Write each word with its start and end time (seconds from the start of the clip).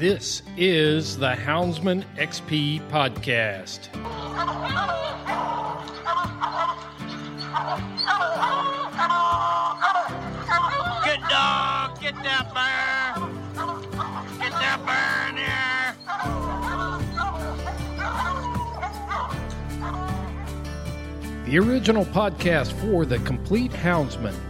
This 0.00 0.40
is 0.56 1.18
the 1.18 1.32
Houndsman 1.32 2.04
XP 2.16 2.80
podcast. 2.88 3.92
Good 11.04 11.20
dog, 11.28 12.00
get 12.00 12.14
that 12.22 12.48
bear. 12.54 13.12
Get 14.38 14.52
that 14.52 14.80
bear 14.86 15.28
in 15.28 15.36
here. 15.36 15.60
The 21.44 21.58
original 21.58 22.06
podcast 22.06 22.72
for 22.80 23.04
the 23.04 23.18
complete 23.18 23.72
Houndsman. 23.72 24.49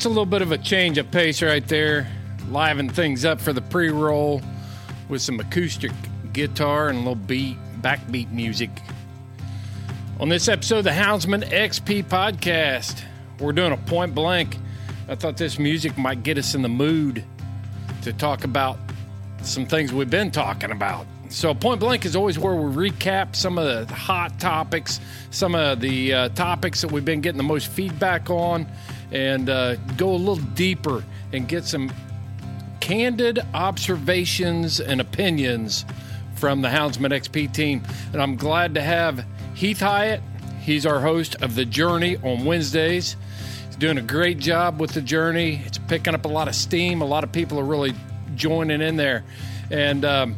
That's 0.00 0.06
a 0.06 0.08
little 0.08 0.24
bit 0.24 0.40
of 0.40 0.50
a 0.50 0.56
change 0.56 0.96
of 0.96 1.10
pace 1.10 1.42
right 1.42 1.68
there. 1.68 2.08
Liven 2.48 2.88
things 2.88 3.26
up 3.26 3.38
for 3.38 3.52
the 3.52 3.60
pre 3.60 3.90
roll 3.90 4.40
with 5.10 5.20
some 5.20 5.38
acoustic 5.38 5.92
guitar 6.32 6.88
and 6.88 6.96
a 6.96 7.00
little 7.00 7.14
beat, 7.16 7.58
backbeat 7.82 8.30
music. 8.30 8.70
On 10.18 10.30
this 10.30 10.48
episode 10.48 10.78
of 10.78 10.84
the 10.84 10.90
Houndsman 10.92 11.44
XP 11.50 12.04
podcast, 12.04 13.02
we're 13.40 13.52
doing 13.52 13.72
a 13.72 13.76
point 13.76 14.14
blank. 14.14 14.56
I 15.06 15.16
thought 15.16 15.36
this 15.36 15.58
music 15.58 15.98
might 15.98 16.22
get 16.22 16.38
us 16.38 16.54
in 16.54 16.62
the 16.62 16.70
mood 16.70 17.22
to 18.00 18.14
talk 18.14 18.44
about 18.44 18.78
some 19.42 19.66
things 19.66 19.92
we've 19.92 20.08
been 20.08 20.30
talking 20.30 20.70
about. 20.70 21.06
So, 21.28 21.52
point 21.52 21.78
blank 21.78 22.06
is 22.06 22.16
always 22.16 22.38
where 22.38 22.54
we 22.54 22.90
recap 22.90 23.36
some 23.36 23.58
of 23.58 23.86
the 23.86 23.94
hot 23.94 24.40
topics, 24.40 24.98
some 25.30 25.54
of 25.54 25.80
the 25.80 26.14
uh, 26.14 26.28
topics 26.30 26.80
that 26.80 26.90
we've 26.90 27.04
been 27.04 27.20
getting 27.20 27.36
the 27.36 27.42
most 27.42 27.68
feedback 27.68 28.30
on, 28.30 28.66
and 29.12 29.48
uh, 29.48 29.76
go 29.96 30.10
a 30.10 30.16
little 30.16 30.36
deeper 30.36 31.04
and 31.32 31.48
get 31.48 31.64
some 31.64 31.92
candid 32.80 33.38
observations 33.54 34.80
and 34.80 35.00
opinions 35.00 35.84
from 36.34 36.62
the 36.62 36.68
Houndsman 36.68 37.10
XP 37.10 37.52
team. 37.52 37.82
And 38.12 38.22
I'm 38.22 38.36
glad 38.36 38.74
to 38.74 38.80
have 38.80 39.24
Heath 39.54 39.80
Hyatt. 39.80 40.22
He's 40.60 40.86
our 40.86 41.00
host 41.00 41.36
of 41.42 41.54
The 41.54 41.64
Journey 41.64 42.16
on 42.18 42.44
Wednesdays. 42.44 43.16
He's 43.66 43.76
doing 43.76 43.98
a 43.98 44.02
great 44.02 44.38
job 44.38 44.80
with 44.80 44.92
The 44.92 45.02
Journey. 45.02 45.62
It's 45.66 45.78
picking 45.78 46.14
up 46.14 46.24
a 46.24 46.28
lot 46.28 46.48
of 46.48 46.54
steam. 46.54 47.02
A 47.02 47.06
lot 47.06 47.24
of 47.24 47.32
people 47.32 47.58
are 47.58 47.64
really 47.64 47.94
joining 48.34 48.80
in 48.80 48.96
there. 48.96 49.24
And 49.70 50.04
um, 50.04 50.36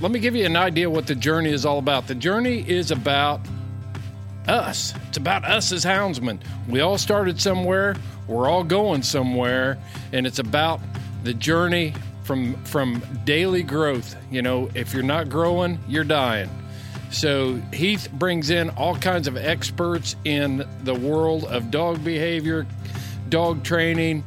let 0.00 0.10
me 0.10 0.18
give 0.18 0.34
you 0.34 0.44
an 0.44 0.56
idea 0.56 0.90
what 0.90 1.06
The 1.06 1.14
Journey 1.14 1.50
is 1.50 1.64
all 1.64 1.78
about. 1.78 2.06
The 2.08 2.14
Journey 2.14 2.68
is 2.68 2.90
about 2.90 3.40
us. 4.48 4.94
It's 5.08 5.16
about 5.16 5.44
us 5.44 5.72
as 5.72 5.84
houndsmen. 5.84 6.40
We 6.68 6.80
all 6.80 6.98
started 6.98 7.40
somewhere. 7.40 7.96
We're 8.26 8.48
all 8.48 8.64
going 8.64 9.02
somewhere, 9.02 9.78
and 10.12 10.26
it's 10.26 10.38
about 10.38 10.80
the 11.22 11.34
journey 11.34 11.94
from 12.24 12.54
from 12.64 13.02
daily 13.24 13.62
growth. 13.62 14.16
You 14.30 14.42
know, 14.42 14.68
if 14.74 14.92
you're 14.92 15.02
not 15.02 15.28
growing, 15.28 15.78
you're 15.88 16.04
dying. 16.04 16.50
So 17.10 17.54
Heath 17.72 18.08
brings 18.12 18.50
in 18.50 18.70
all 18.70 18.96
kinds 18.96 19.28
of 19.28 19.36
experts 19.36 20.16
in 20.24 20.66
the 20.82 20.94
world 20.94 21.44
of 21.44 21.70
dog 21.70 22.04
behavior, 22.04 22.66
dog 23.28 23.62
training. 23.62 24.24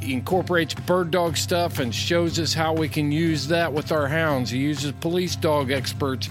He 0.00 0.12
incorporates 0.12 0.74
bird 0.74 1.10
dog 1.10 1.36
stuff 1.36 1.78
and 1.78 1.94
shows 1.94 2.38
us 2.38 2.54
how 2.54 2.74
we 2.74 2.88
can 2.88 3.10
use 3.10 3.48
that 3.48 3.72
with 3.72 3.90
our 3.90 4.06
hounds. 4.06 4.50
He 4.50 4.58
uses 4.58 4.92
police 4.92 5.34
dog 5.34 5.70
experts 5.70 6.28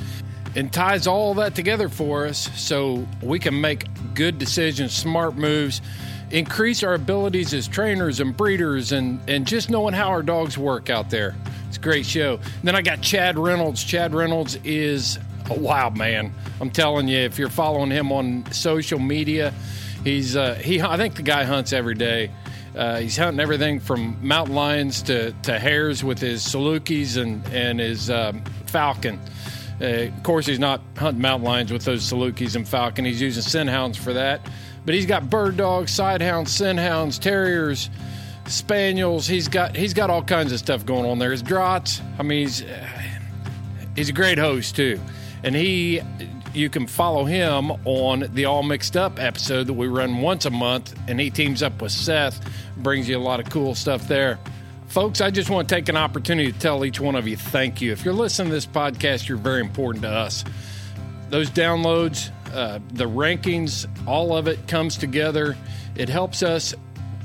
and 0.57 0.73
ties 0.73 1.05
all 1.05 1.35
that 1.35 1.53
together 1.53 1.87
for 1.87 2.25
us 2.25 2.49
so 2.59 3.07
we 3.21 3.37
can 3.37 3.61
make 3.61 3.85
good 4.15 4.39
decisions, 4.39 4.91
smart 4.91 5.35
moves, 5.35 5.81
increase 6.31 6.81
our 6.81 6.95
abilities 6.95 7.53
as 7.53 7.67
trainers 7.67 8.19
and 8.19 8.35
breeders, 8.35 8.91
and, 8.91 9.21
and 9.29 9.45
just 9.45 9.69
knowing 9.69 9.93
how 9.93 10.07
our 10.09 10.23
dogs 10.23 10.57
work 10.57 10.89
out 10.89 11.11
there. 11.11 11.35
It's 11.67 11.77
a 11.77 11.79
great 11.79 12.07
show. 12.07 12.39
And 12.41 12.63
then 12.63 12.75
I 12.75 12.81
got 12.81 13.01
Chad 13.01 13.37
Reynolds. 13.37 13.83
Chad 13.83 14.15
Reynolds 14.15 14.57
is 14.63 15.19
a 15.51 15.57
wild 15.57 15.95
man. 15.95 16.33
I'm 16.59 16.71
telling 16.71 17.07
you, 17.07 17.19
if 17.19 17.37
you're 17.37 17.49
following 17.49 17.91
him 17.91 18.11
on 18.11 18.51
social 18.51 18.99
media, 18.99 19.53
he's 20.03 20.35
uh, 20.35 20.55
he. 20.55 20.81
I 20.81 20.97
think 20.97 21.15
the 21.15 21.21
guy 21.21 21.43
hunts 21.43 21.71
every 21.71 21.93
day. 21.93 22.31
Uh, 22.75 22.97
he's 22.97 23.15
hunting 23.15 23.39
everything 23.39 23.79
from 23.79 24.17
mountain 24.25 24.55
lions 24.55 25.03
to, 25.03 25.33
to 25.43 25.59
hares 25.59 26.03
with 26.03 26.19
his 26.19 26.43
Salukis 26.43 27.21
and 27.21 27.45
and 27.53 27.79
his 27.79 28.09
um, 28.09 28.43
falcon. 28.65 29.19
Uh, 29.79 29.85
of 29.85 30.23
course, 30.23 30.45
he's 30.45 30.59
not 30.59 30.81
hunting 30.97 31.21
mountain 31.21 31.45
lions 31.45 31.71
with 31.71 31.85
those 31.85 32.03
Salukis 32.03 32.55
and 32.55 32.67
falcon. 32.67 33.05
He's 33.05 33.21
using 33.21 33.43
scent 33.43 33.69
hounds 33.69 33.97
for 33.97 34.13
that. 34.13 34.41
But 34.85 34.95
he's 34.95 35.05
got 35.05 35.29
bird 35.29 35.57
dogs, 35.57 35.91
side 35.91 36.21
hounds, 36.21 36.51
scent 36.51 36.79
hounds, 36.79 37.19
terriers, 37.19 37.89
spaniels. 38.45 39.27
He's 39.27 39.47
got 39.47 39.75
he's 39.75 39.93
got 39.93 40.09
all 40.09 40.23
kinds 40.23 40.51
of 40.51 40.59
stuff 40.59 40.85
going 40.85 41.05
on 41.05 41.19
there. 41.19 41.31
His 41.31 41.41
drahts. 41.41 42.01
I 42.17 42.23
mean, 42.23 42.39
he's 42.39 42.63
he's 43.95 44.09
a 44.09 44.13
great 44.13 44.37
host 44.37 44.75
too, 44.75 44.99
and 45.43 45.55
he 45.55 46.01
you 46.53 46.69
can 46.69 46.87
follow 46.87 47.25
him 47.25 47.71
on 47.85 48.25
the 48.33 48.45
All 48.45 48.63
Mixed 48.63 48.97
Up 48.97 49.19
episode 49.19 49.67
that 49.67 49.73
we 49.73 49.87
run 49.87 50.21
once 50.21 50.45
a 50.45 50.49
month, 50.49 50.97
and 51.07 51.19
he 51.19 51.29
teams 51.29 51.61
up 51.61 51.81
with 51.81 51.91
Seth, 51.91 52.39
brings 52.77 53.07
you 53.07 53.17
a 53.17 53.19
lot 53.19 53.39
of 53.39 53.49
cool 53.49 53.75
stuff 53.75 54.07
there. 54.07 54.39
Folks, 54.87 55.19
I 55.19 55.31
just 55.31 55.49
want 55.49 55.67
to 55.67 55.75
take 55.75 55.89
an 55.89 55.97
opportunity 55.97 56.51
to 56.51 56.57
tell 56.57 56.85
each 56.85 56.99
one 56.99 57.15
of 57.15 57.27
you 57.27 57.35
thank 57.35 57.81
you. 57.81 57.91
If 57.91 58.05
you're 58.05 58.13
listening 58.13 58.47
to 58.49 58.53
this 58.55 58.65
podcast, 58.65 59.27
you're 59.27 59.37
very 59.37 59.59
important 59.59 60.03
to 60.03 60.09
us. 60.09 60.45
Those 61.29 61.49
downloads, 61.49 62.31
uh, 62.53 62.79
the 62.93 63.03
rankings, 63.03 63.85
all 64.07 64.35
of 64.35 64.47
it 64.47 64.65
comes 64.67 64.97
together. 64.97 65.57
It 65.95 66.07
helps 66.07 66.41
us 66.41 66.73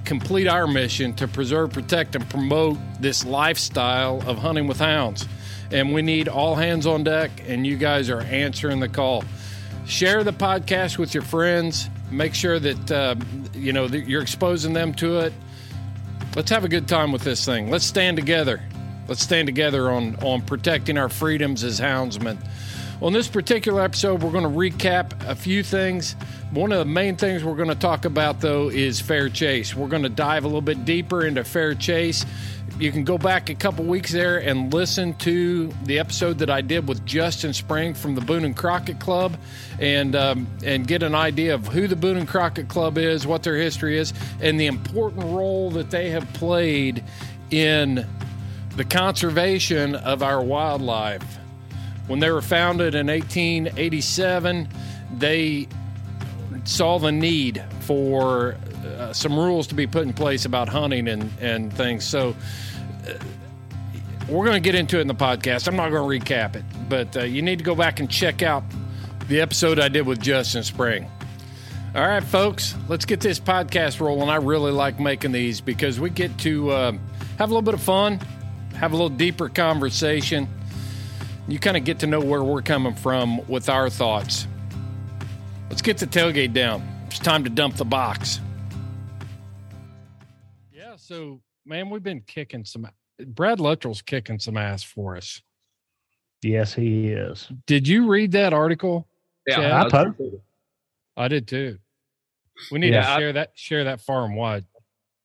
complete 0.05 0.49
our 0.49 0.67
mission 0.67 1.15
to 1.15 1.29
preserve, 1.29 1.73
protect, 1.73 2.17
and 2.17 2.29
promote 2.29 2.79
this 3.01 3.25
lifestyle 3.25 4.21
of 4.29 4.39
hunting 4.39 4.67
with 4.67 4.81
hounds. 4.81 5.29
And 5.71 5.95
we 5.95 6.03
need 6.03 6.29
all 6.29 6.57
hands 6.57 6.85
on 6.85 7.05
deck, 7.05 7.31
and 7.47 7.65
you 7.65 7.77
guys 7.77 8.11
are 8.11 8.23
answering 8.23 8.81
the 8.81 8.89
call. 8.89 9.25
Share 9.87 10.25
the 10.25 10.33
podcast 10.33 10.99
with 10.99 11.15
your 11.15 11.23
friends. 11.23 11.89
Make 12.11 12.35
sure 12.35 12.59
that 12.59 12.91
uh, 12.91 13.15
you 13.55 13.73
know 13.73 13.87
that 13.89 14.09
you're 14.09 14.23
exposing 14.23 14.73
them 14.73 14.93
to 14.95 15.21
it. 15.21 15.33
Let's 16.35 16.51
have 16.51 16.65
a 16.65 16.69
good 16.69 16.89
time 16.89 17.13
with 17.13 17.23
this 17.23 17.45
thing. 17.45 17.71
Let's 17.71 17.85
stand 17.85 18.17
together. 18.17 18.63
Let's 19.07 19.23
stand 19.23 19.47
together 19.47 19.91
on 19.91 20.17
on 20.17 20.41
protecting 20.41 20.97
our 20.97 21.11
freedoms 21.11 21.63
as 21.63 21.79
houndsmen. 21.79 22.39
On 23.03 23.13
this 23.13 23.29
particular 23.29 23.83
episode, 23.83 24.23
we're 24.23 24.31
going 24.31 24.45
to 24.45 24.49
recap 24.49 25.13
a 25.29 25.35
few 25.35 25.63
things. 25.63 26.17
One 26.53 26.71
of 26.71 26.79
the 26.81 26.85
main 26.85 27.17
things 27.17 27.43
we're 27.43 27.57
going 27.57 27.71
to 27.71 27.75
talk 27.75 28.05
about, 28.05 28.43
though, 28.43 28.69
is 28.69 29.01
fair 29.01 29.31
chase. 29.31 29.75
We're 29.75 29.89
going 29.89 30.03
to 30.03 30.11
dive 30.11 30.45
a 30.45 30.49
little 30.49 30.61
bit 30.61 30.85
deeper 30.85 31.25
into 31.25 31.45
fair 31.45 31.75
chase. 31.75 32.27
You 32.79 32.93
can 32.93 33.05
go 33.05 33.17
back 33.17 33.49
a 33.49 33.55
couple 33.55 33.87
weeks 33.87 34.13
there 34.13 34.37
and 34.37 34.71
listen 34.71 35.15
to 35.15 35.69
the 35.85 35.99
episode 35.99 36.41
that 36.41 36.51
I 36.51 36.61
did 36.61 36.87
with 36.87 37.07
Justin 37.07 37.55
Spring 37.55 37.95
from 37.95 38.15
the 38.15 38.21
Boone 38.21 38.45
and 38.45 38.55
Crockett 38.55 39.01
Club, 39.01 39.39
and 39.81 40.15
um, 40.15 40.47
and 40.63 40.87
get 40.87 41.03
an 41.03 41.15
idea 41.15 41.55
of 41.55 41.69
who 41.69 41.89
the 41.89 41.97
Boone 41.97 42.19
and 42.19 42.29
Crockett 42.29 42.69
Club 42.69 42.99
is, 42.99 43.27
what 43.27 43.43
their 43.43 43.57
history 43.57 43.97
is, 43.97 44.13
and 44.43 44.61
the 44.61 44.67
important 44.67 45.25
role 45.25 45.71
that 45.71 45.91
they 45.91 46.11
have 46.11 46.31
played 46.35 47.03
in 47.51 48.07
the 48.77 48.85
conservation 48.85 49.95
of 49.95 50.23
our 50.23 50.43
wildlife. 50.43 51.39
When 52.09 52.21
they 52.21 52.31
were 52.31 52.43
founded 52.43 52.95
in 52.95 53.07
1887, 53.07 54.69
they 55.17 55.67
saw 56.65 56.99
the 56.99 57.13
need 57.13 57.65
for 57.81 58.57
uh, 58.87 59.13
some 59.13 59.39
rules 59.39 59.67
to 59.69 59.75
be 59.75 59.87
put 59.87 60.03
in 60.03 60.13
place 60.13 60.45
about 60.45 60.69
hunting 60.69 61.09
and, 61.09 61.31
and 61.41 61.73
things. 61.73 62.05
So 62.05 62.37
uh, 63.07 63.15
we're 64.29 64.45
going 64.45 64.61
to 64.61 64.61
get 64.61 64.75
into 64.75 64.99
it 64.99 65.03
in 65.03 65.09
the 65.09 65.15
podcast. 65.15 65.67
I'm 65.69 65.77
not 65.77 65.91
going 65.91 66.21
to 66.21 66.27
recap 66.27 66.57
it, 66.57 66.65
but 66.89 67.17
uh, 67.17 67.23
you 67.23 67.43
need 67.43 67.59
to 67.59 67.65
go 67.65 67.75
back 67.75 68.01
and 68.01 68.11
check 68.11 68.43
out 68.43 68.63
the 69.29 69.41
episode 69.41 69.79
I 69.79 69.89
did 69.89 70.07
with 70.07 70.21
Justin 70.21 70.63
Spring. 70.63 71.11
All 71.95 72.07
right, 72.07 72.25
folks, 72.25 72.75
let's 72.89 73.05
get 73.05 73.21
this 73.21 73.39
podcast 73.39 74.01
rolling. 74.01 74.31
I 74.31 74.37
really 74.37 74.73
like 74.73 74.99
making 74.99 75.33
these 75.33 75.61
because 75.61 76.01
we 76.01 76.09
get 76.09 76.37
to 76.39 76.71
uh, 76.71 76.93
have 77.39 77.51
a 77.51 77.53
little 77.53 77.61
bit 77.61 77.75
of 77.75 77.83
fun, 77.83 78.19
have 78.77 78.93
a 78.93 78.95
little 78.95 79.11
deeper 79.11 79.49
conversation. 79.51 80.49
You 81.49 81.59
kind 81.59 81.77
of 81.77 81.85
get 81.85 81.99
to 81.99 82.07
know 82.07 82.21
where 82.21 82.43
we're 82.43 82.63
coming 82.63 82.95
from 82.95 83.47
with 83.47 83.69
our 83.69 83.91
thoughts. 83.91 84.47
Let's 85.73 85.81
get 85.81 85.97
the 85.97 86.07
tailgate 86.07 86.53
down. 86.53 86.87
It's 87.07 87.19
time 87.19 87.45
to 87.45 87.49
dump 87.51 87.77
the 87.77 87.85
box. 87.87 88.41
Yeah, 90.71 90.97
so 90.97 91.41
man, 91.65 91.89
we've 91.89 92.03
been 92.03 92.21
kicking 92.21 92.67
some. 92.67 92.87
Brad 93.25 93.59
Luttrell's 93.59 94.03
kicking 94.03 94.39
some 94.39 94.59
ass 94.59 94.83
for 94.83 95.17
us. 95.17 95.41
Yes, 96.43 96.75
he 96.75 97.09
is. 97.09 97.49
Did 97.67 97.89
you 97.89 98.07
read 98.07 98.33
that 98.33 98.53
article? 98.53 99.09
Yeah, 99.47 99.57
Chad? 99.57 99.73
I 99.73 99.83
that's 99.89 99.93
po- 100.19 100.41
I 101.17 101.29
did 101.29 101.49
too. 101.49 101.79
We 102.71 102.79
need 102.79 102.93
Yeah, 102.93 103.01
to 103.05 103.09
I- 103.09 103.19
share 103.19 103.33
that 103.33 103.53
share 103.55 103.85
that 103.85 104.03
far 104.03 104.27
and 104.27 104.37
wide. 104.37 104.67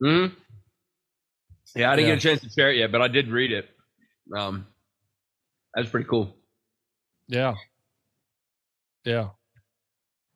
Mhm. 0.01 0.33
Yeah, 1.75 1.91
I 1.91 1.97
didn't 1.97 2.07
Yeah. 2.07 2.15
get 2.15 2.23
a 2.25 2.29
chance 2.29 2.41
to 2.43 2.49
share 2.49 2.71
it 2.71 2.77
yet, 2.77 2.89
but 2.93 3.01
I 3.01 3.09
did 3.09 3.27
read 3.27 3.51
it. 3.51 3.69
Um, 4.33 4.65
that's 5.73 5.89
pretty 5.89 6.07
cool. 6.07 6.33
Yeah. 7.27 7.55
Yeah. 9.03 9.31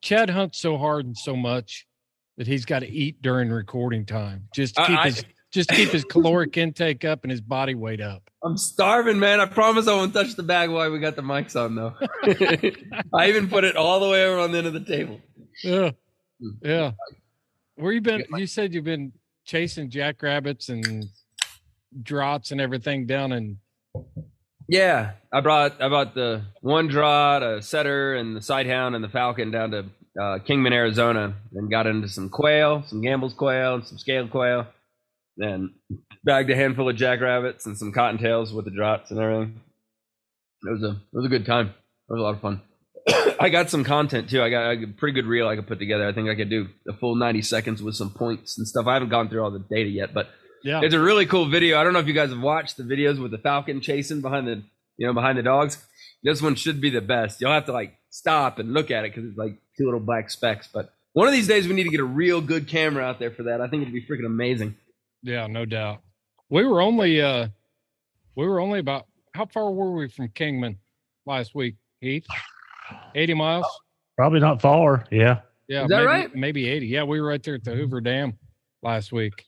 Chad 0.02 0.30
hunts 0.30 0.60
so 0.60 0.78
hard 0.78 1.06
and 1.06 1.18
so 1.18 1.36
much 1.36 1.86
that 2.38 2.48
he's 2.48 2.66
got 2.66 2.80
to 2.80 2.90
eat 2.90 3.22
during 3.22 3.50
recording 3.50 4.06
time 4.06 4.48
just 4.54 4.76
to 4.76 4.86
keep 4.86 4.98
I- 5.00 5.06
his 5.10 5.26
just 5.52 5.68
to 5.68 5.76
keep 5.76 5.90
his 5.90 6.06
caloric 6.06 6.56
intake 6.56 7.04
up 7.04 7.24
and 7.26 7.32
his 7.32 7.42
body 7.42 7.76
weight 7.76 8.00
up. 8.00 8.30
I'm 8.42 8.56
starving, 8.56 9.20
man. 9.20 9.42
I 9.42 9.46
promise 9.48 9.86
I 9.86 9.94
won't 9.94 10.14
touch 10.14 10.36
the 10.36 10.44
bag 10.44 10.70
while 10.70 10.90
we 10.90 11.00
got 11.00 11.18
the 11.18 11.22
mics 11.22 11.58
on, 11.62 11.76
though. 11.76 11.94
I 13.14 13.28
even 13.28 13.50
put 13.50 13.66
it 13.66 13.76
all 13.76 14.00
the 14.00 14.08
way 14.08 14.26
over 14.26 14.40
on 14.40 14.54
the 14.54 14.60
end 14.60 14.68
of 14.68 14.74
the 14.74 14.80
table. 14.80 15.20
Yeah. 15.62 15.92
Hmm. 16.40 16.50
Yeah. 16.64 16.92
Where 17.76 17.92
you 17.92 18.00
been? 18.00 18.24
You 18.38 18.48
said 18.48 18.74
you've 18.74 18.86
been 18.86 19.12
chasing 19.44 19.90
jackrabbits 19.90 20.70
and 20.70 21.06
drahts 22.02 22.52
and 22.52 22.62
everything 22.62 23.06
down 23.06 23.34
in 23.34 23.58
Yeah, 24.68 25.12
I 25.34 25.42
brought 25.42 25.82
I 25.82 25.90
brought 25.90 26.16
the 26.16 26.44
one 26.62 26.90
draht, 26.90 27.42
a 27.42 27.62
setter, 27.62 28.16
and 28.16 28.36
the 28.36 28.40
sighthound 28.40 28.96
and 28.96 29.04
the 29.04 29.10
falcon 29.10 29.52
down 29.52 29.72
to 29.72 29.80
uh, 30.20 30.40
Kingman, 30.40 30.74
Arizona, 30.74 31.36
and 31.54 31.70
got 31.70 31.88
into 31.88 32.08
some 32.10 32.30
quail, 32.30 32.84
some 32.88 33.02
Gambel's 33.02 33.34
quail, 33.34 33.76
and 33.76 33.86
some 33.86 33.98
scaled 33.98 34.32
quail, 34.32 34.68
and 35.38 35.72
bagged 36.24 36.50
a 36.50 36.56
handful 36.56 36.90
of 36.90 36.96
jackrabbits 36.96 37.66
and 37.66 37.78
some 37.78 37.92
cottontails 37.92 38.54
with 38.54 38.66
the 38.66 38.72
drahts 38.72 39.12
and 39.12 39.20
everything. 39.20 39.62
It 40.64 40.72
was 40.72 40.84
a 40.84 40.92
it 40.92 41.14
was 41.14 41.26
a 41.26 41.30
good 41.30 41.46
time. 41.46 41.68
It 41.68 42.14
was 42.14 42.20
a 42.20 42.24
lot 42.24 42.36
of 42.36 42.42
fun. 42.42 42.62
I 43.40 43.50
got 43.50 43.70
some 43.70 43.84
content 43.84 44.30
too. 44.30 44.42
I 44.42 44.50
got 44.50 44.72
a 44.72 44.88
pretty 44.88 45.14
good 45.14 45.26
reel 45.28 45.48
I 45.48 45.56
could 45.56 45.68
put 45.68 45.80
together. 45.80 46.08
I 46.08 46.14
think 46.14 46.30
I 46.30 46.36
could 46.36 46.50
do 46.50 46.68
a 46.88 46.94
full 46.94 47.16
ninety 47.16 47.42
seconds 47.42 47.82
with 47.82 47.96
some 47.96 48.12
points 48.12 48.58
and 48.58 48.68
stuff. 48.68 48.88
I 48.88 48.94
haven't 48.94 49.10
gone 49.10 49.30
through 49.30 49.44
all 49.44 49.52
the 49.52 49.60
data 49.60 49.90
yet, 49.90 50.14
but 50.14 50.30
yeah. 50.64 50.82
it's 50.84 50.94
a 50.94 51.00
really 51.00 51.26
cool 51.26 51.46
video. 51.46 51.80
I 51.80 51.84
don't 51.84 51.94
know 51.94 52.00
if 52.00 52.08
you 52.08 52.14
guys 52.14 52.30
have 52.30 52.42
watched 52.42 52.78
the 52.78 52.84
videos 52.84 53.22
with 53.22 53.32
the 53.32 53.38
falcon 53.38 53.82
chasing 53.82 54.22
behind 54.22 54.48
the 54.48 54.64
you 54.98 55.08
know 55.08 55.14
behind 55.14 55.38
the 55.38 55.44
dogs. 55.44 55.84
This 56.24 56.42
one 56.42 56.56
should 56.56 56.80
be 56.80 56.90
the 56.90 57.02
best. 57.02 57.42
You'll 57.42 57.52
have 57.52 57.66
to 57.66 57.72
like 57.72 57.98
stop 58.10 58.60
and 58.60 58.74
look 58.74 58.92
at 58.92 59.06
it 59.06 59.14
because 59.14 59.30
it's 59.30 59.38
like 59.38 59.56
two 59.78 59.86
little 59.86 60.00
black 60.00 60.30
specks. 60.30 60.68
But 60.72 60.94
one 61.14 61.28
of 61.28 61.34
these 61.34 61.48
days 61.48 61.68
we 61.68 61.74
need 61.74 61.84
to 61.84 61.90
get 61.90 62.00
a 62.00 62.06
real 62.06 62.42
good 62.42 62.68
camera 62.68 63.04
out 63.04 63.20
there 63.20 63.32
for 63.32 63.44
that. 63.44 63.62
I 63.62 63.68
think 63.68 63.82
it'd 63.82 63.94
be 63.94 64.06
freaking 64.06 64.26
amazing. 64.26 64.76
Yeah, 65.24 65.48
no 65.48 65.66
doubt. 65.66 66.02
We 66.50 66.66
were 66.66 66.82
only 66.82 67.22
uh 67.22 67.48
we 68.36 68.48
were 68.48 68.60
only 68.60 68.80
about 68.80 69.08
how 69.34 69.46
far 69.46 69.72
were 69.72 69.92
we 69.94 70.10
from 70.10 70.30
Kingman 70.30 70.78
last 71.26 71.56
week, 71.56 71.76
Heath? 72.00 72.26
80 73.16 73.34
miles? 73.36 73.66
Probably 74.18 74.40
not 74.40 74.62
far. 74.62 75.06
Yeah. 75.12 75.42
Yeah, 75.68 75.84
Is 75.84 75.90
that 75.90 75.98
maybe, 75.98 76.06
right? 76.06 76.36
maybe 76.36 76.68
80. 76.68 76.88
Yeah, 76.88 77.04
we 77.04 77.22
were 77.22 77.28
right 77.28 77.42
there 77.42 77.56
at 77.56 77.64
the 77.64 77.74
Hoover 77.74 78.02
Dam 78.02 78.38
last 78.84 79.14
week. 79.14 79.46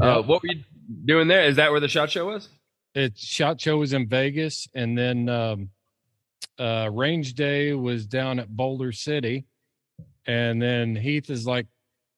Uh, 0.00 0.22
what 0.22 0.42
were 0.42 0.48
you 0.48 0.62
doing 1.04 1.28
there? 1.28 1.44
Is 1.44 1.56
that 1.56 1.70
where 1.70 1.80
the 1.80 1.88
shot 1.88 2.10
show 2.10 2.26
was? 2.26 2.48
It 2.94 3.18
shot 3.18 3.60
show 3.60 3.78
was 3.78 3.92
in 3.92 4.08
Vegas 4.08 4.66
and 4.74 4.96
then 4.96 5.28
um 5.28 5.70
uh 6.58 6.88
range 6.92 7.34
day 7.34 7.72
was 7.74 8.06
down 8.06 8.38
at 8.38 8.48
Boulder 8.48 8.92
City. 8.92 9.46
And 10.26 10.60
then 10.60 10.94
Heath 10.96 11.30
is 11.30 11.46
like, 11.46 11.66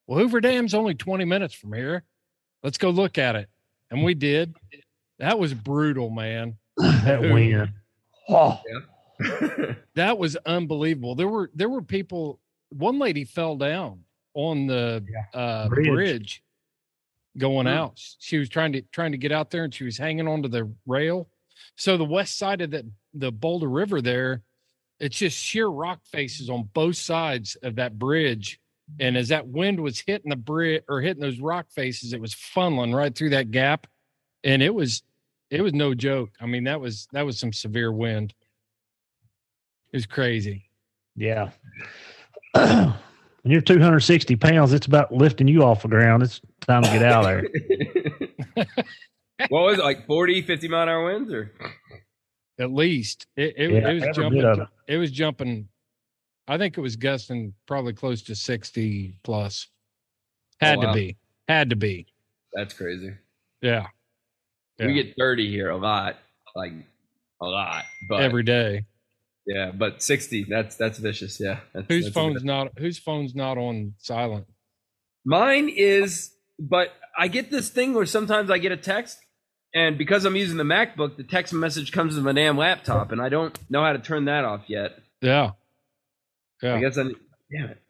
Well, 0.06 0.18
Hoover 0.18 0.40
Dam's 0.40 0.74
only 0.74 0.94
20 0.94 1.24
minutes 1.24 1.54
from 1.54 1.72
here. 1.72 2.04
Let's 2.62 2.78
go 2.78 2.90
look 2.90 3.18
at 3.18 3.36
it. 3.36 3.48
And 3.90 4.04
we 4.04 4.14
did. 4.14 4.54
That 5.18 5.38
was 5.38 5.54
brutal, 5.54 6.10
man. 6.10 6.56
that 6.76 7.24
Ooh. 7.24 7.32
wind. 7.32 7.72
Oh, 8.28 8.60
That 9.94 10.16
was 10.18 10.36
unbelievable. 10.46 11.14
There 11.14 11.28
were 11.28 11.50
there 11.54 11.68
were 11.68 11.82
people. 11.82 12.40
One 12.70 12.98
lady 12.98 13.24
fell 13.24 13.56
down 13.56 14.04
on 14.34 14.66
the 14.66 15.04
uh, 15.34 15.68
Bridge. 15.68 15.88
bridge. 15.88 16.42
Going 17.38 17.66
Hmm. 17.66 17.72
out. 17.72 18.00
She 18.18 18.38
was 18.38 18.48
trying 18.48 18.72
to 18.72 18.82
trying 18.92 19.12
to 19.12 19.18
get 19.18 19.32
out 19.32 19.50
there, 19.50 19.64
and 19.64 19.74
she 19.74 19.84
was 19.84 19.96
hanging 19.98 20.28
onto 20.28 20.48
the 20.48 20.72
rail. 20.86 21.28
So 21.76 21.96
the 21.96 22.04
west 22.04 22.38
side 22.38 22.60
of 22.60 22.70
the 22.70 22.90
the 23.14 23.32
Boulder 23.32 23.68
River 23.68 24.00
there 24.00 24.42
it's 25.00 25.16
just 25.16 25.36
sheer 25.36 25.66
rock 25.66 26.04
faces 26.04 26.50
on 26.50 26.68
both 26.74 26.96
sides 26.96 27.56
of 27.62 27.76
that 27.76 27.98
bridge. 27.98 28.60
And 28.98 29.16
as 29.16 29.28
that 29.28 29.48
wind 29.48 29.80
was 29.80 29.98
hitting 29.98 30.28
the 30.28 30.36
bridge 30.36 30.82
or 30.88 31.00
hitting 31.00 31.22
those 31.22 31.40
rock 31.40 31.70
faces, 31.70 32.12
it 32.12 32.20
was 32.20 32.34
funneling 32.34 32.94
right 32.94 33.14
through 33.14 33.30
that 33.30 33.50
gap. 33.50 33.86
And 34.44 34.62
it 34.62 34.74
was 34.74 35.02
it 35.48 35.62
was 35.62 35.72
no 35.72 35.94
joke. 35.94 36.30
I 36.40 36.46
mean, 36.46 36.64
that 36.64 36.80
was 36.80 37.08
that 37.12 37.24
was 37.24 37.38
some 37.38 37.52
severe 37.52 37.90
wind. 37.90 38.34
It 39.92 39.96
was 39.96 40.06
crazy. 40.06 40.68
Yeah. 41.16 41.50
when 42.52 42.94
you're 43.44 43.60
260 43.60 44.36
pounds, 44.36 44.72
it's 44.72 44.86
about 44.86 45.12
lifting 45.12 45.48
you 45.48 45.62
off 45.62 45.82
the 45.82 45.88
ground. 45.88 46.22
It's 46.22 46.40
time 46.70 46.82
to 46.82 46.90
get 46.90 47.02
out 47.02 47.24
of 47.24 47.46
there. 48.56 48.66
what 49.48 49.62
was 49.64 49.78
it 49.78 49.84
like 49.84 50.06
40, 50.06 50.42
50 50.42 50.68
mile 50.68 50.82
an 50.84 50.88
hour 50.88 51.04
winds 51.04 51.32
or? 51.32 51.52
At 52.58 52.70
least 52.72 53.26
it 53.36 53.54
it, 53.56 53.70
Yeah, 53.70 53.88
it 53.90 53.94
was 53.94 54.16
jumping. 54.16 54.42
it. 54.44 54.58
It 54.86 54.96
was 54.98 55.10
jumping. 55.10 55.68
I 56.46 56.58
think 56.58 56.76
it 56.76 56.80
was 56.80 56.96
gusting 56.96 57.54
probably 57.66 57.92
close 57.94 58.22
to 58.22 58.34
sixty 58.34 59.16
plus. 59.22 59.68
Oh, 60.62 60.66
Had 60.66 60.78
Oh, 60.78 60.80
wow. 60.80 60.86
to 60.88 60.94
be. 60.94 61.16
Had 61.48 61.70
to 61.70 61.76
be. 61.76 62.06
That's 62.52 62.74
crazy. 62.74 63.12
Yeah. 63.62 63.86
We 64.78 64.94
get 64.94 65.14
30 65.18 65.50
here 65.50 65.68
a 65.70 65.76
lot, 65.76 66.16
like 66.56 66.72
a 67.40 67.44
lot. 67.46 67.84
But 68.08 68.22
Every 68.22 68.42
day. 68.42 68.86
yeah, 69.46 69.70
but 69.72 70.02
60, 70.02 70.44
that's 70.48 70.76
that's 70.76 70.98
vicious. 70.98 71.38
Yeah. 71.38 71.60
That's, 71.74 71.86
Whose 71.88 72.04
that's 72.06 72.14
phone's 72.14 72.42
not 72.44 72.78
whose 72.78 72.98
phone's 72.98 73.34
not 73.34 73.58
on 73.58 73.94
silent? 73.98 74.46
Mine 75.24 75.68
is, 75.68 76.30
but 76.60 76.92
I 77.18 77.28
get 77.28 77.50
this 77.50 77.70
thing 77.70 77.94
where 77.94 78.06
sometimes 78.06 78.50
I 78.50 78.58
get 78.58 78.70
a 78.70 78.76
text, 78.76 79.18
and 79.74 79.96
because 79.98 80.24
I'm 80.24 80.36
using 80.36 80.56
the 80.56 80.64
MacBook, 80.64 81.16
the 81.16 81.24
text 81.24 81.52
message 81.52 81.90
comes 81.90 82.14
to 82.14 82.20
my 82.20 82.32
damn 82.32 82.56
laptop, 82.56 83.10
and 83.12 83.20
I 83.20 83.28
don't 83.28 83.58
know 83.70 83.82
how 83.82 83.92
to 83.92 83.98
turn 83.98 84.26
that 84.26 84.44
off 84.44 84.62
yet. 84.68 84.98
Yeah. 85.20 85.52
Yeah. 86.62 86.74
I 86.74 86.80
guess 86.80 86.98
I. 86.98 87.04
Damn 87.50 87.70
it. 87.70 87.82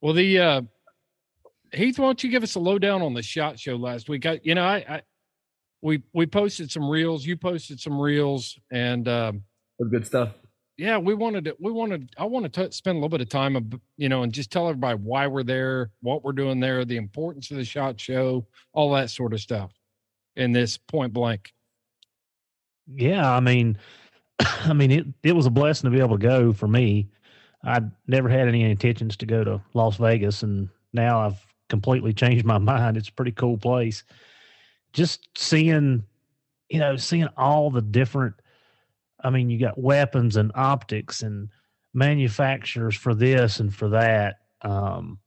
Well, 0.00 0.14
the 0.14 0.38
uh 0.38 0.62
Heath, 1.72 1.98
why 1.98 2.06
don't 2.06 2.24
you 2.24 2.30
give 2.30 2.42
us 2.42 2.54
a 2.54 2.60
lowdown 2.60 3.02
on 3.02 3.14
the 3.14 3.22
shot 3.22 3.58
show 3.58 3.76
last 3.76 4.08
week? 4.08 4.26
I, 4.26 4.40
you 4.42 4.54
know, 4.54 4.64
I, 4.64 4.76
I 4.76 5.02
we 5.82 6.02
we 6.12 6.26
posted 6.26 6.70
some 6.70 6.88
reels. 6.88 7.24
You 7.24 7.36
posted 7.36 7.80
some 7.80 8.00
reels, 8.00 8.58
and 8.70 9.06
um, 9.06 9.44
good 9.90 10.06
stuff. 10.06 10.30
Yeah, 10.80 10.96
we 10.96 11.12
wanted 11.12 11.44
to. 11.44 11.56
We 11.60 11.70
wanted. 11.70 12.10
I 12.16 12.24
want 12.24 12.50
to 12.50 12.72
spend 12.72 12.96
a 12.96 12.98
little 12.98 13.10
bit 13.10 13.20
of 13.20 13.28
time, 13.28 13.70
you 13.98 14.08
know, 14.08 14.22
and 14.22 14.32
just 14.32 14.50
tell 14.50 14.66
everybody 14.66 14.98
why 14.98 15.26
we're 15.26 15.42
there, 15.42 15.90
what 16.00 16.24
we're 16.24 16.32
doing 16.32 16.58
there, 16.58 16.86
the 16.86 16.96
importance 16.96 17.50
of 17.50 17.58
the 17.58 17.64
shot 17.66 18.00
show, 18.00 18.46
all 18.72 18.90
that 18.92 19.10
sort 19.10 19.34
of 19.34 19.40
stuff. 19.40 19.72
In 20.36 20.52
this 20.52 20.78
point 20.78 21.12
blank, 21.12 21.52
Yeah, 22.86 23.30
I 23.30 23.40
mean, 23.40 23.76
I 24.40 24.72
mean, 24.72 24.90
it 24.90 25.06
it 25.22 25.36
was 25.36 25.44
a 25.44 25.50
blessing 25.50 25.90
to 25.90 25.94
be 25.94 26.02
able 26.02 26.18
to 26.18 26.26
go 26.26 26.54
for 26.54 26.66
me. 26.66 27.10
I 27.62 27.82
never 28.06 28.30
had 28.30 28.48
any 28.48 28.62
intentions 28.62 29.18
to 29.18 29.26
go 29.26 29.44
to 29.44 29.60
Las 29.74 29.98
Vegas, 29.98 30.42
and 30.42 30.70
now 30.94 31.20
I've 31.20 31.44
completely 31.68 32.14
changed 32.14 32.46
my 32.46 32.56
mind. 32.72 32.96
It's 32.96 33.10
a 33.10 33.12
pretty 33.12 33.32
cool 33.32 33.58
place. 33.58 34.02
Just 34.94 35.28
seeing, 35.36 36.04
you 36.70 36.78
know, 36.78 36.96
seeing 36.96 37.28
all 37.36 37.70
the 37.70 37.82
different. 37.82 38.34
I 39.22 39.30
mean, 39.30 39.50
you 39.50 39.58
got 39.58 39.78
weapons 39.78 40.36
and 40.36 40.52
optics 40.54 41.22
and 41.22 41.48
manufacturers 41.92 42.96
for 42.96 43.14
this 43.14 43.60
and 43.60 43.74
for 43.74 43.90
that. 43.90 44.40
Um, 44.62 45.18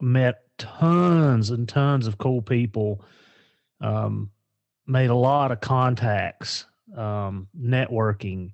met 0.00 0.42
tons 0.58 1.50
and 1.50 1.68
tons 1.68 2.06
of 2.06 2.18
cool 2.18 2.42
people. 2.42 3.04
Um, 3.80 4.30
made 4.86 5.10
a 5.10 5.14
lot 5.14 5.52
of 5.52 5.60
contacts, 5.60 6.66
um, 6.96 7.48
networking. 7.58 8.52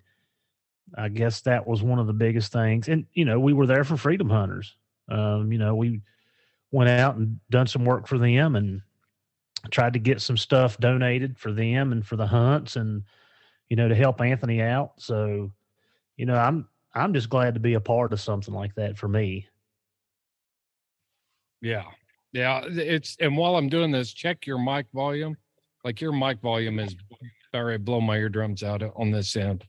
I 0.96 1.08
guess 1.08 1.40
that 1.42 1.66
was 1.66 1.82
one 1.82 1.98
of 1.98 2.06
the 2.06 2.12
biggest 2.12 2.52
things. 2.52 2.88
And, 2.88 3.06
you 3.12 3.24
know, 3.24 3.40
we 3.40 3.52
were 3.52 3.66
there 3.66 3.84
for 3.84 3.96
Freedom 3.96 4.30
Hunters. 4.30 4.76
Um, 5.08 5.52
you 5.52 5.58
know, 5.58 5.74
we 5.74 6.02
went 6.70 6.90
out 6.90 7.16
and 7.16 7.40
done 7.50 7.66
some 7.66 7.84
work 7.84 8.06
for 8.06 8.18
them 8.18 8.56
and 8.56 8.82
tried 9.70 9.94
to 9.94 9.98
get 9.98 10.20
some 10.20 10.36
stuff 10.36 10.78
donated 10.78 11.38
for 11.38 11.52
them 11.52 11.92
and 11.92 12.06
for 12.06 12.16
the 12.16 12.26
hunts 12.26 12.76
and, 12.76 13.04
you 13.68 13.76
know, 13.76 13.88
to 13.88 13.94
help 13.94 14.20
Anthony 14.20 14.62
out. 14.62 14.92
So, 14.98 15.50
you 16.16 16.26
know, 16.26 16.36
I'm, 16.36 16.68
I'm 16.94 17.12
just 17.14 17.28
glad 17.28 17.54
to 17.54 17.60
be 17.60 17.74
a 17.74 17.80
part 17.80 18.12
of 18.12 18.20
something 18.20 18.54
like 18.54 18.74
that 18.76 18.96
for 18.96 19.08
me. 19.08 19.46
yeah, 21.60 21.84
yeah. 22.32 22.62
It's 22.66 23.16
and 23.20 23.36
while 23.36 23.56
I'm 23.56 23.68
doing 23.68 23.90
this, 23.90 24.12
check 24.12 24.46
your 24.46 24.58
mic 24.58 24.86
volume. 24.94 25.36
Like 25.84 26.00
your 26.00 26.12
mic 26.12 26.40
volume 26.40 26.78
is 26.78 26.96
already 27.54 27.82
blow 27.82 28.00
my 28.00 28.16
eardrums 28.16 28.62
out 28.62 28.82
on 28.96 29.10
this 29.10 29.36
end. 29.36 29.64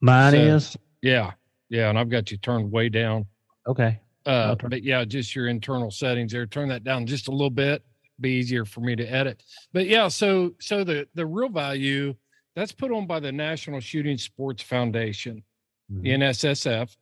Mine 0.00 0.32
So- 0.32 0.38
is 0.38 0.76
Yeah, 1.02 1.32
yeah, 1.68 1.88
and 1.90 1.98
I've 1.98 2.08
got 2.10 2.30
you 2.30 2.36
turned 2.38 2.70
way 2.70 2.88
down. 2.88 3.26
okay. 3.66 4.00
Uh, 4.26 4.54
but 4.56 4.82
yeah, 4.82 5.04
just 5.06 5.34
your 5.34 5.48
internal 5.48 5.90
settings 5.90 6.32
there. 6.32 6.44
Turn 6.44 6.68
that 6.68 6.84
down 6.84 7.06
just 7.06 7.28
a 7.28 7.30
little 7.30 7.48
bit. 7.48 7.82
Be 8.20 8.30
easier 8.30 8.66
for 8.66 8.80
me 8.80 8.94
to 8.94 9.04
edit. 9.06 9.42
But 9.72 9.86
yeah, 9.86 10.08
so 10.08 10.54
so 10.60 10.84
the 10.84 11.08
the 11.14 11.24
real 11.24 11.48
value 11.48 12.14
that's 12.58 12.72
put 12.72 12.90
on 12.90 13.06
by 13.06 13.20
the 13.20 13.30
National 13.30 13.78
Shooting 13.80 14.18
Sports 14.18 14.62
Foundation, 14.62 15.44
Mhm. 15.92 16.02
the 16.02 16.10
NSSF, 16.12 16.96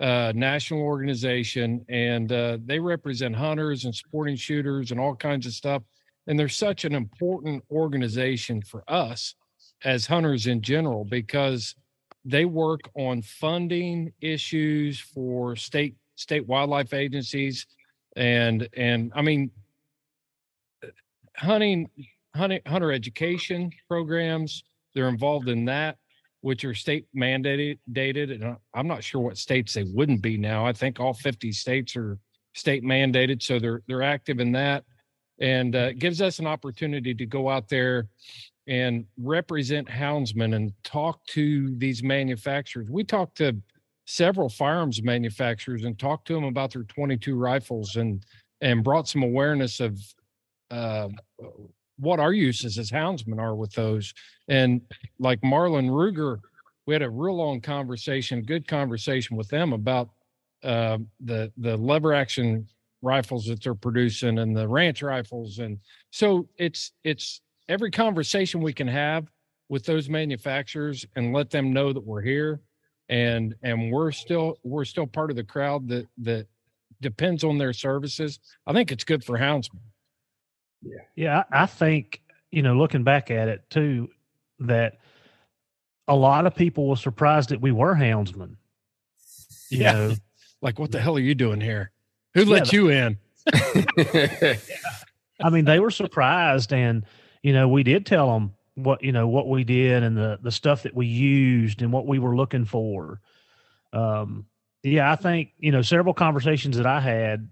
uh, 0.00 0.32
national 0.34 0.80
organization, 0.80 1.84
and 1.88 2.32
uh, 2.32 2.58
they 2.64 2.78
represent 2.78 3.36
hunters 3.36 3.84
and 3.84 3.94
sporting 3.94 4.36
shooters 4.36 4.90
and 4.90 4.98
all 4.98 5.14
kinds 5.14 5.46
of 5.46 5.52
stuff. 5.52 5.82
And 6.26 6.38
they're 6.38 6.48
such 6.48 6.84
an 6.84 6.94
important 6.94 7.62
organization 7.70 8.62
for 8.62 8.82
us 8.88 9.34
as 9.84 10.06
hunters 10.06 10.46
in 10.46 10.62
general 10.62 11.04
because 11.04 11.74
they 12.24 12.44
work 12.44 12.80
on 12.94 13.20
funding 13.20 14.12
issues 14.20 14.98
for 14.98 15.56
state 15.56 15.96
state 16.14 16.46
wildlife 16.46 16.94
agencies 16.94 17.66
and 18.16 18.68
and 18.76 19.10
i 19.16 19.22
mean 19.22 19.50
hunting 21.36 21.90
hunting 22.36 22.60
hunter 22.66 22.92
education 22.92 23.72
programs 23.88 24.62
they're 24.94 25.08
involved 25.08 25.48
in 25.48 25.64
that 25.64 25.96
which 26.40 26.64
are 26.64 26.74
state 26.74 27.06
mandated 27.16 27.78
dated 27.92 28.30
and 28.30 28.56
i'm 28.74 28.88
not 28.88 29.04
sure 29.04 29.20
what 29.20 29.38
states 29.38 29.74
they 29.74 29.84
wouldn't 29.84 30.22
be 30.22 30.36
now 30.36 30.66
i 30.66 30.72
think 30.72 31.00
all 31.00 31.14
50 31.14 31.52
states 31.52 31.96
are 31.96 32.18
state 32.54 32.84
mandated 32.84 33.42
so 33.42 33.58
they're 33.58 33.82
they're 33.86 34.02
active 34.02 34.40
in 34.40 34.52
that 34.52 34.84
and 35.40 35.74
uh, 35.74 35.92
gives 35.92 36.22
us 36.22 36.38
an 36.38 36.46
opportunity 36.46 37.14
to 37.14 37.26
go 37.26 37.48
out 37.48 37.68
there 37.68 38.08
and 38.68 39.04
represent 39.18 39.88
houndsmen 39.88 40.54
and 40.54 40.72
talk 40.84 41.24
to 41.26 41.74
these 41.78 42.02
manufacturers. 42.02 42.88
We 42.88 43.04
talked 43.04 43.36
to 43.38 43.56
several 44.06 44.48
firearms 44.48 45.02
manufacturers 45.02 45.84
and 45.84 45.98
talked 45.98 46.26
to 46.28 46.34
them 46.34 46.44
about 46.44 46.72
their 46.72 46.84
22 46.84 47.36
rifles 47.36 47.96
and 47.96 48.24
and 48.60 48.84
brought 48.84 49.08
some 49.08 49.24
awareness 49.24 49.80
of 49.80 49.98
uh, 50.70 51.08
what 51.98 52.20
our 52.20 52.32
uses 52.32 52.78
as 52.78 52.90
houndsmen 52.90 53.40
are 53.40 53.56
with 53.56 53.72
those. 53.72 54.14
And 54.52 54.82
like 55.18 55.42
Marlin 55.42 55.88
Ruger, 55.88 56.38
we 56.86 56.94
had 56.94 57.02
a 57.02 57.08
real 57.08 57.36
long 57.36 57.62
conversation, 57.62 58.42
good 58.42 58.68
conversation 58.68 59.34
with 59.34 59.48
them 59.48 59.72
about 59.72 60.10
uh, 60.62 60.98
the 61.20 61.50
the 61.56 61.76
lever 61.78 62.12
action 62.12 62.68
rifles 63.00 63.46
that 63.46 63.62
they're 63.62 63.74
producing 63.74 64.38
and 64.38 64.54
the 64.54 64.68
ranch 64.68 65.02
rifles. 65.02 65.58
And 65.58 65.78
so 66.10 66.48
it's 66.58 66.92
it's 67.02 67.40
every 67.70 67.90
conversation 67.90 68.60
we 68.60 68.74
can 68.74 68.88
have 68.88 69.26
with 69.70 69.86
those 69.86 70.10
manufacturers 70.10 71.06
and 71.16 71.32
let 71.32 71.48
them 71.50 71.72
know 71.72 71.94
that 71.94 72.04
we're 72.04 72.20
here. 72.20 72.60
And 73.08 73.54
and 73.62 73.90
we're 73.90 74.12
still 74.12 74.58
we're 74.64 74.84
still 74.84 75.06
part 75.06 75.30
of 75.30 75.36
the 75.36 75.44
crowd 75.44 75.88
that 75.88 76.08
that 76.18 76.46
depends 77.00 77.42
on 77.42 77.56
their 77.56 77.72
services. 77.72 78.38
I 78.66 78.74
think 78.74 78.92
it's 78.92 79.04
good 79.04 79.24
for 79.24 79.38
houndsmen 79.38 79.80
Yeah, 81.16 81.44
I 81.52 81.62
I 81.62 81.66
think, 81.66 82.20
you 82.50 82.62
know, 82.62 82.74
looking 82.74 83.02
back 83.02 83.30
at 83.30 83.48
it 83.48 83.62
too, 83.70 84.10
that 84.68 84.98
a 86.08 86.14
lot 86.16 86.46
of 86.46 86.54
people 86.54 86.88
were 86.88 86.96
surprised 86.96 87.50
that 87.50 87.60
we 87.60 87.72
were 87.72 87.94
houndsmen. 87.94 88.56
You 89.70 89.78
Yeah. 89.80 89.92
know, 89.92 90.14
like 90.62 90.78
what 90.78 90.90
the 90.92 91.00
hell 91.00 91.16
are 91.16 91.20
you 91.20 91.34
doing 91.34 91.60
here 91.60 91.90
who 92.34 92.42
Yeah, 92.44 92.50
let 92.52 92.66
the- 92.68 92.76
you 92.76 92.88
in 92.90 93.18
I 95.40 95.50
mean, 95.50 95.64
they 95.64 95.80
were 95.80 95.90
surprised, 95.90 96.72
and 96.72 97.04
you 97.42 97.52
know, 97.52 97.68
we 97.68 97.82
did 97.82 98.06
tell 98.06 98.32
them 98.32 98.54
what 98.74 99.02
you 99.02 99.12
know 99.12 99.26
what 99.28 99.48
we 99.48 99.64
did 99.64 100.02
and 100.02 100.16
the 100.16 100.38
the 100.42 100.50
stuff 100.52 100.84
that 100.84 100.94
we 100.94 101.06
used 101.06 101.82
and 101.82 101.92
what 101.92 102.06
we 102.06 102.18
were 102.20 102.36
looking 102.36 102.64
for. 102.64 103.20
Um, 103.92 104.46
yeah, 104.84 105.10
I 105.10 105.16
think 105.16 105.50
you 105.58 105.72
know 105.72 105.82
several 105.82 106.14
conversations 106.14 106.76
that 106.76 106.86
I 106.86 107.00
had, 107.00 107.48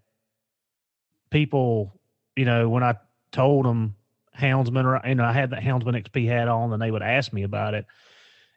people, 1.31 1.99
you 2.37 2.45
know, 2.45 2.69
when 2.69 2.83
I 2.85 2.95
told 3.33 3.65
them 3.67 3.97
houndsman 4.41 4.85
or 4.85 5.07
you 5.09 5.15
know 5.15 5.25
I 5.25 5.33
had 5.33 5.51
the 5.51 5.57
houndsman 5.57 6.03
XP 6.03 6.27
hat 6.27 6.49
on, 6.49 6.73
and 6.73 6.81
they 6.81 6.91
would 6.91 7.03
ask 7.03 7.33
me 7.33 7.43
about 7.43 7.75
it. 7.75 7.87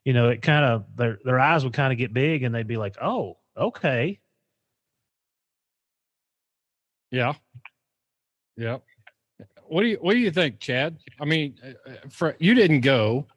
You 0.05 0.13
know, 0.13 0.29
it 0.29 0.41
kind 0.41 0.65
of 0.65 0.85
their 0.95 1.19
their 1.23 1.39
eyes 1.39 1.63
would 1.63 1.73
kind 1.73 1.91
of 1.93 1.99
get 1.99 2.13
big, 2.13 2.43
and 2.43 2.53
they'd 2.53 2.67
be 2.67 2.77
like, 2.77 2.95
"Oh, 3.01 3.37
okay." 3.57 4.19
yeah 7.11 7.33
yeah 8.57 8.79
what 9.67 9.83
do 9.83 9.87
you 9.87 9.97
what 10.01 10.13
do 10.13 10.19
you 10.19 10.31
think 10.31 10.59
chad 10.59 10.97
i 11.21 11.25
mean 11.25 11.55
uh, 11.63 11.91
uh, 11.91 11.95
for 12.09 12.35
you 12.39 12.55
didn't 12.55 12.81
go 12.81 13.27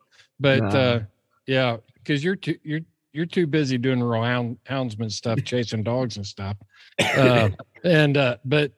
but 0.41 0.63
No. 0.73 0.79
uh 0.79 1.01
yeah 1.47 1.77
because 1.95 2.25
you're 2.25 2.37
too 2.37 2.57
you're 2.63 2.81
you're 3.13 3.27
too 3.27 3.47
busy 3.47 3.79
doing 3.79 4.03
real 4.03 4.23
hound, 4.23 4.59
houndsman 4.69 5.11
stuff, 5.11 5.43
chasing 5.43 5.83
dogs 5.83 6.19
and 6.19 6.27
stuff. 6.27 6.55
Uh, 7.01 7.49
and 7.85 8.19
uh, 8.19 8.37
but 8.45 8.73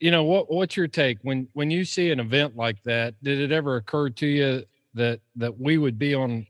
you 0.00 0.10
know 0.10 0.24
what? 0.24 0.50
What's 0.52 0.76
your 0.76 0.88
take 0.88 1.18
when 1.22 1.48
when 1.52 1.70
you 1.70 1.84
see 1.84 2.10
an 2.10 2.20
event 2.20 2.56
like 2.56 2.82
that? 2.84 3.14
Did 3.22 3.40
it 3.40 3.52
ever 3.52 3.76
occur 3.76 4.10
to 4.10 4.26
you 4.26 4.64
that 4.94 5.20
that 5.36 5.58
we 5.60 5.78
would 5.78 5.98
be 5.98 6.14
on 6.14 6.46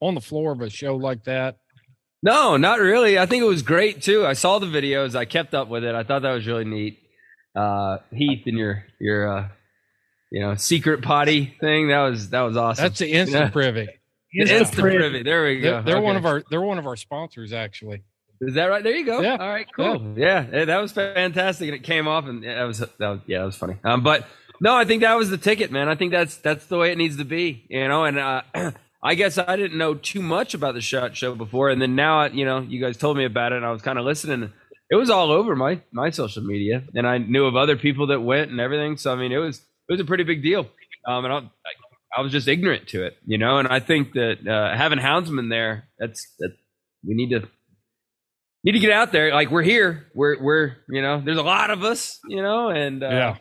on 0.00 0.14
the 0.14 0.20
floor 0.20 0.52
of 0.52 0.60
a 0.60 0.70
show 0.70 0.96
like 0.96 1.24
that? 1.24 1.58
No, 2.22 2.56
not 2.56 2.80
really. 2.80 3.18
I 3.18 3.26
think 3.26 3.42
it 3.42 3.46
was 3.46 3.62
great 3.62 4.02
too. 4.02 4.26
I 4.26 4.32
saw 4.32 4.58
the 4.58 4.66
videos. 4.66 5.14
I 5.14 5.24
kept 5.24 5.54
up 5.54 5.68
with 5.68 5.84
it. 5.84 5.94
I 5.94 6.02
thought 6.02 6.22
that 6.22 6.32
was 6.32 6.46
really 6.46 6.64
neat. 6.64 6.98
Uh, 7.54 7.98
Heath 8.12 8.42
and 8.46 8.58
your 8.58 8.84
your 9.00 9.36
uh, 9.38 9.48
you 10.30 10.40
know 10.40 10.54
secret 10.56 11.02
potty 11.02 11.54
thing 11.60 11.88
that 11.88 12.00
was 12.02 12.30
that 12.30 12.42
was 12.42 12.56
awesome. 12.56 12.82
That's 12.84 12.98
the 12.98 13.12
instant 13.12 13.44
Yeah. 13.46 13.50
privy. 13.50 13.88
Instant 14.34 14.72
privy. 14.74 15.22
There 15.22 15.44
we 15.44 15.60
go. 15.60 15.74
They're, 15.74 15.82
they're 15.94 16.00
one 16.00 16.16
of 16.16 16.26
our 16.26 16.42
they're 16.50 16.60
one 16.60 16.78
of 16.78 16.86
our 16.86 16.96
sponsors 16.96 17.52
actually. 17.52 18.02
Is 18.40 18.54
that 18.54 18.66
right? 18.66 18.82
There 18.82 18.94
you 18.94 19.04
go. 19.04 19.20
Yeah. 19.20 19.36
All 19.36 19.48
right. 19.48 19.66
Cool. 19.74 20.14
Yeah. 20.16 20.46
yeah, 20.52 20.64
that 20.66 20.80
was 20.80 20.92
fantastic, 20.92 21.68
and 21.68 21.74
it 21.74 21.82
came 21.82 22.06
off, 22.06 22.26
and 22.26 22.44
that 22.44 22.62
was 22.62 22.78
that 22.78 22.98
was 23.00 23.20
yeah, 23.26 23.38
that 23.38 23.44
was 23.44 23.56
funny. 23.56 23.76
Um, 23.84 24.02
but 24.02 24.26
no, 24.60 24.74
I 24.74 24.84
think 24.84 25.02
that 25.02 25.14
was 25.14 25.30
the 25.30 25.38
ticket, 25.38 25.70
man. 25.70 25.88
I 25.88 25.94
think 25.94 26.12
that's 26.12 26.36
that's 26.36 26.66
the 26.66 26.78
way 26.78 26.92
it 26.92 26.98
needs 26.98 27.16
to 27.16 27.24
be, 27.24 27.64
you 27.68 27.86
know. 27.88 28.04
And 28.04 28.18
uh, 28.18 28.42
I 29.02 29.14
guess 29.14 29.38
I 29.38 29.56
didn't 29.56 29.78
know 29.78 29.94
too 29.94 30.22
much 30.22 30.54
about 30.54 30.74
the 30.74 30.80
shot 30.80 31.16
show 31.16 31.34
before, 31.34 31.70
and 31.70 31.80
then 31.80 31.94
now, 31.94 32.24
you 32.26 32.44
know, 32.44 32.60
you 32.60 32.80
guys 32.80 32.96
told 32.96 33.16
me 33.16 33.24
about 33.24 33.52
it, 33.52 33.56
and 33.56 33.66
I 33.66 33.72
was 33.72 33.82
kind 33.82 33.98
of 33.98 34.04
listening. 34.04 34.52
It 34.90 34.96
was 34.96 35.10
all 35.10 35.30
over 35.30 35.54
my 35.54 35.80
my 35.92 36.10
social 36.10 36.42
media, 36.42 36.82
and 36.94 37.06
I 37.06 37.18
knew 37.18 37.46
of 37.46 37.56
other 37.56 37.76
people 37.76 38.08
that 38.08 38.20
went 38.20 38.50
and 38.50 38.60
everything. 38.60 38.96
So 38.96 39.12
I 39.12 39.16
mean, 39.16 39.32
it 39.32 39.38
was 39.38 39.58
it 39.88 39.92
was 39.92 40.00
a 40.00 40.04
pretty 40.04 40.24
big 40.24 40.42
deal. 40.42 40.66
Um, 41.06 41.24
and 41.24 41.32
I, 41.32 41.36
I, 41.38 42.18
I 42.18 42.20
was 42.20 42.32
just 42.32 42.48
ignorant 42.48 42.88
to 42.88 43.04
it, 43.04 43.16
you 43.24 43.38
know. 43.38 43.58
And 43.58 43.68
I 43.68 43.80
think 43.80 44.12
that 44.12 44.46
uh, 44.46 44.76
having 44.76 44.98
Houndsman 44.98 45.50
there, 45.50 45.88
that's 45.98 46.34
that 46.40 46.54
we 47.06 47.14
need 47.14 47.30
to 47.30 47.48
need 48.64 48.72
to 48.72 48.78
get 48.78 48.90
out 48.90 49.12
there. 49.12 49.32
Like 49.32 49.50
we're 49.50 49.62
here, 49.62 50.06
we're 50.14 50.42
we're 50.42 50.76
you 50.88 51.02
know, 51.02 51.20
there's 51.20 51.38
a 51.38 51.42
lot 51.42 51.70
of 51.70 51.82
us, 51.84 52.18
you 52.28 52.42
know, 52.42 52.68
and 52.70 53.02
uh, 53.02 53.08
Yeah. 53.08 53.36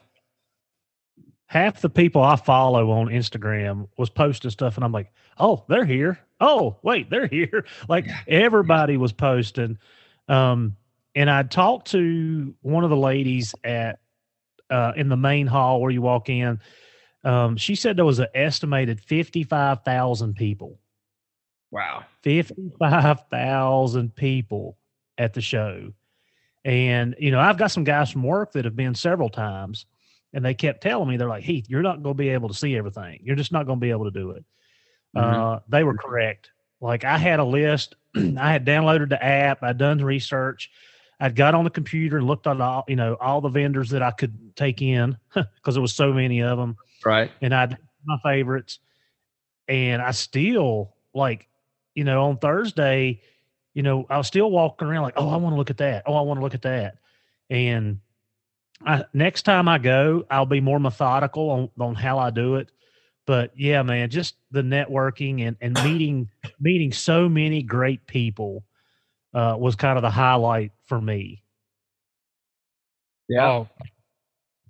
half 1.47 1.81
the 1.81 1.89
people 1.89 2.21
I 2.21 2.35
follow 2.35 2.91
on 2.91 3.07
Instagram 3.07 3.87
was 3.97 4.09
posting 4.09 4.51
stuff, 4.51 4.75
and 4.75 4.83
I'm 4.83 4.91
like, 4.91 5.11
oh, 5.39 5.63
they're 5.69 5.85
here. 5.85 6.19
Oh, 6.39 6.77
wait, 6.83 7.09
they're 7.09 7.27
here. 7.27 7.65
Like 7.89 8.07
everybody 8.27 8.97
was 8.97 9.11
posting. 9.13 9.77
Um, 10.27 10.75
and 11.15 11.29
I 11.31 11.43
talked 11.43 11.91
to 11.91 12.53
one 12.61 12.83
of 12.83 12.89
the 12.89 12.97
ladies 12.97 13.55
at 13.63 13.99
uh, 14.69 14.91
in 14.95 15.09
the 15.09 15.17
main 15.17 15.47
hall 15.47 15.81
where 15.81 15.89
you 15.91 16.01
walk 16.01 16.29
in. 16.29 16.59
Um, 17.23 17.57
she 17.57 17.73
said 17.75 17.97
there 17.97 18.05
was 18.05 18.19
an 18.19 18.27
estimated 18.35 18.99
fifty 19.01 19.43
five 19.43 19.83
thousand 19.83 20.35
people. 20.35 20.77
wow, 21.71 22.03
Fifty 22.21 22.69
five 22.77 23.21
thousand 23.31 24.15
people 24.15 24.77
at 25.17 25.33
the 25.33 25.41
show. 25.41 25.91
And, 26.65 27.15
you 27.17 27.31
know, 27.31 27.39
I've 27.39 27.57
got 27.57 27.71
some 27.71 27.83
guys 27.83 28.11
from 28.11 28.23
work 28.23 28.51
that 28.53 28.65
have 28.65 28.75
been 28.75 28.95
several 28.95 29.29
times 29.29 29.85
and 30.33 30.43
they 30.43 30.53
kept 30.53 30.81
telling 30.81 31.07
me, 31.07 31.17
they're 31.17 31.29
like, 31.29 31.43
Heath, 31.43 31.69
you're 31.69 31.81
not 31.81 32.03
going 32.03 32.15
to 32.15 32.21
be 32.21 32.29
able 32.29 32.49
to 32.49 32.53
see 32.53 32.75
everything. 32.75 33.19
You're 33.23 33.35
just 33.35 33.51
not 33.51 33.65
going 33.65 33.79
to 33.79 33.81
be 33.81 33.91
able 33.91 34.05
to 34.05 34.11
do 34.11 34.31
it. 34.31 34.45
Uh, 35.15 35.59
they 35.69 35.83
were 35.83 35.97
correct. 35.97 36.51
Like 36.81 37.03
I 37.03 37.17
had 37.17 37.39
a 37.39 37.43
list, 37.43 37.95
I 38.15 38.51
had 38.51 38.65
downloaded 38.65 39.09
the 39.09 39.23
app, 39.23 39.63
I'd 39.63 39.77
done 39.77 40.03
research. 40.03 40.69
I'd 41.19 41.35
got 41.35 41.55
on 41.55 41.63
the 41.63 41.71
computer 41.71 42.17
and 42.17 42.27
looked 42.27 42.45
at 42.45 42.61
all, 42.61 42.83
you 42.87 42.95
know, 42.95 43.17
all 43.19 43.41
the 43.41 43.49
vendors 43.49 43.89
that 43.89 44.03
I 44.03 44.11
could 44.11 44.55
take 44.55 44.81
in 44.83 45.17
because 45.33 45.73
there 45.73 45.81
was 45.81 45.95
so 45.95 46.13
many 46.13 46.43
of 46.43 46.59
them 46.59 46.77
right, 47.03 47.31
and 47.41 47.55
I 47.55 47.61
had 47.61 47.77
my 48.05 48.17
favorites. 48.23 48.79
And 49.67 50.01
I 50.01 50.11
still 50.11 50.95
like, 51.13 51.47
you 51.95 52.03
know, 52.03 52.25
on 52.25 52.37
Thursday, 52.37 53.21
you 53.77 53.83
know, 53.83 54.07
I 54.09 54.17
was 54.17 54.25
still 54.25 54.49
walking 54.49 54.87
around 54.87 55.03
like, 55.03 55.13
oh, 55.17 55.29
I 55.29 55.37
want 55.37 55.53
to 55.53 55.57
look 55.57 55.69
at 55.69 55.77
that. 55.77 56.01
Oh, 56.07 56.15
I 56.15 56.21
want 56.21 56.39
to 56.39 56.43
look 56.43 56.55
at 56.55 56.63
that. 56.63 56.97
And 57.51 57.99
I, 58.83 59.05
next 59.13 59.43
time 59.43 59.67
I 59.67 59.77
go, 59.77 60.25
I'll 60.31 60.47
be 60.47 60.61
more 60.61 60.79
methodical 60.79 61.51
on, 61.51 61.69
on 61.79 61.93
how 61.93 62.17
I 62.17 62.31
do 62.31 62.55
it. 62.55 62.71
But 63.27 63.51
yeah, 63.55 63.83
man, 63.83 64.09
just 64.09 64.33
the 64.49 64.63
networking 64.63 65.47
and, 65.47 65.57
and 65.61 65.79
meeting 65.79 66.27
meeting 66.59 66.91
so 66.91 67.29
many 67.29 67.61
great 67.61 68.07
people 68.07 68.63
uh, 69.35 69.55
was 69.59 69.75
kind 69.75 69.95
of 69.95 70.01
the 70.01 70.09
highlight 70.09 70.71
for 70.85 70.99
me. 70.99 71.43
yeah. 73.29 73.45
Oh, 73.47 73.69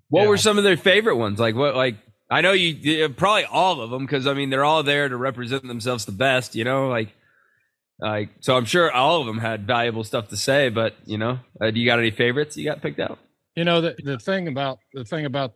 What 0.09 0.23
Yeah. 0.23 0.27
were 0.27 0.37
some 0.37 0.57
of 0.57 0.65
their 0.65 0.75
favorite 0.75 1.15
ones? 1.15 1.39
Like 1.39 1.55
what? 1.55 1.75
Like 1.77 1.95
I 2.29 2.41
know 2.41 2.51
you 2.51 3.07
probably 3.09 3.45
all 3.45 3.79
of 3.79 3.89
them 3.89 4.05
because 4.05 4.27
I 4.27 4.33
mean 4.33 4.49
they're 4.49 4.65
all 4.65 4.83
there 4.83 5.07
to 5.07 5.15
represent 5.15 5.65
themselves 5.65 6.03
the 6.03 6.11
best. 6.11 6.55
You 6.55 6.65
know, 6.65 6.89
like 6.89 7.13
like 7.99 8.29
so 8.41 8.55
I'm 8.55 8.65
sure 8.65 8.91
all 8.91 9.21
of 9.21 9.27
them 9.27 9.39
had 9.39 9.65
valuable 9.65 10.03
stuff 10.03 10.29
to 10.29 10.37
say. 10.37 10.69
But 10.69 10.95
you 11.05 11.17
know, 11.17 11.39
uh, 11.59 11.71
do 11.71 11.79
you 11.79 11.85
got 11.85 11.99
any 11.99 12.11
favorites 12.11 12.57
you 12.57 12.65
got 12.65 12.81
picked 12.81 12.99
out? 12.99 13.19
You 13.55 13.63
know 13.63 13.81
the 13.81 13.95
the 14.03 14.19
thing 14.19 14.47
about 14.47 14.79
the 14.93 15.03
thing 15.03 15.25
about 15.25 15.53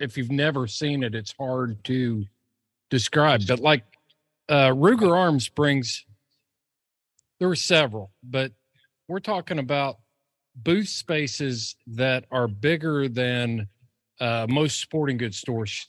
if 0.00 0.16
you've 0.16 0.30
never 0.30 0.66
seen 0.66 1.02
it, 1.02 1.14
it's 1.14 1.34
hard 1.38 1.82
to 1.84 2.24
describe. 2.90 3.42
But 3.46 3.60
like 3.60 3.84
uh 4.48 4.70
Ruger 4.70 5.16
Arm 5.16 5.40
Springs, 5.40 6.04
there 7.38 7.48
were 7.48 7.56
several, 7.56 8.12
but 8.22 8.52
we're 9.08 9.20
talking 9.20 9.58
about 9.58 9.98
booth 10.54 10.88
spaces 10.88 11.76
that 11.86 12.24
are 12.30 12.48
bigger 12.48 13.08
than 13.08 13.68
uh, 14.20 14.46
most 14.48 14.80
sporting 14.80 15.16
goods 15.16 15.38
stores, 15.38 15.88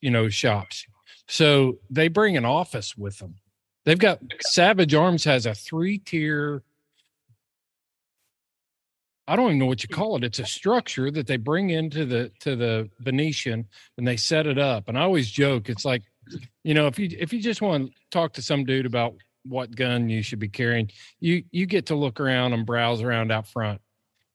you 0.00 0.10
know, 0.10 0.28
shops. 0.28 0.84
So 1.28 1.78
they 1.90 2.08
bring 2.08 2.36
an 2.36 2.44
office 2.44 2.96
with 2.96 3.18
them. 3.18 3.36
They've 3.84 3.98
got 3.98 4.20
Savage 4.40 4.94
Arms 4.94 5.24
has 5.24 5.46
a 5.46 5.54
three 5.54 5.98
tier. 5.98 6.62
I 9.26 9.36
don't 9.36 9.46
even 9.46 9.58
know 9.58 9.66
what 9.66 9.82
you 9.82 9.88
call 9.88 10.16
it. 10.16 10.24
It's 10.24 10.38
a 10.38 10.46
structure 10.46 11.10
that 11.10 11.26
they 11.26 11.36
bring 11.36 11.70
into 11.70 12.04
the 12.04 12.30
to 12.40 12.56
the 12.56 12.90
Venetian 13.00 13.66
and 13.96 14.06
they 14.06 14.16
set 14.16 14.46
it 14.46 14.58
up. 14.58 14.88
And 14.88 14.98
I 14.98 15.02
always 15.02 15.30
joke, 15.30 15.68
it's 15.68 15.84
like, 15.84 16.02
you 16.62 16.74
know, 16.74 16.86
if 16.86 16.98
you 16.98 17.08
if 17.18 17.32
you 17.32 17.40
just 17.40 17.62
want 17.62 17.88
to 17.88 17.94
talk 18.10 18.32
to 18.34 18.42
some 18.42 18.64
dude 18.64 18.86
about 18.86 19.14
what 19.46 19.74
gun 19.76 20.08
you 20.08 20.22
should 20.22 20.38
be 20.38 20.48
carrying, 20.48 20.90
you 21.20 21.44
you 21.50 21.66
get 21.66 21.86
to 21.86 21.94
look 21.94 22.20
around 22.20 22.52
and 22.52 22.66
browse 22.66 23.02
around 23.02 23.32
out 23.32 23.46
front. 23.46 23.80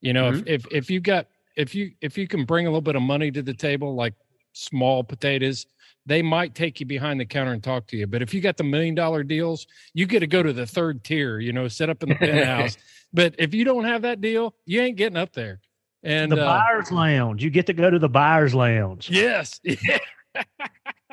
You 0.01 0.13
know, 0.13 0.29
if 0.29 0.35
mm-hmm. 0.35 0.47
if 0.47 0.65
if 0.71 0.89
you 0.91 1.01
got 1.01 1.27
if 1.55 1.75
you 1.75 1.91
if 2.01 2.17
you 2.17 2.27
can 2.27 2.45
bring 2.45 2.65
a 2.65 2.69
little 2.69 2.81
bit 2.81 2.95
of 2.95 3.01
money 3.01 3.31
to 3.31 3.41
the 3.41 3.53
table, 3.53 3.95
like 3.95 4.13
small 4.53 5.03
potatoes, 5.03 5.65
they 6.09 6.21
might 6.21 6.55
take 6.55 6.79
you 6.79 6.85
behind 6.85 7.19
the 7.19 7.25
counter 7.25 7.53
and 7.53 7.63
talk 7.63 7.85
to 7.87 7.97
you. 7.97 8.07
But 8.07 8.21
if 8.21 8.33
you 8.33 8.41
got 8.41 8.57
the 8.57 8.63
million 8.63 8.95
dollar 8.95 9.23
deals, 9.23 9.67
you 9.93 10.05
get 10.05 10.21
to 10.21 10.27
go 10.27 10.41
to 10.41 10.51
the 10.51 10.65
third 10.65 11.03
tier, 11.03 11.39
you 11.39 11.53
know, 11.53 11.67
set 11.67 11.89
up 11.89 12.01
in 12.03 12.09
the 12.09 12.15
penthouse. 12.19 12.77
but 13.13 13.35
if 13.37 13.53
you 13.53 13.63
don't 13.63 13.85
have 13.85 14.01
that 14.01 14.19
deal, 14.19 14.55
you 14.65 14.81
ain't 14.81 14.97
getting 14.97 15.17
up 15.17 15.33
there. 15.33 15.61
And 16.03 16.31
the 16.31 16.41
uh, 16.41 16.45
buyer's 16.45 16.91
lounge. 16.91 17.43
You 17.43 17.49
get 17.49 17.67
to 17.67 17.73
go 17.73 17.89
to 17.89 17.99
the 17.99 18.09
buyer's 18.09 18.55
lounge. 18.55 19.09
yes, 19.09 19.59
yeah, 19.63 19.99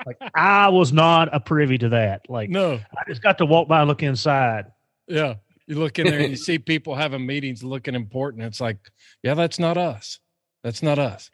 Like 0.07 0.19
I 0.35 0.69
was 0.69 0.93
not 0.93 1.29
a 1.35 1.41
privy 1.41 1.79
to 1.79 1.89
that. 1.91 2.29
Like 2.29 2.51
no, 2.51 2.75
I 2.75 3.03
just 3.09 3.23
got 3.23 3.39
to 3.39 3.47
walk 3.47 3.69
by 3.69 3.81
and 3.81 3.89
look 3.89 4.03
inside. 4.03 4.67
yeah. 5.07 5.35
You 5.69 5.81
look 5.81 5.99
in 5.99 6.07
there 6.07 6.21
and 6.21 6.31
you 6.31 6.37
see 6.37 6.61
people 6.61 6.95
having 6.95 7.27
meetings 7.27 7.65
looking 7.65 7.97
important. 7.97 8.45
It's 8.45 8.61
like, 8.61 8.79
yeah, 9.25 9.35
that's 9.35 9.59
not 9.59 9.77
us. 9.77 10.21
That's 10.63 10.81
not 10.81 10.99
us. 11.01 11.29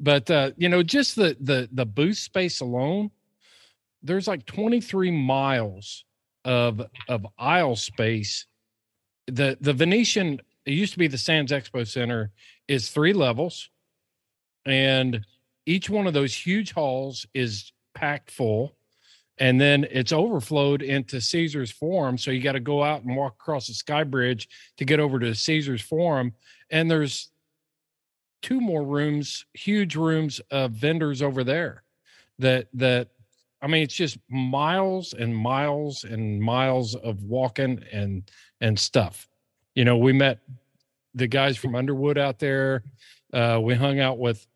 But 0.00 0.30
uh, 0.30 0.52
you 0.56 0.68
know, 0.68 0.82
just 0.82 1.16
the 1.16 1.36
the 1.40 1.68
the 1.72 1.86
booth 1.86 2.18
space 2.18 2.60
alone, 2.60 3.10
there's 4.02 4.28
like 4.28 4.46
23 4.46 5.10
miles 5.10 6.04
of 6.44 6.82
of 7.08 7.26
aisle 7.38 7.76
space. 7.76 8.46
The 9.26 9.58
the 9.60 9.72
Venetian, 9.72 10.40
it 10.64 10.72
used 10.72 10.92
to 10.92 10.98
be 10.98 11.08
the 11.08 11.18
Sands 11.18 11.52
Expo 11.52 11.86
Center, 11.86 12.30
is 12.68 12.90
three 12.90 13.12
levels, 13.12 13.70
and 14.64 15.24
each 15.66 15.90
one 15.90 16.06
of 16.06 16.14
those 16.14 16.34
huge 16.34 16.72
halls 16.72 17.26
is 17.34 17.72
packed 17.94 18.30
full 18.30 18.78
and 19.40 19.60
then 19.60 19.86
it's 19.90 20.12
overflowed 20.12 20.82
into 20.82 21.20
Caesar's 21.20 21.70
Forum. 21.70 22.18
So 22.18 22.30
you 22.30 22.42
got 22.42 22.52
to 22.52 22.60
go 22.60 22.82
out 22.82 23.04
and 23.04 23.16
walk 23.16 23.34
across 23.34 23.68
the 23.68 23.74
sky 23.74 24.04
bridge 24.04 24.48
to 24.78 24.84
get 24.84 25.00
over 25.00 25.18
to 25.18 25.34
Caesar's 25.34 25.82
Forum. 25.82 26.34
And 26.70 26.90
there's 26.90 27.30
two 28.42 28.60
more 28.60 28.84
rooms, 28.84 29.44
huge 29.54 29.96
rooms 29.96 30.40
of 30.50 30.72
vendors 30.72 31.22
over 31.22 31.44
there. 31.44 31.82
That 32.38 32.68
that 32.74 33.08
I 33.60 33.66
mean, 33.66 33.82
it's 33.82 33.94
just 33.94 34.18
miles 34.28 35.12
and 35.12 35.36
miles 35.36 36.04
and 36.04 36.40
miles 36.40 36.94
of 36.94 37.22
walking 37.24 37.84
and 37.92 38.30
and 38.60 38.78
stuff. 38.78 39.28
You 39.74 39.84
know, 39.84 39.96
we 39.96 40.12
met 40.12 40.40
the 41.14 41.26
guys 41.26 41.56
from 41.56 41.74
Underwood 41.74 42.18
out 42.18 42.38
there. 42.38 42.84
Uh, 43.32 43.60
we 43.62 43.74
hung 43.74 44.00
out 44.00 44.18
with 44.18 44.46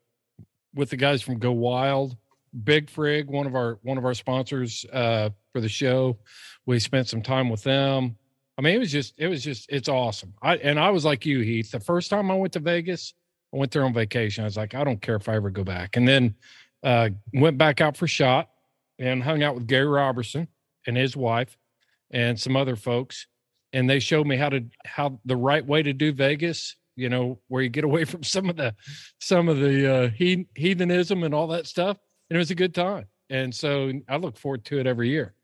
with 0.74 0.90
the 0.90 0.96
guys 0.96 1.22
from 1.22 1.38
Go 1.38 1.52
Wild. 1.52 2.16
Big 2.64 2.90
Frig, 2.90 3.26
one 3.26 3.46
of 3.46 3.54
our 3.54 3.78
one 3.82 3.98
of 3.98 4.04
our 4.04 4.14
sponsors 4.14 4.84
uh, 4.92 5.30
for 5.52 5.60
the 5.60 5.68
show. 5.68 6.18
We 6.66 6.78
spent 6.78 7.08
some 7.08 7.22
time 7.22 7.48
with 7.48 7.62
them. 7.62 8.16
I 8.58 8.62
mean, 8.62 8.74
it 8.74 8.78
was 8.78 8.92
just 8.92 9.14
it 9.16 9.28
was 9.28 9.42
just 9.42 9.70
it's 9.70 9.88
awesome. 9.88 10.34
I 10.42 10.56
and 10.56 10.78
I 10.78 10.90
was 10.90 11.04
like 11.04 11.24
you, 11.24 11.40
Heath. 11.40 11.70
The 11.70 11.80
first 11.80 12.10
time 12.10 12.30
I 12.30 12.34
went 12.34 12.52
to 12.52 12.60
Vegas, 12.60 13.14
I 13.52 13.56
went 13.58 13.72
there 13.72 13.84
on 13.84 13.92
vacation. 13.92 14.44
I 14.44 14.46
was 14.46 14.56
like, 14.56 14.74
I 14.74 14.84
don't 14.84 15.00
care 15.02 15.16
if 15.16 15.28
I 15.28 15.36
ever 15.36 15.50
go 15.50 15.64
back. 15.64 15.96
And 15.96 16.08
then 16.08 16.34
uh, 16.82 17.10
went 17.34 17.58
back 17.58 17.80
out 17.80 17.96
for 17.96 18.06
shot 18.06 18.48
and 18.98 19.22
hung 19.22 19.42
out 19.42 19.54
with 19.54 19.66
Gary 19.66 19.86
Robertson 19.86 20.48
and 20.86 20.96
his 20.96 21.16
wife. 21.16 21.56
and 22.10 22.38
some 22.38 22.56
other 22.56 22.76
folks, 22.76 23.26
and 23.72 23.88
they 23.88 23.98
showed 23.98 24.26
me 24.26 24.36
how 24.36 24.50
to 24.50 24.64
how 24.84 25.18
the 25.24 25.36
right 25.36 25.64
way 25.64 25.82
to 25.82 25.92
do 25.92 26.12
Vegas. 26.12 26.76
You 26.94 27.08
know, 27.08 27.40
where 27.48 27.62
you 27.62 27.70
get 27.70 27.84
away 27.84 28.04
from 28.12 28.22
some 28.22 28.50
of 28.50 28.56
the 28.56 28.74
some 29.20 29.48
of 29.48 29.58
the 29.58 29.94
uh, 29.94 30.08
he, 30.10 30.46
heathenism 30.54 31.24
and 31.24 31.34
all 31.34 31.48
that 31.48 31.66
stuff, 31.66 31.98
and 32.28 32.36
it 32.36 32.38
was 32.38 32.50
a 32.50 32.54
good 32.54 32.74
time. 32.74 33.06
And 33.30 33.54
so 33.54 33.90
I 34.08 34.16
look 34.16 34.36
forward 34.36 34.64
to 34.66 34.78
it 34.78 34.86
every 34.86 35.08
year. 35.08 35.34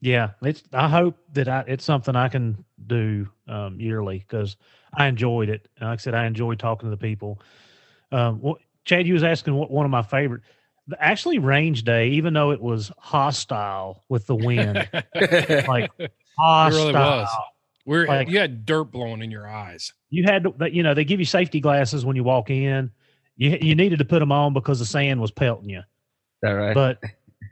Yeah, 0.00 0.30
it's. 0.42 0.62
I 0.72 0.88
hope 0.88 1.16
that 1.32 1.48
I 1.48 1.64
it's 1.66 1.84
something 1.84 2.14
I 2.14 2.28
can 2.28 2.64
do 2.86 3.28
um, 3.48 3.80
yearly 3.80 4.18
because 4.18 4.56
I 4.94 5.06
enjoyed 5.06 5.48
it. 5.48 5.68
And 5.78 5.88
like 5.88 5.98
I 5.98 6.02
said, 6.02 6.14
I 6.14 6.26
enjoyed 6.26 6.58
talking 6.58 6.86
to 6.86 6.90
the 6.90 6.96
people. 7.00 7.40
Um, 8.12 8.40
well, 8.40 8.58
Chad, 8.84 9.06
you 9.06 9.14
was 9.14 9.24
asking 9.24 9.54
what 9.54 9.70
one 9.70 9.84
of 9.84 9.90
my 9.90 10.02
favorite. 10.02 10.42
Actually, 10.98 11.38
range 11.38 11.82
day, 11.82 12.08
even 12.10 12.32
though 12.32 12.52
it 12.52 12.60
was 12.60 12.90
hostile 12.98 14.04
with 14.08 14.26
the 14.26 14.36
wind, 14.36 14.88
like 15.68 15.90
hostile. 16.38 16.78
It 16.80 16.84
really 16.84 16.92
was. 16.94 17.28
We're 17.84 18.06
Like- 18.06 18.28
you 18.28 18.38
had 18.38 18.64
dirt 18.66 18.84
blowing 18.84 19.22
in 19.22 19.30
your 19.30 19.48
eyes. 19.48 19.92
You 20.10 20.24
had 20.24 20.44
to, 20.44 20.54
you 20.70 20.82
know, 20.82 20.94
they 20.94 21.04
give 21.04 21.20
you 21.20 21.26
safety 21.26 21.60
glasses 21.60 22.04
when 22.06 22.16
you 22.16 22.24
walk 22.24 22.50
in. 22.50 22.90
You 23.36 23.58
you 23.60 23.74
needed 23.74 23.98
to 23.98 24.04
put 24.04 24.20
them 24.20 24.32
on 24.32 24.52
because 24.54 24.78
the 24.78 24.86
sand 24.86 25.20
was 25.20 25.30
pelting 25.30 25.68
you. 25.70 25.82
that 26.42 26.50
right? 26.52 26.74
but 26.74 27.02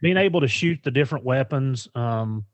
being 0.02 0.16
able 0.16 0.40
to 0.40 0.48
shoot 0.48 0.78
the 0.84 0.90
different 0.90 1.24
weapons 1.24 1.88
um 1.94 2.44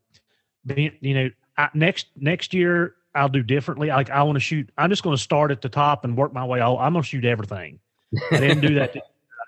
being 0.65 0.91
you 1.01 1.13
know 1.13 1.29
I, 1.57 1.69
next 1.73 2.07
next 2.15 2.53
year 2.53 2.95
i'll 3.15 3.29
do 3.29 3.43
differently. 3.43 3.89
Like 3.89 4.09
i 4.09 4.23
want 4.23 4.35
to 4.35 4.39
shoot 4.39 4.69
i'm 4.77 4.89
just 4.89 5.03
going 5.03 5.15
to 5.15 5.21
start 5.21 5.51
at 5.51 5.61
the 5.61 5.69
top 5.69 6.05
and 6.05 6.17
work 6.17 6.33
my 6.33 6.45
way 6.45 6.59
all 6.61 6.77
i'm 6.79 6.93
going 6.93 7.03
to 7.03 7.07
shoot 7.07 7.25
everything. 7.25 7.79
I 8.31 8.37
didn't 8.37 8.61
do 8.61 8.75
that 8.75 8.95
i 8.95 9.01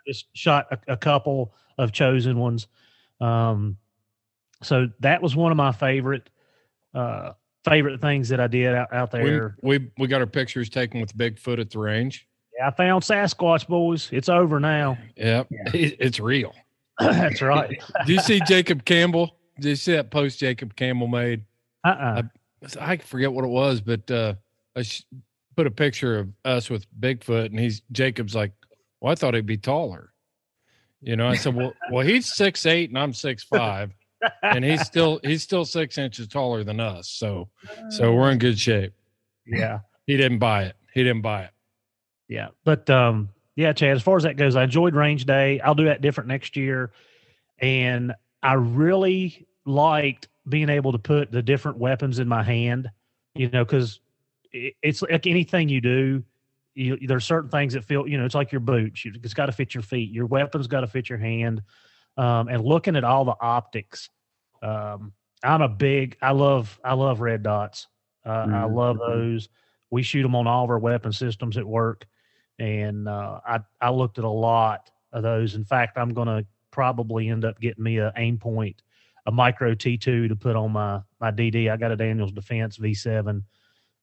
just 0.07 0.25
shot 0.33 0.67
a, 0.71 0.93
a 0.93 0.97
couple 0.97 1.53
of 1.77 1.91
chosen 1.91 2.37
ones. 2.39 2.67
Um 3.21 3.77
so 4.63 4.89
that 4.99 5.21
was 5.21 5.35
one 5.35 5.51
of 5.51 5.57
my 5.57 5.71
favorite 5.71 6.29
uh 6.93 7.31
favorite 7.63 7.99
things 7.99 8.29
that 8.29 8.39
i 8.39 8.47
did 8.47 8.75
out, 8.75 8.93
out 8.93 9.11
there. 9.11 9.55
we 9.63 9.89
we 9.97 10.07
got 10.07 10.21
our 10.21 10.27
pictures 10.27 10.69
taken 10.69 11.01
with 11.01 11.15
Bigfoot 11.17 11.59
at 11.59 11.71
the 11.71 11.79
range. 11.79 12.27
yeah, 12.57 12.67
i 12.67 12.71
found 12.71 13.03
sasquatch 13.03 13.67
boys. 13.67 14.09
It's 14.11 14.29
over 14.29 14.59
now. 14.59 14.97
Yep, 15.17 15.47
it, 15.73 15.97
it's 15.99 16.19
real. 16.19 16.53
That's 16.99 17.41
right 17.41 17.81
Do 18.05 18.13
you 18.13 18.19
see 18.21 18.39
Jacob 18.47 18.85
Campbell? 18.85 19.37
Did 19.59 19.69
you 19.69 19.75
see 19.75 19.93
that 19.93 20.11
post 20.11 20.39
Jacob 20.39 20.75
Campbell 20.75 21.07
made? 21.07 21.43
uh-uh 21.83 22.23
I 22.79 22.97
forget 22.97 23.31
what 23.31 23.45
it 23.45 23.49
was, 23.49 23.81
but 23.81 24.09
uh, 24.09 24.35
I 24.75 24.81
sh- 24.81 25.03
put 25.55 25.67
a 25.67 25.71
picture 25.71 26.19
of 26.19 26.29
us 26.43 26.69
with 26.69 26.85
Bigfoot, 26.99 27.47
and 27.47 27.59
he's 27.59 27.81
Jacob's 27.91 28.35
like, 28.35 28.51
"Well, 29.01 29.11
I 29.11 29.15
thought 29.15 29.33
he'd 29.33 29.45
be 29.45 29.57
taller." 29.57 30.11
You 31.01 31.15
know, 31.15 31.27
I 31.27 31.35
said, 31.35 31.55
"Well, 31.55 31.73
well, 31.91 32.05
he's 32.05 32.33
six 32.33 32.65
eight, 32.65 32.89
and 32.89 32.97
I'm 32.97 33.13
six 33.13 33.43
five, 33.43 33.91
and 34.41 34.65
he's 34.65 34.81
still 34.81 35.19
he's 35.23 35.43
still 35.43 35.65
six 35.65 35.97
inches 35.97 36.27
taller 36.27 36.63
than 36.63 36.79
us. 36.79 37.09
So, 37.09 37.49
so 37.89 38.13
we're 38.13 38.31
in 38.31 38.39
good 38.39 38.59
shape." 38.59 38.93
yeah 39.45 39.79
He 40.07 40.17
didn't 40.17 40.39
buy 40.39 40.63
it. 40.63 40.75
He 40.93 41.03
didn't 41.03 41.21
buy 41.21 41.43
it. 41.43 41.51
Yeah, 42.27 42.47
but 42.63 42.89
um, 42.89 43.29
yeah, 43.55 43.73
Chad. 43.73 43.95
As 43.95 44.03
far 44.03 44.17
as 44.17 44.23
that 44.23 44.37
goes, 44.37 44.55
I 44.55 44.63
enjoyed 44.63 44.95
range 44.95 45.25
day. 45.25 45.59
I'll 45.61 45.75
do 45.75 45.85
that 45.85 46.01
different 46.01 46.27
next 46.27 46.57
year, 46.57 46.91
and 47.59 48.13
I 48.43 48.53
really 48.53 49.47
liked 49.65 50.27
being 50.47 50.69
able 50.69 50.91
to 50.91 50.99
put 50.99 51.31
the 51.31 51.41
different 51.41 51.77
weapons 51.77 52.19
in 52.19 52.27
my 52.27 52.43
hand. 52.43 52.89
You 53.33 53.49
know, 53.49 53.65
because 53.65 53.99
it's 54.51 55.01
like 55.01 55.27
anything 55.27 55.69
you 55.69 55.81
do. 55.81 56.23
You, 56.73 56.97
there's 57.07 57.23
certain 57.23 57.49
things 57.49 57.73
that 57.73 57.85
feel, 57.85 58.05
you 58.05 58.17
know, 58.17 58.25
it's 58.25 58.35
like 58.35 58.51
your 58.51 58.59
boots. 58.59 59.05
You, 59.05 59.13
it's 59.23 59.33
got 59.33 59.45
to 59.45 59.53
fit 59.53 59.73
your 59.73 59.83
feet. 59.83 60.11
Your 60.11 60.25
weapon's 60.25 60.67
got 60.67 60.81
to 60.81 60.87
fit 60.87 61.07
your 61.09 61.17
hand. 61.17 61.61
Um, 62.17 62.49
and 62.49 62.63
looking 62.63 62.97
at 62.97 63.05
all 63.05 63.23
the 63.23 63.35
optics, 63.39 64.09
um, 64.61 65.13
I'm 65.43 65.61
a 65.61 65.69
big. 65.69 66.17
I 66.21 66.31
love. 66.31 66.77
I 66.83 66.93
love 66.93 67.21
red 67.21 67.43
dots. 67.43 67.87
Uh, 68.25 68.29
I 68.29 68.65
Mhm, 68.65 68.75
love 68.75 68.97
mhm. 68.97 69.07
those. 69.07 69.49
We 69.89 70.03
shoot 70.03 70.23
them 70.23 70.35
on 70.35 70.47
all 70.47 70.65
of 70.65 70.69
our 70.69 70.79
weapon 70.79 71.13
systems 71.13 71.57
at 71.57 71.65
work 71.65 72.05
and 72.59 73.07
uh, 73.07 73.39
I 73.45 73.59
I 73.81 73.89
looked 73.91 74.17
at 74.17 74.23
a 74.23 74.29
lot 74.29 74.91
of 75.11 75.23
those. 75.23 75.55
In 75.55 75.65
fact, 75.65 75.97
I'm 75.97 76.13
going 76.13 76.27
to 76.27 76.45
probably 76.71 77.29
end 77.29 77.45
up 77.45 77.59
getting 77.59 77.83
me 77.83 77.97
a 77.97 78.11
Aimpoint, 78.17 78.77
a 79.25 79.31
micro 79.31 79.73
T2 79.73 80.29
to 80.29 80.35
put 80.35 80.55
on 80.55 80.71
my 80.71 81.01
my 81.19 81.31
DD. 81.31 81.71
I 81.71 81.77
got 81.77 81.91
a 81.91 81.95
Daniels 81.95 82.31
Defense 82.31 82.77
V7, 82.77 83.43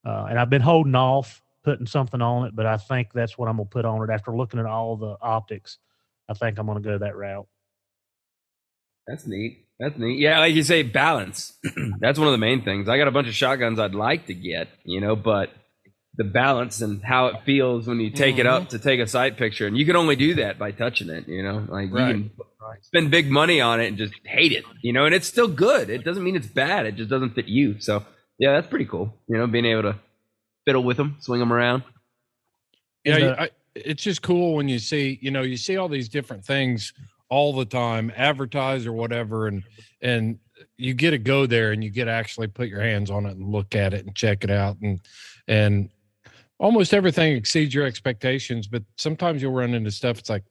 uh, 0.04 0.26
and 0.28 0.38
I've 0.38 0.50
been 0.50 0.62
holding 0.62 0.94
off 0.94 1.42
putting 1.62 1.86
something 1.86 2.20
on 2.20 2.46
it, 2.46 2.56
but 2.56 2.66
I 2.66 2.76
think 2.76 3.12
that's 3.12 3.38
what 3.38 3.48
I'm 3.48 3.56
going 3.56 3.68
to 3.68 3.72
put 3.72 3.84
on 3.84 4.02
it 4.08 4.12
after 4.12 4.36
looking 4.36 4.60
at 4.60 4.66
all 4.66 4.96
the 4.96 5.16
optics. 5.20 5.78
I 6.28 6.34
think 6.34 6.58
I'm 6.58 6.66
going 6.66 6.82
to 6.82 6.88
go 6.88 6.98
that 6.98 7.16
route. 7.16 7.46
That's 9.06 9.26
neat. 9.26 9.66
That's 9.78 9.98
neat. 9.98 10.18
Yeah, 10.18 10.38
like 10.38 10.54
you 10.54 10.62
say, 10.62 10.82
balance. 10.82 11.54
That's 11.98 12.18
one 12.18 12.28
of 12.28 12.32
the 12.32 12.38
main 12.38 12.62
things. 12.62 12.88
I 12.88 12.98
got 12.98 13.08
a 13.08 13.12
bunch 13.12 13.28
of 13.28 13.34
shotguns 13.34 13.78
I'd 13.78 13.94
like 13.94 14.26
to 14.26 14.34
get, 14.34 14.68
you 14.84 15.00
know, 15.00 15.16
but 15.16 15.50
the 16.16 16.24
balance 16.24 16.82
and 16.82 17.02
how 17.02 17.28
it 17.28 17.36
feels 17.44 17.86
when 17.86 17.98
you 17.98 18.10
take 18.10 18.38
it 18.38 18.46
up 18.46 18.62
mm-hmm. 18.64 18.70
to 18.70 18.78
take 18.78 19.00
a 19.00 19.06
sight 19.06 19.36
picture, 19.36 19.66
and 19.66 19.76
you 19.78 19.86
can 19.86 19.96
only 19.96 20.16
do 20.16 20.34
that 20.34 20.58
by 20.58 20.70
touching 20.70 21.08
it, 21.08 21.26
you 21.26 21.42
know. 21.42 21.64
Like 21.68 21.92
Right. 21.92 22.16
you 22.16 22.30
can 22.30 22.30
spend 22.82 23.10
big 23.10 23.30
money 23.30 23.60
on 23.60 23.80
it 23.80 23.86
and 23.86 23.96
just 23.96 24.14
hate 24.24 24.52
it, 24.52 24.64
you 24.82 24.92
know, 24.92 25.06
and 25.06 25.14
it's 25.14 25.26
still 25.26 25.48
good. 25.48 25.88
It 25.88 26.04
doesn't 26.04 26.22
mean 26.22 26.36
it's 26.36 26.46
bad. 26.46 26.86
It 26.86 26.96
just 26.96 27.08
doesn't 27.08 27.34
fit 27.34 27.46
you. 27.46 27.80
So 27.80 28.04
yeah, 28.38 28.52
that's 28.52 28.66
pretty 28.66 28.84
cool. 28.84 29.14
You 29.28 29.38
know, 29.38 29.46
being 29.46 29.64
able 29.64 29.82
to 29.82 29.96
fiddle 30.66 30.84
with 30.84 30.98
them, 30.98 31.16
swing 31.20 31.40
them 31.40 31.52
around. 31.52 31.82
Yeah, 33.04 33.14
And, 33.14 33.24
you- 33.24 33.30
I, 33.30 33.50
it's 33.74 34.02
just 34.02 34.20
cool 34.20 34.54
when 34.54 34.68
you 34.68 34.78
see, 34.78 35.18
you 35.22 35.30
know, 35.30 35.42
you 35.42 35.56
see 35.56 35.78
all 35.78 35.88
these 35.88 36.08
different 36.08 36.44
things 36.44 36.92
all 37.30 37.54
the 37.54 37.64
time, 37.64 38.12
advertised 38.14 38.86
or 38.86 38.92
whatever, 38.92 39.46
and 39.46 39.62
and 40.02 40.38
you 40.76 40.92
get 40.92 41.12
to 41.12 41.18
go 41.18 41.46
there 41.46 41.72
and 41.72 41.82
you 41.82 41.88
get 41.88 42.04
to 42.04 42.10
actually 42.10 42.46
put 42.48 42.68
your 42.68 42.82
hands 42.82 43.10
on 43.10 43.24
it 43.24 43.36
and 43.36 43.50
look 43.50 43.74
at 43.74 43.94
it 43.94 44.04
and 44.04 44.14
check 44.14 44.44
it 44.44 44.50
out, 44.50 44.76
and 44.82 45.00
and 45.48 45.88
almost 46.62 46.94
everything 46.94 47.32
exceeds 47.36 47.74
your 47.74 47.84
expectations. 47.84 48.68
But 48.68 48.84
sometimes 48.96 49.42
you'll 49.42 49.52
run 49.52 49.74
into 49.74 49.90
stuff. 49.90 50.18
It's 50.18 50.30
like, 50.30 50.44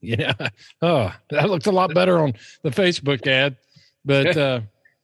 yeah, 0.00 0.32
oh, 0.82 1.12
that 1.30 1.50
looked 1.50 1.66
a 1.66 1.72
lot 1.72 1.92
better 1.92 2.18
on 2.20 2.32
the 2.62 2.70
Facebook 2.70 3.26
ad, 3.26 3.56
but 4.04 4.36
uh, 4.36 4.60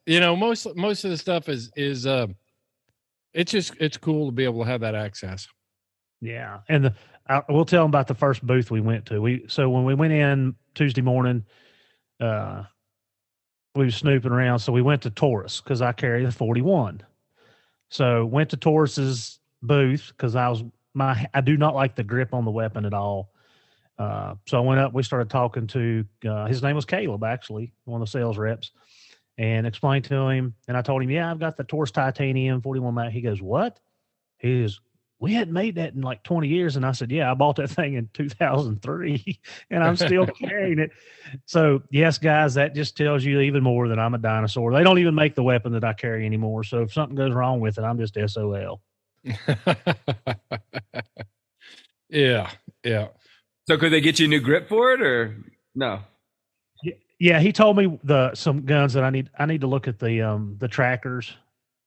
you 0.06 0.20
know, 0.20 0.34
most 0.34 0.74
most 0.74 1.04
of 1.04 1.10
the 1.10 1.18
stuff 1.18 1.50
is 1.50 1.70
is 1.76 2.06
uh, 2.06 2.28
it's 3.34 3.52
just 3.52 3.74
it's 3.78 3.98
cool 3.98 4.26
to 4.26 4.32
be 4.32 4.44
able 4.44 4.64
to 4.64 4.70
have 4.70 4.80
that 4.80 4.94
access. 4.94 5.48
Yeah, 6.22 6.60
and 6.68 6.86
the, 6.86 6.94
I, 7.28 7.42
we'll 7.48 7.66
tell 7.66 7.82
them 7.82 7.90
about 7.90 8.06
the 8.06 8.14
first 8.14 8.46
booth 8.46 8.70
we 8.70 8.80
went 8.80 9.04
to. 9.06 9.20
We 9.20 9.44
so 9.48 9.68
when 9.68 9.84
we 9.84 9.94
went 9.94 10.12
in 10.12 10.54
Tuesday 10.74 11.02
morning, 11.02 11.44
uh, 12.20 12.62
we 13.74 13.84
were 13.84 13.90
snooping 13.90 14.32
around. 14.32 14.60
So 14.60 14.72
we 14.72 14.80
went 14.80 15.02
to 15.02 15.10
Taurus 15.10 15.60
because 15.60 15.82
I 15.82 15.92
carry 15.92 16.24
the 16.24 16.32
forty 16.32 16.62
one. 16.62 17.02
So 17.88 18.24
went 18.24 18.50
to 18.50 18.56
Taurus's 18.56 19.40
booth 19.66 20.12
because 20.16 20.36
I 20.36 20.48
was 20.48 20.62
my 20.94 21.26
I 21.34 21.40
do 21.40 21.56
not 21.56 21.74
like 21.74 21.94
the 21.94 22.04
grip 22.04 22.34
on 22.34 22.44
the 22.44 22.50
weapon 22.50 22.84
at 22.84 22.94
all. 22.94 23.30
Uh, 23.98 24.34
so 24.46 24.58
I 24.58 24.60
went 24.60 24.80
up. 24.80 24.92
We 24.92 25.02
started 25.02 25.30
talking 25.30 25.66
to 25.68 26.04
uh, 26.28 26.46
his 26.46 26.62
name 26.62 26.76
was 26.76 26.84
Caleb, 26.84 27.24
actually 27.24 27.72
one 27.84 28.00
of 28.00 28.06
the 28.06 28.10
sales 28.10 28.36
reps, 28.36 28.72
and 29.38 29.66
explained 29.66 30.04
to 30.06 30.28
him. 30.28 30.54
And 30.68 30.76
I 30.76 30.82
told 30.82 31.02
him, 31.02 31.10
"Yeah, 31.10 31.30
I've 31.30 31.40
got 31.40 31.56
the 31.56 31.64
Taurus 31.64 31.90
titanium 31.90 32.60
forty 32.60 32.80
one 32.80 32.94
mag." 32.94 33.12
He 33.12 33.20
goes, 33.20 33.40
"What?" 33.40 33.78
He 34.38 34.62
goes, 34.62 34.80
we 35.18 35.32
hadn't 35.32 35.54
made 35.54 35.76
that 35.76 35.94
in 35.94 36.02
like 36.02 36.22
20 36.22 36.48
years. 36.48 36.76
And 36.76 36.84
I 36.84 36.92
said, 36.92 37.10
yeah, 37.10 37.30
I 37.30 37.34
bought 37.34 37.56
that 37.56 37.70
thing 37.70 37.94
in 37.94 38.08
2003 38.12 39.40
and 39.70 39.84
I'm 39.84 39.96
still 39.96 40.26
carrying 40.40 40.78
it. 40.78 40.90
So 41.46 41.82
yes, 41.90 42.18
guys, 42.18 42.54
that 42.54 42.74
just 42.74 42.96
tells 42.96 43.24
you 43.24 43.40
even 43.40 43.62
more 43.62 43.88
that 43.88 43.98
I'm 43.98 44.14
a 44.14 44.18
dinosaur. 44.18 44.72
They 44.72 44.82
don't 44.82 44.98
even 44.98 45.14
make 45.14 45.34
the 45.34 45.42
weapon 45.42 45.72
that 45.72 45.84
I 45.84 45.92
carry 45.92 46.26
anymore. 46.26 46.64
So 46.64 46.82
if 46.82 46.92
something 46.92 47.16
goes 47.16 47.32
wrong 47.32 47.60
with 47.60 47.78
it, 47.78 47.82
I'm 47.82 47.98
just 47.98 48.16
SOL. 48.26 48.80
yeah, 52.08 52.50
yeah. 52.84 53.08
So 53.68 53.76
could 53.76 53.92
they 53.92 54.00
get 54.00 54.18
you 54.18 54.26
a 54.26 54.28
new 54.28 54.40
grip 54.40 54.68
for 54.68 54.92
it 54.92 55.02
or 55.02 55.36
no? 55.74 56.00
Yeah. 57.18 57.40
He 57.40 57.52
told 57.52 57.76
me 57.76 57.98
the, 58.04 58.34
some 58.34 58.64
guns 58.64 58.92
that 58.92 59.02
I 59.02 59.10
need, 59.10 59.30
I 59.38 59.46
need 59.46 59.62
to 59.62 59.66
look 59.66 59.88
at 59.88 59.98
the, 59.98 60.22
um, 60.22 60.56
the 60.58 60.68
trackers 60.68 61.34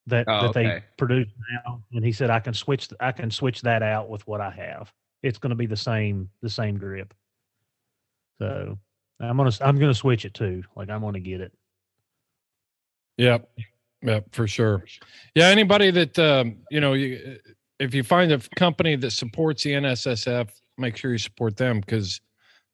that, 0.08 0.26
Oh, 0.28 0.42
that 0.44 0.54
they 0.54 0.84
produce 0.98 1.28
now. 1.66 1.84
And 1.94 2.04
he 2.04 2.12
said, 2.12 2.30
I 2.30 2.40
can 2.40 2.54
switch, 2.54 2.90
I 3.00 3.12
can 3.12 3.32
switch 3.32 3.62
that 3.62 3.84
out 3.84 4.10
with 4.10 4.26
what 4.28 4.42
I 4.42 4.50
have. 4.52 4.92
It's 5.22 5.38
going 5.38 5.52
to 5.52 5.56
be 5.56 5.68
the 5.68 5.78
same, 5.78 6.30
the 6.42 6.50
same 6.50 6.78
grip. 6.78 7.14
So 8.40 8.78
I'm 9.20 9.38
going 9.38 9.52
to, 9.52 9.66
I'm 9.66 9.78
going 9.78 9.92
to 9.92 9.98
switch 9.98 10.26
it 10.26 10.34
too. 10.34 10.64
Like 10.76 10.90
I'm 10.90 11.02
going 11.02 11.14
to 11.14 11.20
get 11.20 11.42
it. 11.42 11.54
Yep. 13.18 13.50
Yep, 14.02 14.34
for 14.34 14.48
sure. 14.48 14.84
Yeah, 15.36 15.48
anybody 15.48 15.92
that 15.92 16.18
um, 16.18 16.58
you 16.72 16.80
know, 16.80 16.94
you, 16.94 17.38
if 17.80 17.94
you 17.94 18.04
find 18.04 18.32
a 18.32 18.40
company 18.56 18.96
that 18.96 19.12
supports 19.12 19.64
the 19.64 19.72
NSSF, 19.72 20.50
make 20.78 20.96
sure 20.96 21.12
you 21.12 21.18
support 21.18 21.58
them 21.58 21.82
because 21.82 22.22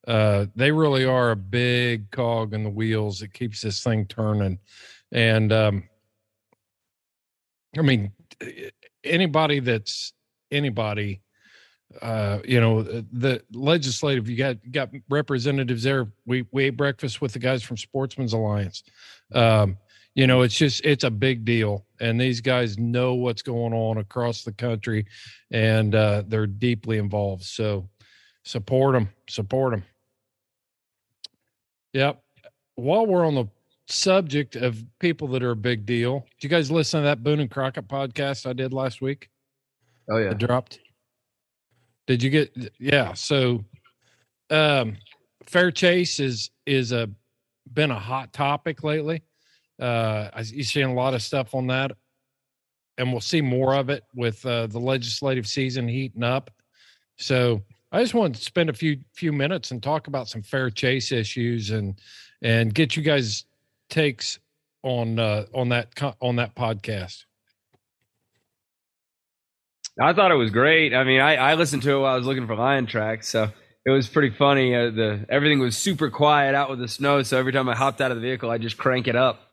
uh, 0.07 0.45
they 0.55 0.71
really 0.71 1.05
are 1.05 1.31
a 1.31 1.35
big 1.35 2.11
cog 2.11 2.53
in 2.53 2.63
the 2.63 2.69
wheels 2.69 3.19
that 3.19 3.33
keeps 3.33 3.61
this 3.61 3.83
thing 3.83 4.05
turning. 4.05 4.59
And 5.11 5.51
um, 5.51 5.83
I 7.77 7.81
mean, 7.81 8.11
anybody 9.03 9.59
that's 9.59 10.13
anybody, 10.51 11.21
uh, 12.01 12.39
you 12.45 12.59
know, 12.59 12.83
the 12.83 13.41
legislative, 13.51 14.29
you 14.29 14.37
got 14.37 14.57
got 14.71 14.89
representatives 15.09 15.83
there. 15.83 16.07
We 16.25 16.45
we 16.51 16.65
ate 16.65 16.77
breakfast 16.77 17.21
with 17.21 17.33
the 17.33 17.39
guys 17.39 17.63
from 17.63 17.77
Sportsman's 17.77 18.33
Alliance. 18.33 18.83
Um, 19.33 19.77
You 20.15 20.27
know, 20.27 20.43
it's 20.43 20.57
just 20.57 20.83
it's 20.85 21.03
a 21.03 21.11
big 21.11 21.43
deal, 21.43 21.85
and 21.99 22.19
these 22.19 22.39
guys 22.39 22.77
know 22.77 23.15
what's 23.15 23.41
going 23.41 23.73
on 23.73 23.97
across 23.97 24.43
the 24.43 24.53
country, 24.53 25.05
and 25.51 25.93
uh, 25.93 26.23
they're 26.27 26.47
deeply 26.47 26.97
involved. 26.97 27.43
So 27.43 27.89
support 28.45 28.93
them, 28.93 29.09
support 29.29 29.71
them. 29.73 29.83
Yep. 31.93 32.21
While 32.75 33.07
we're 33.07 33.25
on 33.25 33.35
the 33.35 33.45
subject 33.87 34.55
of 34.55 34.83
people 34.99 35.27
that 35.29 35.43
are 35.43 35.51
a 35.51 35.55
big 35.55 35.85
deal, 35.85 36.25
did 36.39 36.43
you 36.43 36.49
guys 36.49 36.71
listen 36.71 37.01
to 37.01 37.05
that 37.05 37.23
Boone 37.23 37.41
and 37.41 37.51
Crockett 37.51 37.87
podcast 37.87 38.45
I 38.45 38.53
did 38.53 38.73
last 38.73 39.01
week? 39.01 39.29
Oh 40.09 40.17
yeah, 40.17 40.31
It 40.31 40.37
dropped. 40.37 40.79
Did 42.07 42.23
you 42.23 42.29
get? 42.29 42.55
Yeah. 42.79 43.13
So, 43.13 43.65
um, 44.49 44.95
fair 45.45 45.71
chase 45.71 46.19
is 46.21 46.51
is 46.65 46.93
a 46.93 47.09
been 47.73 47.91
a 47.91 47.99
hot 47.99 48.31
topic 48.31 48.83
lately. 48.83 49.23
Uh, 49.79 50.29
you're 50.51 50.63
seeing 50.63 50.87
a 50.87 50.93
lot 50.93 51.13
of 51.13 51.21
stuff 51.21 51.53
on 51.53 51.67
that, 51.67 51.91
and 52.97 53.11
we'll 53.11 53.21
see 53.21 53.41
more 53.41 53.75
of 53.75 53.89
it 53.89 54.03
with 54.13 54.45
uh, 54.45 54.67
the 54.67 54.79
legislative 54.79 55.47
season 55.47 55.87
heating 55.87 56.23
up. 56.23 56.51
So, 57.17 57.61
I 57.91 58.01
just 58.01 58.13
wanted 58.13 58.35
to 58.35 58.43
spend 58.43 58.69
a 58.69 58.73
few 58.73 58.99
few 59.13 59.31
minutes 59.31 59.71
and 59.71 59.81
talk 59.81 60.07
about 60.07 60.27
some 60.27 60.41
fair 60.41 60.69
chase 60.69 61.11
issues 61.11 61.71
and 61.71 61.99
and 62.41 62.73
get 62.73 62.95
you 62.95 63.03
guys 63.03 63.45
takes 63.89 64.39
on 64.83 65.19
uh, 65.19 65.45
on 65.53 65.69
that 65.69 65.89
on 66.21 66.35
that 66.37 66.55
podcast. 66.55 67.23
I 69.99 70.13
thought 70.13 70.31
it 70.31 70.35
was 70.35 70.51
great. 70.51 70.93
I 70.93 71.05
mean, 71.05 71.21
I, 71.21 71.35
I 71.35 71.55
listened 71.55 71.83
to 71.83 71.91
it 71.91 71.99
while 71.99 72.13
I 72.13 72.17
was 72.17 72.25
looking 72.25 72.47
for 72.47 72.55
lion 72.55 72.85
tracks, 72.85 73.29
so 73.29 73.49
it 73.85 73.91
was 73.91 74.09
pretty 74.09 74.35
funny. 74.35 74.75
Uh, 74.75 74.89
the 74.89 75.25
everything 75.29 75.59
was 75.59 75.77
super 75.77 76.09
quiet 76.09 76.53
out 76.53 76.69
with 76.69 76.79
the 76.79 76.87
snow, 76.87 77.23
so 77.23 77.37
every 77.37 77.53
time 77.53 77.69
I 77.69 77.75
hopped 77.75 78.01
out 78.01 78.11
of 78.11 78.17
the 78.17 78.21
vehicle, 78.21 78.51
I 78.51 78.57
just 78.57 78.77
crank 78.77 79.07
it 79.07 79.15
up. 79.15 79.44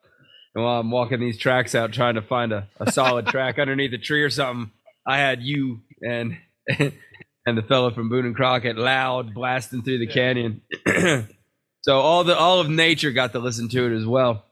And 0.55 0.65
while 0.65 0.81
I'm 0.81 0.91
walking 0.91 1.21
these 1.21 1.39
tracks 1.39 1.75
out, 1.75 1.93
trying 1.93 2.15
to 2.17 2.23
find 2.23 2.53
a, 2.53 2.69
a 2.79 2.93
solid 2.93 3.27
track 3.27 3.59
underneath 3.59 3.93
a 3.95 3.99
tree 3.99 4.23
or 4.23 4.31
something, 4.31 4.71
I 5.07 5.17
had 5.19 5.43
you 5.43 5.81
and 6.07 6.37
and 6.79 7.59
the 7.59 7.63
fellow 7.63 7.91
from 7.91 8.09
Boone 8.09 8.27
and 8.27 8.37
Crockett 8.37 8.77
loud 8.77 9.33
blasting 9.35 9.83
through 9.83 9.99
the 9.99 10.07
canyon. 10.07 10.61
so 11.83 11.99
all 12.01 12.25
the 12.25 12.37
all 12.37 12.61
of 12.61 12.69
nature 12.69 13.13
got 13.13 13.33
to 13.33 13.39
listen 13.39 13.69
to 13.71 13.87
it 13.93 13.97
as 13.97 14.05
well. 14.07 14.45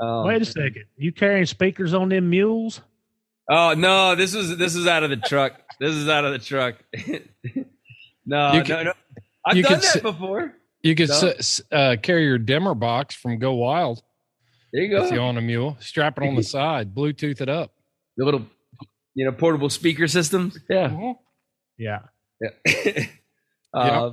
Um, 0.00 0.26
Wait 0.26 0.40
a 0.42 0.44
second. 0.44 0.84
You 0.96 1.12
carrying 1.12 1.46
speakers 1.46 1.92
on 1.92 2.08
them 2.08 2.30
mules? 2.30 2.80
Oh 3.50 3.74
no, 3.76 4.14
this 4.14 4.34
was 4.34 4.56
this 4.58 4.76
is 4.76 4.86
out 4.86 5.02
of 5.02 5.10
the 5.10 5.16
truck. 5.16 5.54
This 5.80 5.94
is 5.94 6.08
out 6.08 6.24
of 6.24 6.32
the 6.32 6.38
truck. 6.38 6.76
no, 6.94 8.52
You 8.52 8.58
no, 8.60 8.62
can- 8.64 8.84
no. 8.86 8.92
I've 9.44 9.56
you 9.56 9.62
done 9.62 9.72
that 9.74 9.82
sit- 9.84 10.02
before. 10.02 10.54
You 10.82 10.94
could 10.94 11.08
No. 11.08 11.14
s- 11.16 11.24
s- 11.24 11.62
uh, 11.72 11.96
carry 12.00 12.24
your 12.24 12.38
dimmer 12.38 12.74
box 12.74 13.14
from 13.14 13.38
Go 13.38 13.54
Wild 13.54 14.02
There 14.72 14.82
you 14.82 14.96
if 14.98 15.08
go. 15.08 15.14
you're 15.14 15.24
on 15.24 15.38
a 15.38 15.40
mule, 15.40 15.76
strap 15.80 16.18
it 16.18 16.26
on 16.26 16.34
the 16.34 16.42
side, 16.58 16.94
Bluetooth 16.94 17.40
it 17.40 17.48
up. 17.48 17.72
The 18.16 18.24
little, 18.24 18.42
you 19.14 19.24
know, 19.24 19.32
portable 19.32 19.70
speaker 19.70 20.08
systems. 20.08 20.58
Yeah. 20.68 20.88
Mhm. 20.88 21.16
Yeah. 21.78 22.00
Yeah. 22.40 23.06
uh, 23.74 24.10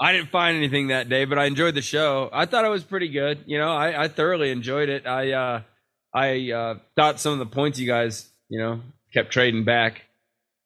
I 0.00 0.12
didn't 0.12 0.30
find 0.30 0.56
anything 0.56 0.88
that 0.88 1.08
day, 1.08 1.24
but 1.24 1.38
I 1.38 1.46
enjoyed 1.46 1.74
the 1.74 1.82
show. 1.82 2.30
I 2.32 2.46
thought 2.46 2.64
it 2.64 2.68
was 2.68 2.84
pretty 2.84 3.08
good. 3.08 3.44
You 3.46 3.58
know, 3.58 3.70
I, 3.70 4.04
I 4.04 4.08
thoroughly 4.08 4.50
enjoyed 4.50 4.88
it. 4.88 5.06
I 5.06 5.32
uh, 5.32 5.62
I 6.14 6.52
uh, 6.52 6.74
thought 6.96 7.20
some 7.20 7.32
of 7.32 7.38
the 7.40 7.46
points 7.46 7.78
you 7.78 7.86
guys, 7.86 8.28
you 8.48 8.60
know, 8.60 8.80
kept 9.12 9.32
trading 9.32 9.64
back 9.64 10.02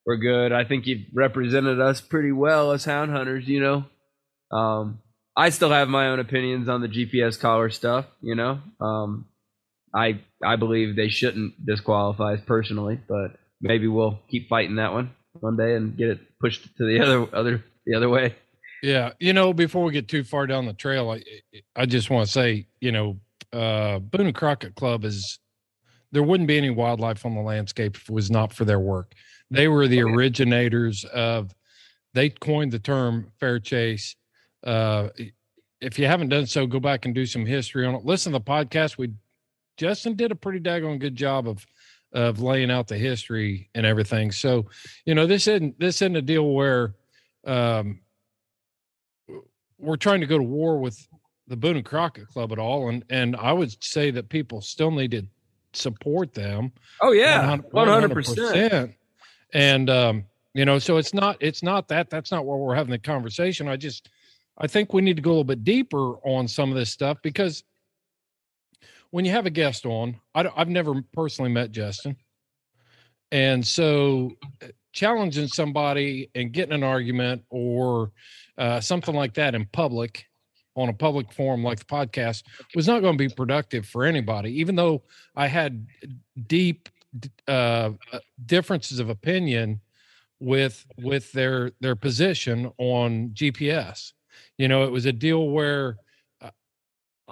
were 0.05 0.18
good. 0.18 0.52
I 0.52 0.64
think 0.64 0.87
you 0.87 1.05
represented 1.14 1.81
us 1.81 2.00
pretty 2.00 2.33
well 2.33 2.72
as 2.72 2.85
hound 2.85 3.11
hunters. 3.11 3.48
You 3.48 3.61
know, 3.61 3.85
um, 4.57 5.00
I 5.35 5.48
still 5.48 5.70
have 5.70 5.88
my 5.88 6.09
own 6.09 6.18
opinions 6.20 6.68
on 6.68 6.83
the 6.83 6.88
GPS 6.88 7.40
collar 7.40 7.70
stuff. 7.70 8.05
You 8.20 8.35
know, 8.35 8.61
um, 8.81 9.26
I 9.94 10.20
I 10.42 10.57
believe 10.57 10.96
they 10.96 11.09
shouldn't 11.09 11.64
disqualify 11.64 12.35
us 12.35 12.40
personally, 12.46 13.00
but 13.09 13.37
maybe 13.61 13.88
we'll 13.88 14.18
keep 14.31 14.48
fighting 14.48 14.76
that 14.76 14.92
one 14.92 15.11
one 15.40 15.57
day 15.57 15.74
and 15.74 15.96
get 15.96 16.09
it 16.09 16.20
pushed 16.40 16.64
to 16.76 16.85
the 16.85 17.00
other 17.05 17.35
other 17.35 17.64
the 17.87 17.94
other 17.94 18.09
way. 18.09 18.35
Yeah, 18.83 19.12
you 19.20 19.33
know, 19.33 19.52
before 19.52 19.85
we 19.85 19.92
get 19.92 20.09
too 20.09 20.24
far 20.24 20.46
down 20.46 20.66
the 20.66 20.72
trail, 20.72 21.11
I 21.11 21.22
I 21.76 21.87
just 21.87 22.11
want 22.11 22.26
to 22.26 22.33
say, 22.33 22.66
you 22.81 22.92
know, 22.92 23.20
uh, 23.52 23.98
Boone 23.98 24.26
and 24.26 24.35
Crockett 24.35 24.74
Club 24.74 25.05
is 25.05 25.38
there 26.11 26.22
wouldn't 26.22 26.48
be 26.48 26.59
any 26.59 26.70
wildlife 26.70 27.24
on 27.24 27.35
the 27.35 27.40
landscape 27.40 27.96
if 27.96 28.09
it 28.09 28.12
was 28.12 28.31
not 28.31 28.52
for 28.52 28.64
their 28.64 28.81
work. 28.81 29.14
They 29.50 29.68
were 29.68 29.88
the 29.88 30.02
originators 30.02 31.05
of. 31.05 31.55
They 32.14 32.28
coined 32.28 32.72
the 32.72 32.78
term 32.78 33.33
fair 33.40 33.59
chase. 33.59 34.16
Uh, 34.62 35.09
if 35.81 35.98
you 35.98 36.05
haven't 36.05 36.28
done 36.28 36.44
so, 36.44 36.66
go 36.66 36.78
back 36.78 37.07
and 37.07 37.14
do 37.14 37.24
some 37.24 37.46
history 37.46 37.87
on 37.87 37.94
it. 37.94 38.05
Listen 38.05 38.33
to 38.33 38.38
the 38.38 38.44
podcast. 38.44 38.98
We 38.98 39.14
Justin 39.83 40.14
did 40.14 40.31
a 40.31 40.37
pretty 40.37 40.61
daggone 40.61 41.01
good 41.01 41.16
job 41.16 41.49
of 41.49 41.66
of 42.12 42.40
laying 42.40 42.71
out 42.71 42.87
the 42.87 42.97
history 42.97 43.68
and 43.75 43.85
everything. 43.85 44.31
So, 44.31 44.66
you 45.07 45.16
know, 45.16 45.27
this 45.27 45.49
isn't 45.49 45.77
this 45.81 45.97
isn't 45.97 46.14
a 46.14 46.23
deal 46.23 46.55
where 46.55 46.95
um, 47.45 48.01
we're 49.79 49.97
trying 49.97 50.21
to 50.21 50.27
go 50.29 50.38
to 50.38 50.45
war 50.45 50.79
with 50.79 51.05
the 51.49 51.57
Boone 51.57 51.75
and 51.75 51.85
Crockett 51.85 52.29
Club 52.29 52.53
at 52.53 52.61
all, 52.61 52.90
and 52.90 53.05
and 53.11 53.35
I 53.35 53.53
would 53.53 53.83
say 53.83 54.12
that 54.12 54.29
people 54.29 54.61
still 54.61 54.92
need 54.92 55.11
to 55.11 55.27
support 55.73 56.33
them. 56.33 56.71
Oh 57.01 57.11
yeah, 57.11 57.40
100 57.40 57.73
one 57.73 57.88
hundred 57.88 58.12
percent. 58.12 58.38
100%. 58.38 58.95
And 59.53 59.90
um, 59.90 60.25
you 60.55 60.64
know, 60.64 60.79
so 60.79 60.97
it's 60.97 61.12
not 61.12 61.38
it's 61.40 61.64
not 61.64 61.88
that 61.88 62.09
that's 62.09 62.31
not 62.31 62.47
where 62.47 62.57
we're 62.57 62.77
having 62.77 62.92
the 62.92 63.01
conversation. 63.01 63.66
I 63.66 63.77
just 63.77 64.11
I 64.59 64.68
think 64.68 64.92
we 64.92 65.03
need 65.03 65.16
to 65.16 65.23
go 65.23 65.31
a 65.31 65.33
little 65.33 65.45
bit 65.45 65.64
deeper 65.64 66.18
on 66.25 66.47
some 66.47 66.71
of 66.71 66.77
this 66.77 66.90
stuff 66.90 67.18
because 67.21 67.64
when 69.12 69.25
you 69.25 69.31
have 69.31 69.46
a 69.46 69.51
guest 69.51 69.87
on, 69.87 70.18
I, 70.35 70.51
have 70.57 70.68
never 70.68 70.94
personally 71.12 71.51
met 71.51 71.70
Justin, 71.70 72.16
and 73.31 73.64
so 73.64 74.33
uh, 74.62 74.68
challenging 74.92 75.46
somebody 75.46 76.31
and 76.35 76.53
getting 76.53 76.75
an 76.75 76.83
argument 76.83 77.44
or 77.51 78.11
uh, 78.59 78.81
something 78.81 79.14
like 79.14 79.35
that 79.35 79.55
in 79.55 79.66
public 79.66 80.27
on 80.75 80.88
a 80.88 80.92
public 80.92 81.31
forum 81.31 81.62
like 81.62 81.79
the 81.79 81.85
podcast 81.85 82.44
was 82.75 82.87
not 82.87 83.01
going 83.01 83.12
to 83.16 83.29
be 83.29 83.35
productive 83.35 83.87
for 83.87 84.05
anybody 84.05 84.59
even 84.59 84.75
though 84.75 85.03
i 85.37 85.46
had 85.46 85.87
deep 86.46 86.88
uh, 87.46 87.90
uh, 88.11 88.18
differences 88.46 88.98
of 88.98 89.11
opinion 89.11 89.79
with 90.40 90.87
with 90.96 91.31
their 91.33 91.72
their 91.81 91.94
position 91.94 92.72
on 92.79 93.29
gps 93.35 94.12
you 94.57 94.66
know 94.66 94.85
it 94.85 94.90
was 94.90 95.05
a 95.05 95.12
deal 95.12 95.51
where 95.51 95.98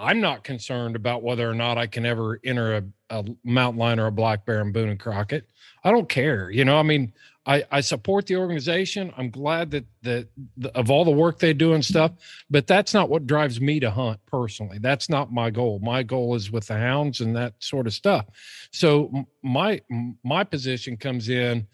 i'm 0.01 0.21
not 0.21 0.45
concerned 0.45 0.97
about 0.97 1.23
whether 1.23 1.49
or 1.49 1.55
not 1.55 1.79
i 1.79 1.87
can 1.87 2.05
ever 2.05 2.41
enter 2.45 2.77
a, 2.77 2.85
a 3.11 3.25
mountain 3.45 3.79
lion 3.79 4.01
or 4.01 4.07
a 4.07 4.13
black 4.13 4.45
bear 4.45 4.61
in 4.61 4.73
boone 4.73 4.89
and 4.89 5.01
crockett 5.01 5.47
i 5.85 5.91
don't 5.91 6.09
care 6.09 6.51
you 6.51 6.65
know 6.65 6.79
i 6.79 6.83
mean 6.83 7.13
I, 7.47 7.65
I 7.71 7.81
support 7.81 8.27
the 8.27 8.37
organization. 8.37 9.13
I'm 9.17 9.31
glad 9.31 9.71
that 9.71 9.85
that 10.03 10.29
the, 10.57 10.71
of 10.77 10.91
all 10.91 11.05
the 11.05 11.11
work 11.11 11.39
they 11.39 11.55
do 11.55 11.73
and 11.73 11.85
stuff, 11.85 12.13
but 12.51 12.67
that's 12.67 12.93
not 12.93 13.09
what 13.09 13.27
drives 13.27 13.61
me 13.61 13.81
to 13.81 13.91
hunt 13.91 14.21
personally. 14.27 14.79
That's 14.79 15.09
not 15.09 15.33
my 15.33 15.51
goal. 15.51 15.81
My 15.83 16.03
goal 16.03 16.35
is 16.35 16.51
with 16.51 16.67
the 16.67 16.77
hounds 16.77 17.21
and 17.21 17.35
that 17.37 17.55
sort 17.59 17.87
of 17.87 17.95
stuff. 17.95 18.27
So 18.73 19.27
my 19.43 19.81
my 20.23 20.45
position 20.45 20.97
comes 20.97 21.29
in 21.29 21.67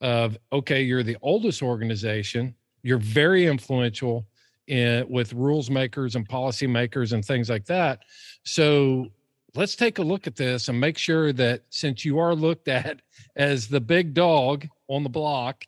of 0.00 0.36
okay, 0.52 0.82
you're 0.82 1.02
the 1.02 1.16
oldest 1.22 1.62
organization. 1.62 2.54
You're 2.82 2.98
very 2.98 3.46
influential 3.46 4.26
in 4.66 5.08
with 5.08 5.32
rules 5.32 5.70
makers 5.70 6.16
and 6.16 6.28
policy 6.28 6.66
makers 6.66 7.12
and 7.12 7.24
things 7.24 7.50
like 7.50 7.66
that. 7.66 8.00
So 8.44 9.08
let's 9.54 9.76
take 9.76 9.98
a 9.98 10.02
look 10.02 10.26
at 10.26 10.36
this 10.36 10.68
and 10.68 10.78
make 10.78 10.98
sure 10.98 11.32
that 11.32 11.62
since 11.70 12.04
you 12.04 12.18
are 12.18 12.34
looked 12.34 12.68
at 12.68 13.00
as 13.36 13.68
the 13.68 13.80
big 13.80 14.14
dog 14.14 14.66
on 14.88 15.02
the 15.02 15.10
block 15.10 15.64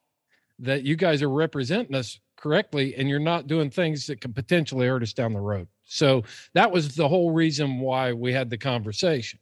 that 0.58 0.82
you 0.82 0.96
guys 0.96 1.22
are 1.22 1.30
representing 1.30 1.94
us 1.94 2.18
correctly 2.36 2.94
and 2.96 3.08
you're 3.08 3.18
not 3.18 3.46
doing 3.46 3.70
things 3.70 4.06
that 4.06 4.20
could 4.20 4.34
potentially 4.34 4.86
hurt 4.86 5.02
us 5.02 5.12
down 5.12 5.32
the 5.32 5.40
road 5.40 5.66
so 5.84 6.22
that 6.52 6.70
was 6.70 6.94
the 6.94 7.08
whole 7.08 7.30
reason 7.30 7.80
why 7.80 8.12
we 8.12 8.32
had 8.32 8.50
the 8.50 8.58
conversation 8.58 9.38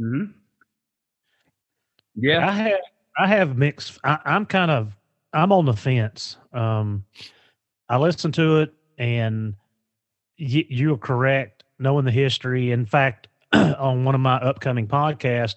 Mm-hmm. 0.00 0.32
Yeah, 2.16 2.48
I 2.48 2.52
have 2.52 2.80
I 3.18 3.26
have 3.28 3.56
mixed. 3.56 3.98
I, 4.04 4.18
I'm 4.24 4.46
kind 4.46 4.70
of 4.70 4.96
I'm 5.32 5.52
on 5.52 5.64
the 5.64 5.74
fence. 5.74 6.36
Um, 6.52 7.04
I 7.88 7.98
listened 7.98 8.34
to 8.34 8.58
it, 8.60 8.74
and 8.98 9.54
y- 10.38 10.66
you're 10.68 10.98
correct. 10.98 11.64
Knowing 11.78 12.04
the 12.04 12.10
history, 12.12 12.70
in 12.70 12.86
fact, 12.86 13.28
on 13.52 14.04
one 14.04 14.14
of 14.14 14.20
my 14.20 14.36
upcoming 14.36 14.86
podcasts, 14.86 15.56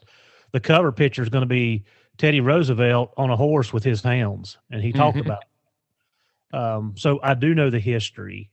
the 0.51 0.59
cover 0.59 0.91
picture 0.91 1.21
is 1.21 1.29
going 1.29 1.43
to 1.43 1.45
be 1.47 1.85
Teddy 2.17 2.41
Roosevelt 2.41 3.13
on 3.17 3.29
a 3.29 3.35
horse 3.35 3.71
with 3.71 3.83
his 3.83 4.01
hounds, 4.01 4.57
and 4.71 4.81
he 4.81 4.91
talked 4.91 5.17
Mhm. 5.17 5.21
about. 5.21 5.43
It. 6.53 6.57
Um, 6.57 6.93
so 6.97 7.19
I 7.21 7.33
do 7.35 7.53
know 7.53 7.69
the 7.69 7.79
history. 7.79 8.49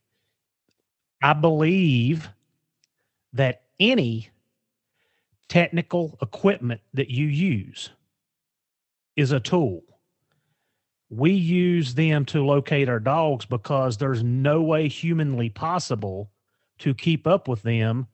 I 1.22 1.32
believe 1.32 2.28
that 3.32 3.62
any 3.80 4.28
technical 5.48 6.18
equipment 6.20 6.80
that 6.92 7.08
you 7.10 7.26
use 7.26 7.90
is 9.16 9.32
a 9.32 9.40
tool. 9.40 9.82
We 11.16 11.30
use 11.30 11.94
them 11.94 12.24
to 12.26 12.44
locate 12.44 12.88
our 12.88 12.98
dogs 12.98 13.46
because 13.46 13.96
there's 13.96 14.24
no 14.24 14.62
way 14.62 14.88
humanly 14.88 15.48
possible 15.48 16.30
to 16.78 16.92
keep 16.92 17.26
up 17.26 17.46
with 17.46 17.62
them 17.62 18.08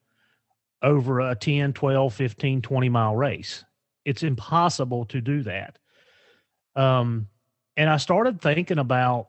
over 0.83 1.21
a 1.21 1.35
10, 1.35 1.73
12, 1.73 2.13
15, 2.13 2.61
20 2.63 2.89
mile 2.91 3.17
race. 3.17 3.65
It's 4.05 4.23
impossible 4.23 5.07
to 5.07 5.21
do 5.21 5.43
that. 5.45 5.79
Um, 6.77 7.29
and 7.77 7.89
I 7.89 7.97
started 7.97 8.41
thinking 8.41 8.79
about 8.79 9.29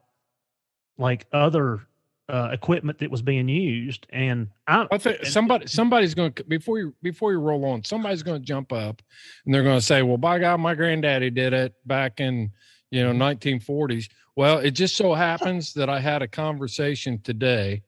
like 0.97 1.25
other 1.31 1.81
uh, 2.27 2.49
equipment 2.51 2.99
that 2.99 3.09
was 3.11 3.21
being 3.21 3.47
used, 3.49 4.05
and 4.09 4.49
I, 4.67 4.87
I 4.91 4.97
think 4.97 5.25
somebody 5.25 5.67
somebody's 5.67 6.13
going 6.13 6.33
to 6.33 6.43
before 6.43 6.77
you 6.79 6.93
before 7.01 7.31
you 7.31 7.39
roll 7.39 7.65
on, 7.65 7.83
somebody's 7.83 8.23
going 8.23 8.39
to 8.39 8.45
jump 8.45 8.71
up 8.71 9.01
and 9.45 9.53
they're 9.53 9.63
going 9.63 9.79
to 9.79 9.85
say, 9.85 10.01
"Well, 10.01 10.17
by 10.17 10.39
God, 10.39 10.59
my 10.59 10.75
granddaddy 10.75 11.29
did 11.29 11.53
it 11.53 11.73
back 11.85 12.19
in 12.19 12.51
you 12.91 13.03
know 13.03 13.13
mm-hmm. 13.13 13.47
1940s." 13.47 14.09
Well, 14.35 14.59
it 14.59 14.71
just 14.71 14.95
so 14.95 15.13
happens 15.13 15.73
that 15.73 15.89
I 15.89 15.99
had 15.99 16.21
a 16.21 16.27
conversation 16.27 17.19
today, 17.21 17.81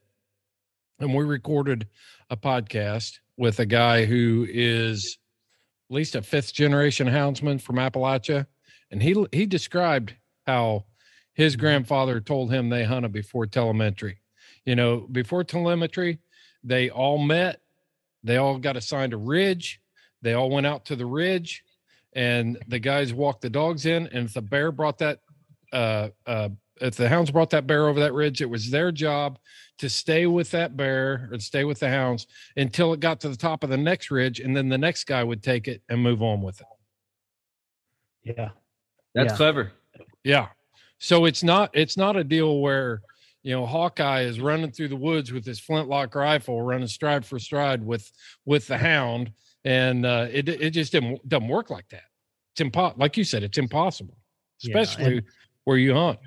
and 0.99 1.13
we 1.13 1.23
recorded 1.23 1.87
a 2.29 2.37
podcast 2.37 3.19
with 3.37 3.59
a 3.59 3.65
guy 3.65 4.05
who 4.05 4.45
is 4.49 5.17
at 5.89 5.95
least 5.95 6.15
a 6.15 6.21
fifth 6.21 6.53
generation 6.53 7.07
houndsman 7.07 7.61
from 7.61 7.75
Appalachia, 7.75 8.47
and 8.91 9.01
he 9.01 9.25
he 9.31 9.45
described 9.45 10.15
how 10.45 10.85
his 11.33 11.53
mm-hmm. 11.53 11.61
grandfather 11.61 12.19
told 12.19 12.51
him 12.51 12.69
they 12.69 12.83
hunted 12.83 13.11
before 13.11 13.45
telemetry. 13.45 14.19
You 14.65 14.75
know, 14.75 15.07
before 15.11 15.43
telemetry, 15.43 16.19
they 16.63 16.89
all 16.89 17.17
met, 17.17 17.61
they 18.23 18.37
all 18.37 18.57
got 18.57 18.77
assigned 18.77 19.13
a 19.13 19.17
ridge, 19.17 19.81
they 20.21 20.33
all 20.33 20.49
went 20.49 20.65
out 20.65 20.85
to 20.85 20.95
the 20.95 21.05
ridge, 21.05 21.63
and 22.15 22.57
the 22.67 22.79
guys 22.79 23.13
walked 23.13 23.41
the 23.41 23.49
dogs 23.49 23.85
in. 23.85 24.07
And 24.07 24.27
if 24.27 24.33
the 24.33 24.41
bear 24.41 24.71
brought 24.71 24.97
that, 24.99 25.19
uh, 25.71 26.09
uh, 26.25 26.49
if 26.81 26.95
the 26.95 27.07
hounds 27.09 27.31
brought 27.31 27.49
that 27.51 27.67
bear 27.67 27.87
over 27.87 27.99
that 27.99 28.13
ridge, 28.13 28.41
it 28.41 28.49
was 28.49 28.69
their 28.69 28.91
job 28.91 29.39
to 29.79 29.89
stay 29.89 30.27
with 30.27 30.51
that 30.51 30.75
bear 30.77 31.29
or 31.31 31.39
stay 31.39 31.63
with 31.63 31.79
the 31.79 31.89
hounds 31.89 32.27
until 32.57 32.93
it 32.93 32.99
got 32.99 33.19
to 33.21 33.29
the 33.29 33.37
top 33.37 33.63
of 33.63 33.69
the 33.69 33.77
next 33.77 34.11
ridge, 34.11 34.39
and 34.39 34.55
then 34.55 34.69
the 34.69 34.77
next 34.77 35.05
guy 35.05 35.23
would 35.23 35.41
take 35.43 35.67
it 35.67 35.81
and 35.89 36.01
move 36.01 36.21
on 36.21 36.41
with 36.41 36.61
it. 36.61 36.67
yeah, 38.23 38.49
That's 39.13 39.31
Yeah. 39.31 39.37
clever. 39.37 39.71
Yeah. 40.23 40.47
So 40.99 41.25
it's 41.25 41.43
not 41.43 41.69
it's 41.73 41.97
not 41.97 42.15
a 42.15 42.23
deal 42.23 42.59
where 42.59 43.01
you 43.41 43.51
know 43.53 43.65
Hawkeye 43.65 44.21
is 44.21 44.39
running 44.39 44.71
through 44.71 44.87
the 44.87 44.95
woods 44.95 45.31
with 45.33 45.45
his 45.45 45.59
flintlock 45.59 46.15
rifle, 46.15 46.61
running 46.61 46.87
stride 46.87 47.25
for 47.25 47.39
stride 47.39 47.83
with 47.85 48.09
with 48.45 48.67
the 48.67 48.77
hound, 48.77 49.31
and 49.65 50.05
uh, 50.05 50.27
it 50.31 50.47
it 50.49 50.71
just 50.71 50.91
didn't 50.91 51.27
doesn't 51.27 51.47
work 51.47 51.69
like 51.69 51.87
that. 51.89 52.03
It's 52.55 52.61
impo- 52.61 52.97
like 52.97 53.17
you 53.17 53.23
said, 53.23 53.43
it's 53.43 53.57
impossible, 53.57 54.17
Yeah, 54.61 54.77
especially 54.79 55.17
and- 55.17 55.25
where 55.63 55.77
you 55.77 55.93
hunt. 55.93 56.19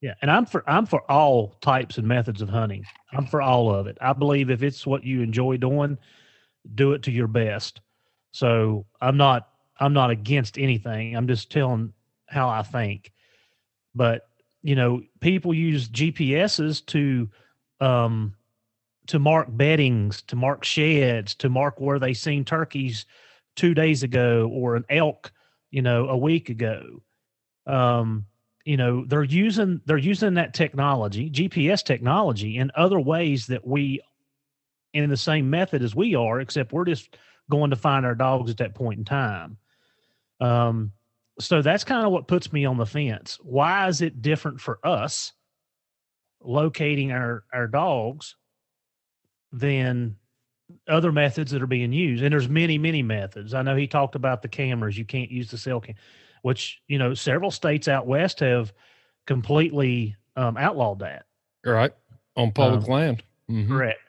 Yeah, 0.00 0.14
and 0.22 0.30
I'm 0.30 0.46
for 0.46 0.62
I'm 0.70 0.86
for 0.86 1.02
all 1.10 1.56
types 1.60 1.98
and 1.98 2.06
methods 2.06 2.40
of 2.40 2.48
hunting. 2.48 2.84
I'm 3.12 3.26
for 3.26 3.42
all 3.42 3.74
of 3.74 3.86
it. 3.88 3.98
I 4.00 4.12
believe 4.12 4.48
if 4.48 4.62
it's 4.62 4.86
what 4.86 5.02
you 5.02 5.22
enjoy 5.22 5.56
doing, 5.56 5.98
do 6.76 6.92
it 6.92 7.02
to 7.02 7.10
your 7.10 7.26
best. 7.26 7.80
So 8.30 8.86
I'm 9.00 9.16
not 9.16 9.48
I'm 9.80 9.92
not 9.92 10.10
against 10.10 10.56
anything. 10.56 11.16
I'm 11.16 11.26
just 11.26 11.50
telling 11.50 11.92
how 12.28 12.48
I 12.48 12.62
think. 12.62 13.10
But 13.94 14.22
you 14.62 14.76
know, 14.76 15.02
people 15.20 15.52
use 15.52 15.88
GPSs 15.88 16.86
to 16.86 17.28
um 17.80 18.34
to 19.08 19.18
mark 19.18 19.48
beddings, 19.50 20.22
to 20.22 20.36
mark 20.36 20.64
sheds, 20.64 21.34
to 21.36 21.48
mark 21.48 21.80
where 21.80 21.98
they 21.98 22.14
seen 22.14 22.44
turkeys 22.44 23.06
two 23.56 23.74
days 23.74 24.02
ago 24.02 24.48
or 24.52 24.76
an 24.76 24.84
elk, 24.88 25.32
you 25.70 25.82
know, 25.82 26.08
a 26.08 26.16
week 26.16 26.48
ago. 26.48 27.02
Um, 27.66 28.26
you 28.68 28.76
know 28.76 29.02
they're 29.06 29.24
using 29.24 29.80
they're 29.86 29.96
using 29.96 30.34
that 30.34 30.52
technology 30.52 31.30
gps 31.30 31.82
technology 31.82 32.58
in 32.58 32.70
other 32.74 33.00
ways 33.00 33.46
that 33.46 33.66
we 33.66 33.98
in 34.92 35.08
the 35.08 35.16
same 35.16 35.48
method 35.48 35.82
as 35.82 35.94
we 35.94 36.14
are 36.14 36.38
except 36.38 36.74
we're 36.74 36.84
just 36.84 37.16
going 37.50 37.70
to 37.70 37.76
find 37.76 38.04
our 38.04 38.14
dogs 38.14 38.50
at 38.50 38.58
that 38.58 38.74
point 38.74 38.98
in 38.98 39.06
time 39.06 39.56
um 40.42 40.92
so 41.40 41.62
that's 41.62 41.82
kind 41.82 42.04
of 42.04 42.12
what 42.12 42.28
puts 42.28 42.52
me 42.52 42.66
on 42.66 42.76
the 42.76 42.84
fence 42.84 43.38
why 43.42 43.88
is 43.88 44.02
it 44.02 44.20
different 44.20 44.60
for 44.60 44.78
us 44.86 45.32
locating 46.42 47.10
our 47.10 47.44
our 47.54 47.66
dogs 47.66 48.36
than 49.52 50.16
other 50.86 51.10
methods 51.12 51.50
that 51.50 51.62
are 51.62 51.66
being 51.66 51.92
used 51.92 52.22
and 52.22 52.32
there's 52.32 52.48
many 52.48 52.76
many 52.76 53.02
methods 53.02 53.54
i 53.54 53.62
know 53.62 53.74
he 53.74 53.86
talked 53.86 54.14
about 54.14 54.42
the 54.42 54.48
cameras 54.48 54.98
you 54.98 55.04
can't 55.04 55.30
use 55.30 55.50
the 55.50 55.56
cell 55.56 55.80
cam 55.80 55.94
which 56.42 56.82
you 56.88 56.98
know 56.98 57.14
several 57.14 57.50
states 57.50 57.88
out 57.88 58.06
west 58.06 58.40
have 58.40 58.72
completely 59.26 60.16
um, 60.36 60.56
outlawed 60.56 61.00
that. 61.00 61.26
Right 61.64 61.92
on 62.36 62.52
public 62.52 62.84
Um, 62.84 62.90
land. 62.90 63.22
Mhm. 63.50 63.68
Correct. 63.68 64.00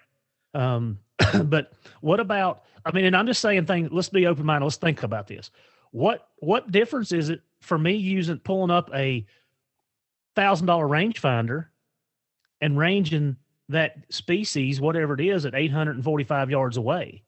Um, 0.53 0.99
but 1.45 1.73
what 2.01 2.19
about? 2.19 2.63
I 2.85 2.91
mean, 2.91 3.05
and 3.05 3.17
I'm 3.17 3.25
just 3.27 3.41
saying 3.41 3.65
things. 3.65 3.89
Let's 3.91 4.09
be 4.09 4.27
open 4.27 4.45
minded. 4.45 4.65
Let's 4.65 4.77
think 4.77 5.03
about 5.03 5.27
this. 5.27 5.51
What 5.91 6.27
what 6.37 6.71
difference 6.71 7.11
is 7.11 7.29
it 7.29 7.41
for 7.61 7.77
me 7.77 7.93
using 7.95 8.37
pulling 8.37 8.71
up 8.71 8.89
a 8.93 9.25
thousand 10.35 10.67
dollar 10.67 10.87
rangefinder 10.87 11.65
and 12.61 12.77
ranging 12.77 13.35
that 13.69 13.95
species, 14.09 14.81
whatever 14.81 15.13
it 15.13 15.21
is, 15.21 15.45
at 15.45 15.55
845 15.55 16.49
yards 16.49 16.77
away? 16.77 17.23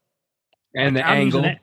And 0.75 0.95
the 0.95 1.05
I'm 1.05 1.17
angle, 1.17 1.41
that- 1.43 1.59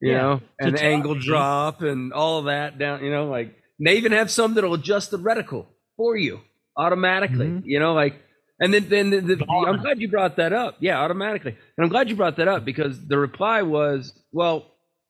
you 0.00 0.12
Yeah, 0.12 0.18
know, 0.22 0.40
and 0.60 0.76
the 0.76 0.82
angle 0.82 1.14
me- 1.14 1.24
drop 1.24 1.80
and 1.82 2.12
all 2.12 2.42
that 2.42 2.78
down, 2.78 3.02
you 3.04 3.10
know, 3.10 3.28
like 3.28 3.54
they 3.78 3.96
even 3.96 4.12
have 4.12 4.30
some 4.30 4.54
that'll 4.54 4.74
adjust 4.74 5.10
the 5.10 5.18
reticle 5.18 5.66
for 5.96 6.16
you 6.16 6.40
automatically, 6.76 7.46
Mhm. 7.46 7.62
you 7.64 7.78
know, 7.78 7.94
like, 7.94 8.20
and 8.60 8.72
then, 8.74 8.88
then 8.88 9.10
the, 9.10 9.20
the, 9.20 9.36
the- 9.36 9.46
I'm 9.50 9.80
glad 9.80 10.00
you 10.00 10.08
brought 10.08 10.36
that 10.36 10.52
up. 10.52 10.76
Yeah, 10.80 11.00
automatically. 11.00 11.52
And 11.76 11.84
I'm 11.84 11.88
glad 11.90 12.08
you 12.10 12.16
brought 12.16 12.36
that 12.36 12.48
up 12.48 12.64
because 12.64 13.04
the 13.06 13.18
reply 13.18 13.62
was, 13.62 14.12
well, 14.32 14.66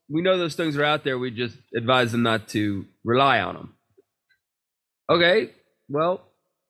we 0.08 0.22
know 0.22 0.36
those 0.38 0.54
things 0.54 0.76
are 0.76 0.84
out 0.84 1.02
there. 1.04 1.18
We 1.18 1.30
just 1.30 1.56
advise 1.76 2.12
them 2.12 2.22
not 2.22 2.48
to 2.48 2.86
rely 3.04 3.40
on 3.40 3.54
them. 3.54 3.74
Okay, 5.10 5.50
well, 5.88 6.22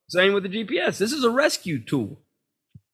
same 0.09 0.33
with 0.33 0.45
the 0.45 0.49
GPS. 0.49 0.99
This 0.99 1.13
is 1.13 1.25
a 1.25 1.31
rescue 1.31 1.83
tool. 1.83 2.21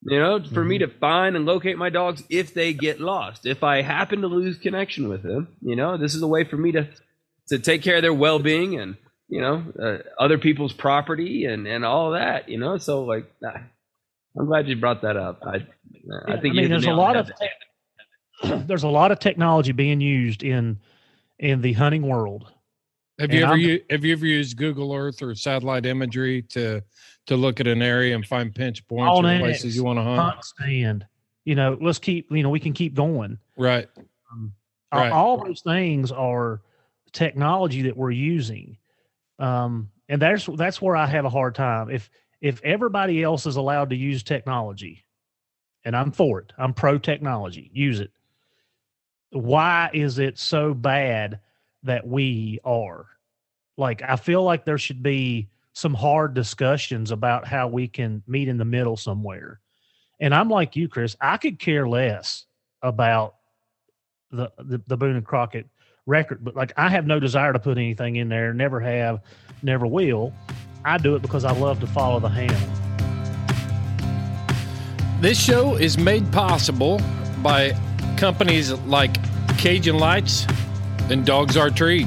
You 0.02 0.18
know, 0.18 0.42
for 0.42 0.64
me 0.64 0.78
to 0.78 0.88
find 0.88 1.36
and 1.36 1.44
locate 1.44 1.76
my 1.76 1.90
dogs 1.90 2.22
if 2.30 2.54
they 2.54 2.72
get 2.72 3.00
lost. 3.00 3.44
If 3.44 3.62
I 3.62 3.82
happen 3.82 4.22
to 4.22 4.28
lose 4.28 4.56
connection 4.56 5.10
with 5.10 5.22
them, 5.22 5.48
you 5.60 5.76
know, 5.76 5.98
this 5.98 6.14
is 6.14 6.22
a 6.22 6.26
way 6.26 6.44
for 6.44 6.56
me 6.56 6.72
to 6.72 6.88
to 7.48 7.58
take 7.58 7.82
care 7.82 7.96
of 7.96 8.02
their 8.02 8.14
well 8.14 8.38
being 8.38 8.78
and 8.78 8.96
you 9.28 9.42
know 9.42 9.62
uh, 9.78 9.98
other 10.18 10.38
people's 10.38 10.72
property 10.72 11.44
and 11.44 11.66
and 11.66 11.84
all 11.84 12.12
that. 12.12 12.48
You 12.48 12.58
know, 12.58 12.78
so 12.78 13.04
like, 13.04 13.30
I'm 13.44 14.46
glad 14.46 14.68
you 14.68 14.76
brought 14.76 15.02
that 15.02 15.18
up. 15.18 15.42
I 15.44 15.66
I 16.26 16.40
think 16.40 16.54
hit 16.54 16.62
mean, 16.62 16.64
the 16.64 16.68
there's 16.68 16.84
a 16.84 16.86
nail 16.86 16.92
on 16.92 16.96
the 16.96 17.02
lot 17.02 17.16
of 17.16 17.30
tech- 17.36 18.66
there's 18.66 18.84
a 18.84 18.88
lot 18.88 19.12
of 19.12 19.18
technology 19.18 19.72
being 19.72 20.00
used 20.00 20.42
in 20.42 20.78
in 21.38 21.60
the 21.60 21.74
hunting 21.74 22.02
world. 22.08 22.50
Have 23.20 23.34
you 23.34 23.42
And 23.42 23.48
ever 23.48 23.56
u- 23.58 23.84
have 23.90 24.02
you 24.02 24.12
ever 24.14 24.26
used 24.26 24.56
Google 24.56 24.94
Earth 24.94 25.20
or 25.20 25.34
satellite 25.34 25.84
imagery 25.84 26.40
to 26.42 26.82
to 27.26 27.36
look 27.36 27.60
at 27.60 27.66
an 27.66 27.82
area 27.82 28.14
and 28.14 28.26
find 28.26 28.54
pinch 28.54 28.86
points 28.88 29.18
or 29.18 29.22
places 29.22 29.76
you 29.76 29.84
want 29.84 29.98
to 29.98 30.02
hunt? 30.02 30.32
Hunt 30.32 30.44
stand. 30.44 31.06
You 31.44 31.54
know, 31.54 31.76
let's 31.80 31.98
keep. 31.98 32.28
You 32.30 32.42
know, 32.42 32.48
we 32.48 32.60
can 32.60 32.72
keep 32.72 32.94
going. 32.94 33.38
Right. 33.58 33.88
Um, 34.32 34.54
Right. 34.92 35.12
all, 35.12 35.36
all 35.38 35.44
those 35.44 35.60
things 35.60 36.10
are 36.10 36.62
technology 37.12 37.82
that 37.82 37.96
we're 37.96 38.10
using, 38.10 38.78
um, 39.38 39.90
and 40.08 40.20
that's 40.20 40.46
that's 40.56 40.80
where 40.80 40.96
I 40.96 41.06
have 41.06 41.26
a 41.26 41.30
hard 41.30 41.54
time. 41.54 41.90
If 41.90 42.08
if 42.40 42.60
everybody 42.64 43.22
else 43.22 43.44
is 43.44 43.56
allowed 43.56 43.90
to 43.90 43.96
use 43.96 44.22
technology, 44.22 45.04
and 45.84 45.94
I'm 45.94 46.10
for 46.10 46.40
it, 46.40 46.52
I'm 46.56 46.72
pro 46.72 46.98
technology, 46.98 47.70
use 47.74 48.00
it. 48.00 48.10
Why 49.30 49.90
is 49.92 50.18
it 50.18 50.38
so 50.38 50.72
bad 50.74 51.38
that 51.82 52.06
we 52.06 52.60
are? 52.64 53.06
Like, 53.76 54.02
I 54.02 54.16
feel 54.16 54.42
like 54.42 54.64
there 54.64 54.78
should 54.78 55.02
be 55.02 55.48
some 55.72 55.94
hard 55.94 56.34
discussions 56.34 57.10
about 57.10 57.46
how 57.46 57.68
we 57.68 57.88
can 57.88 58.22
meet 58.26 58.48
in 58.48 58.58
the 58.58 58.64
middle 58.64 58.96
somewhere. 58.96 59.60
And 60.20 60.34
I'm 60.34 60.50
like 60.50 60.76
you, 60.76 60.88
Chris. 60.88 61.16
I 61.20 61.36
could 61.38 61.58
care 61.58 61.88
less 61.88 62.44
about 62.82 63.36
the 64.30 64.52
the, 64.58 64.82
the 64.86 64.96
Boone 64.96 65.16
and 65.16 65.24
Crockett 65.24 65.66
record, 66.06 66.44
but 66.44 66.54
like 66.54 66.72
I 66.76 66.90
have 66.90 67.06
no 67.06 67.20
desire 67.20 67.52
to 67.52 67.58
put 67.58 67.78
anything 67.78 68.16
in 68.16 68.28
there. 68.28 68.52
Never 68.52 68.80
have, 68.80 69.20
never 69.62 69.86
will. 69.86 70.32
I 70.84 70.98
do 70.98 71.14
it 71.14 71.22
because 71.22 71.44
I 71.44 71.52
love 71.52 71.80
to 71.80 71.86
follow 71.86 72.20
the 72.20 72.28
hand. 72.28 72.56
This 75.22 75.38
show 75.38 75.76
is 75.76 75.98
made 75.98 76.30
possible 76.32 77.00
by 77.42 77.76
companies 78.16 78.72
like 78.72 79.16
Cajun 79.58 79.98
Lights 79.98 80.46
and 81.10 81.26
Dogs 81.26 81.56
Are 81.56 81.70
Treed. 81.70 82.06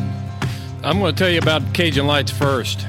I'm 0.83 0.99
going 0.99 1.13
to 1.13 1.17
tell 1.17 1.29
you 1.29 1.39
about 1.39 1.73
Cajun 1.73 2.07
Lights 2.07 2.31
first. 2.31 2.85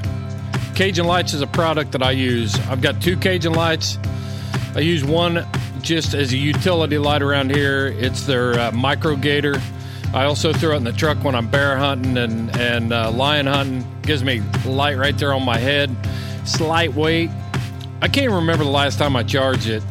Cajun 0.75 1.05
Lights 1.05 1.33
is 1.33 1.41
a 1.41 1.47
product 1.47 1.91
that 1.93 2.03
I 2.03 2.11
use. 2.11 2.59
I've 2.67 2.81
got 2.81 3.01
two 3.01 3.17
Cajun 3.17 3.53
Lights. 3.53 3.97
I 4.75 4.79
use 4.79 5.03
one 5.03 5.45
just 5.81 6.13
as 6.13 6.33
a 6.33 6.37
utility 6.37 6.97
light 6.97 7.21
around 7.21 7.51
here. 7.51 7.87
It's 7.87 8.25
their 8.25 8.59
uh, 8.59 8.71
micro 8.71 9.15
gator. 9.15 9.61
I 10.13 10.25
also 10.25 10.53
throw 10.53 10.73
it 10.73 10.77
in 10.77 10.83
the 10.83 10.93
truck 10.93 11.23
when 11.23 11.35
I'm 11.35 11.47
bear 11.49 11.77
hunting 11.77 12.17
and, 12.17 12.55
and 12.57 12.93
uh, 12.93 13.11
lion 13.11 13.47
hunting. 13.47 13.85
Gives 14.01 14.23
me 14.23 14.41
light 14.65 14.97
right 14.97 15.17
there 15.17 15.33
on 15.33 15.43
my 15.43 15.57
head. 15.57 15.95
It's 16.41 16.59
lightweight. 16.59 17.29
I 18.01 18.07
can't 18.07 18.31
remember 18.31 18.63
the 18.63 18.69
last 18.69 18.99
time 18.99 19.15
I 19.15 19.23
charged 19.23 19.67
it. 19.67 19.83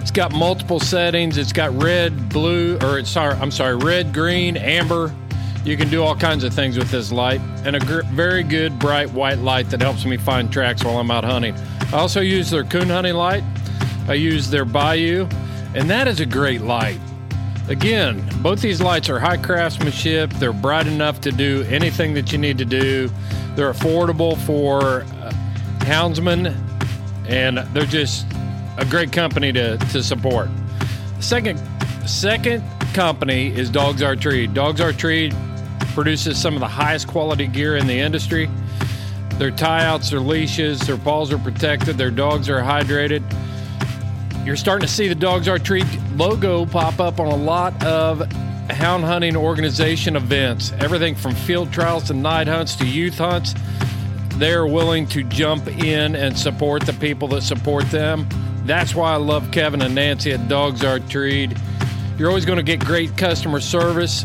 It's 0.00 0.10
got 0.10 0.32
multiple 0.32 0.80
settings. 0.80 1.38
It's 1.38 1.52
got 1.52 1.72
red, 1.80 2.28
blue, 2.28 2.76
or 2.78 2.98
it's 2.98 3.10
sorry, 3.10 3.34
I'm 3.34 3.50
sorry, 3.50 3.76
red, 3.76 4.12
green, 4.12 4.56
amber. 4.56 5.14
You 5.64 5.76
can 5.76 5.88
do 5.88 6.02
all 6.02 6.16
kinds 6.16 6.42
of 6.42 6.52
things 6.52 6.76
with 6.76 6.90
this 6.90 7.12
light, 7.12 7.40
and 7.64 7.76
a 7.76 7.78
gr- 7.78 8.02
very 8.06 8.42
good 8.42 8.78
bright 8.80 9.10
white 9.12 9.38
light 9.38 9.70
that 9.70 9.80
helps 9.80 10.04
me 10.04 10.16
find 10.16 10.52
tracks 10.52 10.82
while 10.82 10.98
I'm 10.98 11.10
out 11.10 11.22
hunting. 11.22 11.54
I 11.92 11.98
also 11.98 12.20
use 12.20 12.50
their 12.50 12.64
coon 12.64 12.88
hunting 12.88 13.14
light. 13.14 13.44
I 14.08 14.14
use 14.14 14.50
their 14.50 14.64
Bayou, 14.64 15.28
and 15.74 15.88
that 15.88 16.08
is 16.08 16.18
a 16.18 16.26
great 16.26 16.62
light. 16.62 16.98
Again, 17.68 18.28
both 18.42 18.60
these 18.60 18.80
lights 18.80 19.08
are 19.08 19.20
high 19.20 19.36
craftsmanship. 19.36 20.30
They're 20.34 20.52
bright 20.52 20.88
enough 20.88 21.20
to 21.20 21.30
do 21.30 21.62
anything 21.68 22.14
that 22.14 22.32
you 22.32 22.38
need 22.38 22.58
to 22.58 22.64
do. 22.64 23.08
They're 23.54 23.72
affordable 23.72 24.36
for 24.44 25.02
uh, 25.02 25.32
houndsmen, 25.78 26.56
and 27.28 27.58
they're 27.72 27.86
just 27.86 28.26
a 28.78 28.84
great 28.84 29.12
company 29.12 29.52
to, 29.52 29.78
to 29.78 30.02
support. 30.02 30.48
Second, 31.20 31.62
second 32.04 32.64
company 32.94 33.54
is 33.56 33.70
Dogs 33.70 34.02
Are 34.02 34.16
Treed. 34.16 34.54
Dogs 34.54 34.80
Are 34.80 34.92
Treed 34.92 35.32
produces 35.92 36.40
some 36.40 36.54
of 36.54 36.60
the 36.60 36.68
highest 36.68 37.08
quality 37.08 37.46
gear 37.46 37.76
in 37.76 37.86
the 37.86 37.98
industry. 37.98 38.50
Their 39.38 39.50
tie 39.50 39.84
outs, 39.84 40.10
their 40.10 40.20
leashes, 40.20 40.80
their 40.80 40.96
paws 40.96 41.32
are 41.32 41.38
protected, 41.38 41.98
their 41.98 42.10
dogs 42.10 42.48
are 42.48 42.60
hydrated. 42.60 43.22
You're 44.44 44.56
starting 44.56 44.86
to 44.86 44.92
see 44.92 45.08
the 45.08 45.14
Dogs 45.14 45.48
Are 45.48 45.58
Treed 45.58 45.86
logo 46.16 46.66
pop 46.66 46.98
up 47.00 47.20
on 47.20 47.28
a 47.28 47.36
lot 47.36 47.84
of 47.84 48.20
hound 48.70 49.04
hunting 49.04 49.36
organization 49.36 50.16
events. 50.16 50.72
Everything 50.80 51.14
from 51.14 51.34
field 51.34 51.72
trials 51.72 52.04
to 52.04 52.14
night 52.14 52.48
hunts 52.48 52.74
to 52.76 52.86
youth 52.86 53.18
hunts. 53.18 53.54
They're 54.36 54.66
willing 54.66 55.06
to 55.08 55.22
jump 55.22 55.68
in 55.68 56.16
and 56.16 56.36
support 56.36 56.82
the 56.82 56.92
people 56.94 57.28
that 57.28 57.42
support 57.42 57.88
them. 57.90 58.28
That's 58.64 58.94
why 58.94 59.12
I 59.12 59.16
love 59.16 59.50
Kevin 59.52 59.82
and 59.82 59.94
Nancy 59.94 60.32
at 60.32 60.48
Dogs 60.48 60.84
Are 60.84 60.98
Treed. 60.98 61.56
You're 62.18 62.28
always 62.28 62.44
going 62.44 62.58
to 62.58 62.62
get 62.62 62.80
great 62.80 63.16
customer 63.16 63.60
service. 63.60 64.24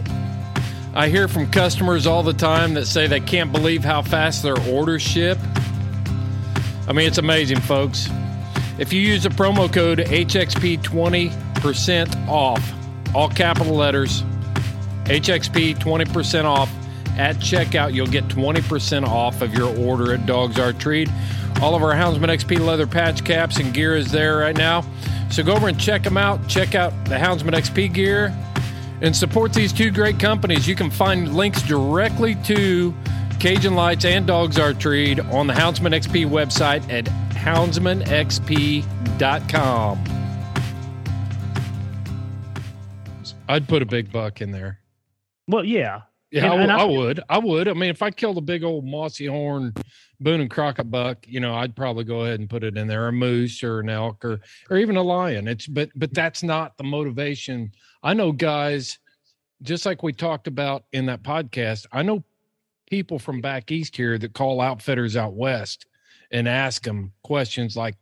I 0.97 1.09
hear 1.09 1.27
from 1.27 1.51
customers 1.51 2.07
all 2.07 2.23
the 2.23 2.33
time 2.33 2.73
that 2.73 2.87
say 2.87 3.05
they 3.05 3.19
can't 3.19 3.51
believe 3.51 3.83
how 3.83 4.01
fast 4.01 4.41
their 4.41 4.59
orders 4.67 5.03
ship. 5.03 5.37
I 6.87 6.91
mean, 6.91 7.05
it's 7.05 7.19
amazing, 7.19 7.59
folks. 7.59 8.09
If 8.79 8.91
you 8.91 8.99
use 8.99 9.21
the 9.21 9.29
promo 9.29 9.71
code 9.71 9.99
HXP 9.99 10.81
20% 10.81 12.27
off, 12.27 12.73
all 13.13 13.29
capital 13.29 13.75
letters, 13.75 14.23
HXP 15.03 15.77
20% 15.77 16.45
off 16.45 16.71
at 17.15 17.35
checkout, 17.35 17.93
you'll 17.93 18.07
get 18.07 18.27
20% 18.29 19.07
off 19.07 19.43
of 19.43 19.53
your 19.53 19.77
order 19.77 20.15
at 20.15 20.25
Dogs 20.25 20.57
Are 20.57 20.73
Treed. 20.73 21.13
All 21.61 21.75
of 21.75 21.83
our 21.83 21.93
Houndsman 21.93 22.29
XP 22.29 22.59
leather 22.59 22.87
patch 22.87 23.23
caps 23.23 23.57
and 23.57 23.71
gear 23.71 23.95
is 23.95 24.11
there 24.11 24.37
right 24.37 24.57
now. 24.57 24.83
So 25.29 25.43
go 25.43 25.53
over 25.53 25.67
and 25.67 25.79
check 25.79 26.01
them 26.01 26.17
out. 26.17 26.47
Check 26.47 26.73
out 26.73 26.91
the 27.05 27.17
Houndsman 27.17 27.53
XP 27.53 27.93
gear 27.93 28.35
and 29.01 29.15
support 29.15 29.53
these 29.53 29.71
two 29.73 29.91
great 29.91 30.19
companies. 30.19 30.67
You 30.67 30.75
can 30.75 30.89
find 30.89 31.35
links 31.35 31.61
directly 31.61 32.35
to 32.45 32.93
Cajun 33.39 33.75
Lights 33.75 34.05
and 34.05 34.25
Dogs 34.25 34.57
Are 34.59 34.73
Treed 34.73 35.19
on 35.19 35.45
the 35.47 35.53
Houndsman 35.53 35.93
XP 35.93 36.27
website 36.27 36.89
at 36.91 37.05
houndsmanxp.com. 37.35 40.03
I'd 43.49 43.65
put 43.67 43.81
a 43.81 43.85
big 43.85 44.11
buck 44.11 44.41
in 44.41 44.51
there. 44.51 44.79
Well, 45.47 45.63
yeah. 45.63 46.01
Yeah, 46.31 46.51
And- 46.51 46.53
I, 46.53 46.55
and 46.63 46.71
w- 46.71 46.79
I- 46.79 46.81
I 46.81 46.85
would. 47.07 47.19
I 47.29 47.37
would. 47.39 47.67
I 47.69 47.73
mean, 47.73 47.89
if 47.89 48.01
I 48.01 48.11
killed 48.11 48.37
a 48.37 48.41
big 48.41 48.61
old 48.63 48.83
mossy 48.85 49.25
horn 49.27 49.73
Boone 50.19 50.41
and 50.41 50.49
Crockett 50.49 50.89
buck, 50.91 51.19
you 51.27 51.39
know, 51.39 51.53
I'd 51.55 51.73
probably 51.75 52.03
go 52.03 52.21
ahead 52.25 52.39
and 52.41 52.49
put 52.49 52.63
it 52.65 52.75
in 52.75 52.87
there, 52.87 53.07
a 53.07 53.13
moose 53.13 53.63
or 53.63 53.79
an 53.79 53.89
elk 53.89 54.25
or 54.25 54.41
or 54.69 54.75
even 54.77 54.97
a 54.97 55.01
lion. 55.03 55.47
It's 55.47 55.65
but 55.67 55.89
but 55.95 56.13
that's 56.13 56.43
not 56.43 56.75
the 56.77 56.83
motivation. 56.83 57.71
I 58.03 58.13
know 58.13 58.31
guys, 58.31 58.99
just 59.61 59.85
like 59.85 60.03
we 60.03 60.13
talked 60.13 60.47
about 60.47 60.85
in 60.91 61.07
that 61.07 61.23
podcast. 61.23 61.85
I 61.91 62.03
know 62.03 62.23
people 62.89 63.19
from 63.19 63.41
back 63.41 63.71
east 63.71 63.95
here 63.95 64.17
that 64.17 64.33
call 64.33 64.61
outfitters 64.61 65.15
out 65.17 65.33
west 65.33 65.85
and 66.31 66.47
ask 66.47 66.83
them 66.83 67.11
questions 67.23 67.75
like, 67.75 67.95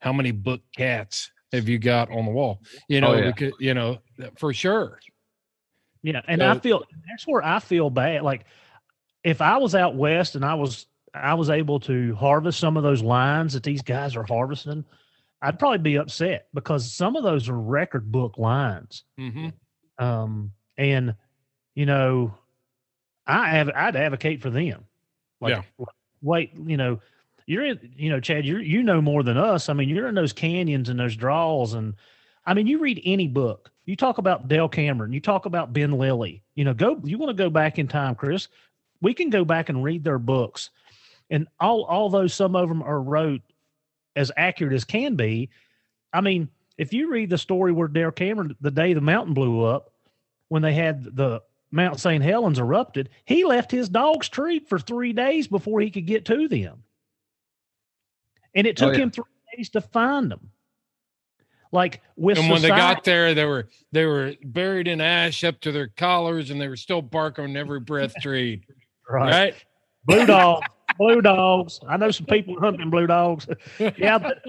"How 0.00 0.12
many 0.12 0.30
book 0.30 0.62
cats 0.76 1.30
have 1.52 1.68
you 1.68 1.78
got 1.78 2.10
on 2.10 2.24
the 2.24 2.30
wall?" 2.30 2.60
You 2.88 2.98
oh, 2.98 3.00
know, 3.00 3.12
Oh, 3.12 3.16
yeah. 3.16 3.26
because 3.26 3.52
you 3.58 3.74
know 3.74 3.98
for 4.36 4.52
sure. 4.52 4.98
Yeah, 6.02 6.22
and 6.26 6.42
I 6.42 6.58
feel 6.58 6.82
that's 7.08 7.26
where 7.26 7.44
I 7.44 7.60
feel 7.60 7.90
bad. 7.90 8.22
Like 8.22 8.44
if 9.22 9.40
I 9.40 9.58
was 9.58 9.74
out 9.74 9.96
west 9.96 10.34
and 10.34 10.44
I 10.44 10.54
was 10.54 10.86
I 11.12 11.34
was 11.34 11.50
able 11.50 11.80
to 11.80 12.14
harvest 12.14 12.58
some 12.58 12.76
of 12.76 12.82
those 12.82 13.02
lines 13.02 13.52
that 13.54 13.62
these 13.62 13.82
guys 13.82 14.16
are 14.16 14.24
harvesting, 14.24 14.84
I'd 15.42 15.58
probably 15.58 15.78
be 15.78 15.96
upset 15.96 16.48
because 16.52 16.92
some 16.92 17.16
of 17.16 17.22
those 17.22 17.48
are 17.48 17.58
record 17.58 18.10
book 18.12 18.36
lines. 18.38 19.04
Mm-hmm. 19.18 19.48
Um, 20.04 20.52
and 20.76 21.14
you 21.74 21.86
know, 21.86 22.34
I 23.26 23.50
have 23.50 23.70
I'd 23.74 23.96
advocate 23.96 24.42
for 24.42 24.50
them. 24.50 24.84
Like, 25.40 25.62
Yeah. 25.78 25.86
wait, 26.20 26.52
you 26.54 26.76
know, 26.76 27.00
you're 27.46 27.64
in, 27.64 27.92
you 27.96 28.10
know, 28.10 28.20
Chad, 28.20 28.44
you 28.44 28.58
you 28.58 28.82
know 28.82 29.00
more 29.00 29.22
than 29.22 29.36
us. 29.36 29.68
I 29.68 29.72
mean, 29.72 29.88
you're 29.88 30.08
in 30.08 30.14
those 30.14 30.32
canyons 30.32 30.88
and 30.88 31.00
those 31.00 31.16
draws, 31.16 31.74
and 31.74 31.94
I 32.46 32.54
mean, 32.54 32.66
you 32.66 32.78
read 32.78 33.00
any 33.04 33.28
book. 33.28 33.70
You 33.86 33.96
talk 33.96 34.18
about 34.18 34.46
Dale 34.48 34.68
Cameron. 34.68 35.12
You 35.12 35.20
talk 35.20 35.46
about 35.46 35.72
Ben 35.72 35.92
Lilly. 35.92 36.42
You 36.54 36.64
know, 36.64 36.74
go. 36.74 37.00
You 37.02 37.18
want 37.18 37.30
to 37.30 37.42
go 37.42 37.50
back 37.50 37.78
in 37.78 37.88
time, 37.88 38.14
Chris? 38.14 38.48
We 39.00 39.14
can 39.14 39.30
go 39.30 39.44
back 39.44 39.68
and 39.68 39.82
read 39.82 40.04
their 40.04 40.18
books, 40.18 40.70
and 41.30 41.48
all 41.58 41.84
all 41.84 42.08
those 42.10 42.34
some 42.34 42.54
of 42.54 42.68
them 42.68 42.82
are 42.82 43.00
wrote 43.00 43.42
as 44.16 44.30
accurate 44.36 44.72
as 44.74 44.84
can 44.84 45.14
be. 45.16 45.50
I 46.12 46.20
mean, 46.20 46.48
if 46.78 46.92
you 46.92 47.10
read 47.10 47.30
the 47.30 47.38
story 47.38 47.72
where 47.72 47.88
Dale 47.88 48.10
Cameron, 48.10 48.56
the 48.60 48.70
day 48.70 48.92
the 48.92 49.00
mountain 49.00 49.34
blew 49.34 49.62
up, 49.64 49.92
when 50.48 50.62
they 50.62 50.74
had 50.74 51.04
the 51.16 51.42
Mount 51.70 52.00
St. 52.00 52.22
Helens 52.24 52.58
erupted, 52.58 53.10
he 53.24 53.44
left 53.44 53.70
his 53.70 53.88
dogs 53.88 54.28
treed 54.28 54.66
for 54.66 54.78
three 54.78 55.12
days 55.12 55.46
before 55.46 55.80
he 55.80 55.90
could 55.90 56.06
get 56.06 56.24
to 56.24 56.48
them. 56.48 56.82
And 58.54 58.66
it 58.66 58.80
Oh, 58.82 58.86
took 58.86 58.96
yeah. 58.96 59.04
him 59.04 59.10
three 59.10 59.24
days 59.56 59.70
to 59.70 59.80
find 59.80 60.30
them. 60.30 60.50
Like 61.72 62.00
with 62.16 62.36
and 62.38 62.50
when 62.50 62.62
they 62.62 62.68
got 62.68 63.04
there, 63.04 63.32
they 63.32 63.44
were 63.44 63.68
they 63.92 64.04
were 64.04 64.34
buried 64.42 64.88
in 64.88 65.00
ash 65.00 65.44
up 65.44 65.60
to 65.60 65.70
their 65.70 65.86
collars, 65.86 66.50
and 66.50 66.60
they 66.60 66.66
were 66.66 66.74
still 66.76 67.00
barking 67.00 67.44
on 67.44 67.56
every 67.56 67.78
breath 67.78 68.12
tree. 68.20 68.62
right, 69.08 69.30
Right? 69.30 69.54
blue 70.04 70.26
dogs, 70.26 70.66
blue 71.00 71.22
dogs. 71.22 71.80
I 71.88 71.96
know 71.96 72.10
some 72.10 72.26
people 72.26 72.60
hunting 72.60 72.90
blue 72.90 73.06
dogs. 73.06 73.48
yeah, 73.78 74.18
but, 74.18 74.44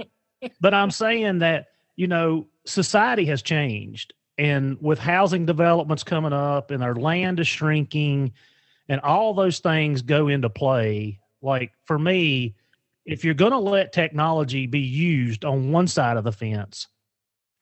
but 0.59 0.73
I'm 0.73 0.91
saying 0.91 1.39
that 1.39 1.67
you 1.95 2.07
know 2.07 2.47
society 2.65 3.25
has 3.25 3.41
changed, 3.41 4.13
and 4.37 4.77
with 4.81 4.99
housing 4.99 5.45
developments 5.45 6.03
coming 6.03 6.33
up, 6.33 6.69
and 6.69 6.83
our 6.83 6.95
land 6.95 7.39
is 7.39 7.47
shrinking, 7.47 8.33
and 8.89 8.99
all 9.01 9.33
those 9.33 9.59
things 9.59 10.01
go 10.01 10.27
into 10.27 10.49
play. 10.49 11.19
Like 11.41 11.71
for 11.85 11.97
me, 11.97 12.55
if 13.05 13.23
you're 13.23 13.33
going 13.33 13.53
to 13.53 13.57
let 13.57 13.93
technology 13.93 14.67
be 14.67 14.81
used 14.81 15.45
on 15.45 15.71
one 15.71 15.87
side 15.87 16.17
of 16.17 16.25
the 16.25 16.31
fence, 16.33 16.87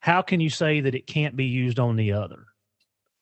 how 0.00 0.20
can 0.20 0.40
you 0.40 0.50
say 0.50 0.80
that 0.80 0.94
it 0.96 1.06
can't 1.06 1.36
be 1.36 1.46
used 1.46 1.78
on 1.78 1.94
the 1.94 2.12
other? 2.12 2.44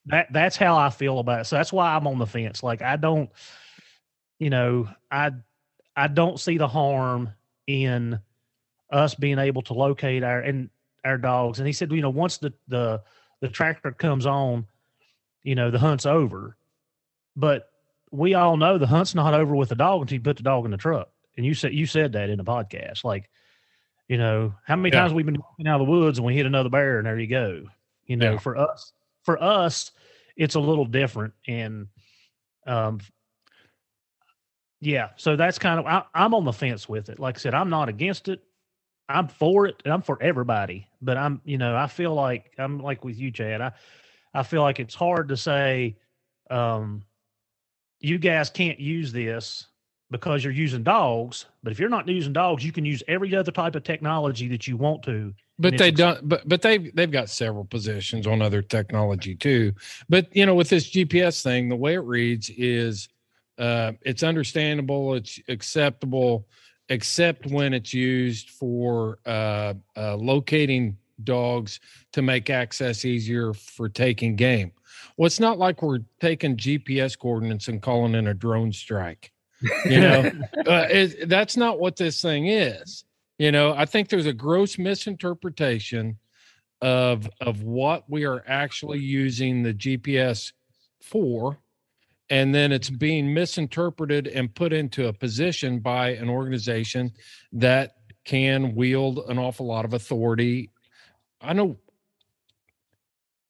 That 0.07 0.33
that's 0.33 0.57
how 0.57 0.79
I 0.79 0.89
feel 0.89 1.19
about 1.19 1.43
it. 1.43 1.45
So 1.45 1.57
that's 1.57 1.75
why 1.75 1.95
I'm 1.95 2.07
on 2.07 2.19
the 2.19 2.27
fence. 2.27 2.63
Like 2.63 2.81
I 2.81 2.97
don't, 2.97 3.29
you 4.39 4.49
know, 4.49 4.89
I 5.11 5.33
I 5.99 6.07
don't 6.09 6.39
see 6.39 6.59
the 6.59 6.69
harm 6.69 7.33
in 7.67 8.21
us 8.91 9.15
being 9.15 9.39
able 9.39 9.63
to 9.63 9.75
locate 9.75 10.23
our 10.23 10.41
and 10.41 10.71
our 11.05 11.19
dogs. 11.19 11.59
And 11.59 11.67
he 11.67 11.73
said, 11.73 11.91
you 11.93 12.01
know, 12.01 12.11
once 12.11 12.39
the 12.39 12.53
the 12.69 13.03
the 13.41 13.49
tractor 13.49 13.93
comes 13.93 14.25
on, 14.27 14.67
you 15.43 15.55
know, 15.55 15.71
the 15.71 15.79
hunt's 15.79 16.07
over. 16.07 16.57
But 17.37 17.71
we 18.11 18.35
all 18.35 18.57
know 18.57 18.79
the 18.79 18.87
hunt's 18.87 19.15
not 19.15 19.35
over 19.35 19.55
with 19.55 19.69
the 19.69 19.75
dog 19.75 20.01
until 20.03 20.15
you 20.17 20.21
put 20.23 20.37
the 20.37 20.43
dog 20.43 20.65
in 20.65 20.71
the 20.71 20.77
truck. 20.77 21.09
And 21.37 21.45
you 21.45 21.55
said 21.55 21.75
you 21.75 21.87
said 21.87 22.13
that 22.13 22.31
in 22.31 22.39
the 22.39 22.45
podcast. 22.45 23.05
Like, 23.05 23.29
you 24.09 24.19
know, 24.19 24.55
how 24.67 24.77
many 24.77 24.95
Yeah. 24.95 25.01
times 25.03 25.13
we've 25.13 25.27
been 25.27 25.39
walking 25.41 25.67
out 25.67 25.81
of 25.81 25.87
the 25.87 25.93
woods 25.93 26.19
and 26.19 26.27
we 26.27 26.35
hit 26.35 26.47
another 26.47 26.69
bear 26.71 26.99
and 26.99 27.07
there 27.07 27.19
you 27.19 27.27
go. 27.27 27.65
You 28.07 28.17
know, 28.17 28.33
Yeah. 28.33 28.39
for 28.39 28.57
us, 28.57 28.93
for 29.25 29.41
us, 29.43 29.93
it's 30.37 30.55
a 30.55 30.61
little 30.61 30.85
different. 30.87 31.35
And 31.47 31.89
um 32.67 33.01
yeah, 34.81 35.11
so 35.17 35.37
that's 35.37 35.59
kind 35.59 35.81
of 35.81 35.87
I, 35.87 36.05
I'm 36.15 36.35
on 36.35 36.45
the 36.45 36.53
fence 36.53 36.89
with 36.89 37.09
it. 37.09 37.19
Like 37.19 37.37
I 37.37 37.41
said, 37.41 37.55
I'm 37.55 37.71
not 37.71 37.89
against 37.89 38.29
it. 38.29 38.43
I'm 39.09 39.29
for 39.29 39.67
it, 39.67 39.83
and 39.85 39.93
I'm 39.93 40.03
for 40.03 40.23
everybody. 40.23 40.89
But 41.01 41.17
I'm, 41.17 41.41
you 41.45 41.59
know, 41.59 41.77
I 41.77 41.87
feel 41.87 42.15
like 42.15 42.53
I'm 42.59 42.79
like 42.79 43.05
with 43.05 43.19
you, 43.19 43.31
Chad. 43.31 43.61
I 43.61 43.73
I 44.35 44.43
feel 44.43 44.63
like 44.63 44.79
it's 44.79 44.95
hard 44.95 45.29
to 45.29 45.37
say, 45.37 45.97
um, 46.51 47.03
you 48.01 48.19
guys 48.19 48.51
can't 48.51 48.79
use 48.79 49.13
this 49.13 49.67
because 50.11 50.45
you're 50.45 50.53
using 50.53 50.83
dogs. 50.83 51.47
But 51.63 51.73
if 51.73 51.79
you're 51.79 51.89
not 51.89 52.07
using 52.09 52.33
dogs, 52.33 52.65
you 52.65 52.73
can 52.73 52.85
use 52.85 53.03
every 53.09 53.35
other 53.35 53.51
type 53.51 53.75
of 53.75 53.85
technology 53.85 54.49
that 54.49 54.67
you 54.67 54.77
want 54.77 55.03
to. 55.05 55.35
But 55.59 55.77
they 55.77 55.91
don't. 55.91 56.29
But 56.29 56.49
but 56.49 56.63
they've 56.63 56.95
they've 56.95 57.11
got 57.11 57.29
several 57.31 57.65
positions 57.65 58.27
on 58.27 58.41
other 58.41 58.63
technology 58.63 59.35
too. 59.35 59.73
But 60.09 60.35
you 60.37 60.47
know, 60.47 60.55
with 60.55 60.69
this 60.69 60.89
GPS 60.89 61.43
thing, 61.43 61.69
the 61.69 61.77
way 61.77 61.95
it 61.95 62.05
reads 62.05 62.51
is, 62.51 63.09
uh, 63.59 63.93
it's 64.03 64.23
understandable, 64.23 65.15
it's 65.15 65.41
acceptable, 65.49 66.47
except 66.89 67.47
when 67.47 67.75
it's 67.75 67.93
used 67.93 68.51
for 68.51 69.19
uh, 69.27 69.75
uh, 69.97 70.17
locating 70.17 70.97
dogs 71.25 71.81
to 72.13 72.23
make 72.23 72.51
access 72.51 73.05
easier 73.05 73.53
for 73.53 73.89
taking 73.89 74.37
game. 74.37 74.73
Well, 75.17 75.27
it's 75.27 75.41
not 75.41 75.59
like 75.59 75.83
we're 75.83 76.01
taking 76.21 76.57
GPS 76.57 77.19
coordinates 77.19 77.69
and 77.69 77.83
calling 77.83 78.15
in 78.15 78.29
a 78.29 78.35
drone 78.35 78.73
strike. 78.73 79.33
You 79.85 80.01
know, 80.01 80.19
uh, 80.67 80.87
it, 80.89 81.29
that's 81.29 81.57
not 81.57 81.81
what 81.81 81.97
this 81.97 82.23
thing 82.23 82.47
is. 82.47 83.05
You 83.39 83.53
know, 83.53 83.73
I 83.73 83.85
think 83.85 84.09
there's 84.09 84.27
a 84.27 84.33
gross 84.33 84.79
misinterpretation 84.79 86.19
of 86.81 87.29
of 87.41 87.63
what 87.65 88.09
we 88.09 88.25
are 88.25 88.45
actually 88.47 89.01
using 89.01 89.63
the 89.63 89.75
GPS 89.75 90.53
for 91.03 91.59
and 92.31 92.55
then 92.55 92.73
it's 92.73 92.91
being 92.91 93.33
misinterpreted 93.33 94.27
and 94.27 94.55
put 94.55 94.73
into 94.73 95.09
a 95.09 95.13
position 95.13 95.79
by 95.81 96.11
an 96.11 96.29
organization 96.29 97.13
that 97.53 97.97
can 98.25 98.75
wield 98.75 99.21
an 99.29 99.39
awful 99.39 99.67
lot 99.67 99.85
of 99.85 99.95
authority. 99.95 100.71
I 101.41 101.55
know 101.55 101.79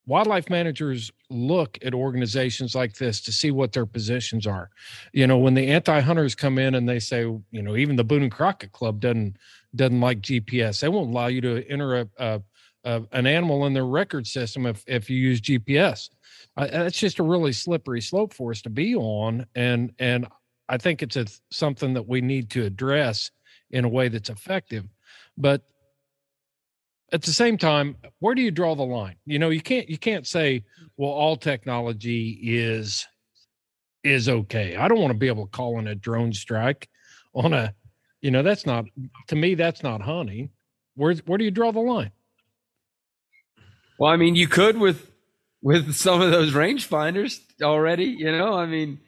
wildlife 0.06 0.48
managers 0.48 1.12
look 1.30 1.78
at 1.82 1.92
organizations 1.94 2.74
like 2.74 2.94
this 2.94 3.20
to 3.20 3.32
see 3.32 3.50
what 3.50 3.72
their 3.72 3.86
positions 3.86 4.46
are. 4.46 4.70
You 5.12 5.26
know, 5.26 5.38
when 5.38 5.54
the 5.54 5.68
anti-hunters 5.68 6.34
come 6.34 6.58
in 6.58 6.74
and 6.74 6.88
they 6.88 6.98
say, 6.98 7.22
you 7.22 7.62
know, 7.62 7.76
even 7.76 7.96
the 7.96 8.04
Boone 8.04 8.22
and 8.22 8.32
Crockett 8.32 8.72
Club 8.72 9.00
doesn't 9.00 9.36
doesn't 9.76 10.00
like 10.00 10.20
GPS. 10.20 10.80
They 10.80 10.88
won't 10.88 11.10
allow 11.10 11.26
you 11.26 11.42
to 11.42 11.62
enter 11.68 11.96
a, 12.00 12.08
a, 12.16 12.42
a 12.84 13.02
an 13.12 13.26
animal 13.26 13.66
in 13.66 13.74
their 13.74 13.86
record 13.86 14.26
system 14.26 14.64
if 14.64 14.82
if 14.86 15.10
you 15.10 15.18
use 15.18 15.40
GPS. 15.40 16.08
Uh, 16.58 16.66
that's 16.66 16.98
just 16.98 17.20
a 17.20 17.22
really 17.22 17.52
slippery 17.52 18.00
slope 18.00 18.34
for 18.34 18.50
us 18.50 18.60
to 18.62 18.68
be 18.68 18.96
on, 18.96 19.46
and 19.54 19.92
and 20.00 20.26
I 20.68 20.76
think 20.76 21.04
it's 21.04 21.16
a 21.16 21.26
something 21.52 21.94
that 21.94 22.08
we 22.08 22.20
need 22.20 22.50
to 22.50 22.64
address 22.64 23.30
in 23.70 23.84
a 23.84 23.88
way 23.88 24.08
that's 24.08 24.28
effective. 24.28 24.84
But 25.36 25.62
at 27.12 27.22
the 27.22 27.32
same 27.32 27.58
time, 27.58 27.96
where 28.18 28.34
do 28.34 28.42
you 28.42 28.50
draw 28.50 28.74
the 28.74 28.82
line? 28.82 29.14
You 29.24 29.38
know, 29.38 29.50
you 29.50 29.60
can't 29.60 29.88
you 29.88 29.98
can't 29.98 30.26
say, 30.26 30.64
well, 30.96 31.12
all 31.12 31.36
technology 31.36 32.40
is 32.42 33.06
is 34.02 34.28
okay. 34.28 34.74
I 34.74 34.88
don't 34.88 35.00
want 35.00 35.12
to 35.12 35.18
be 35.18 35.28
able 35.28 35.46
to 35.46 35.50
call 35.52 35.78
in 35.78 35.86
a 35.86 35.94
drone 35.94 36.32
strike 36.32 36.88
on 37.34 37.52
a, 37.52 37.72
you 38.20 38.32
know, 38.32 38.42
that's 38.42 38.66
not 38.66 38.84
to 39.28 39.36
me, 39.36 39.54
that's 39.54 39.84
not 39.84 40.02
hunting. 40.02 40.50
Where 40.96 41.14
where 41.26 41.38
do 41.38 41.44
you 41.44 41.52
draw 41.52 41.70
the 41.70 41.78
line? 41.78 42.10
Well, 43.96 44.10
I 44.10 44.16
mean, 44.16 44.34
you 44.34 44.48
could 44.48 44.76
with 44.76 45.12
with 45.62 45.94
some 45.94 46.20
of 46.20 46.30
those 46.30 46.52
rangefinders 46.52 47.40
already. 47.62 48.06
You 48.06 48.32
know, 48.32 48.54
I 48.54 48.66
mean, 48.66 49.00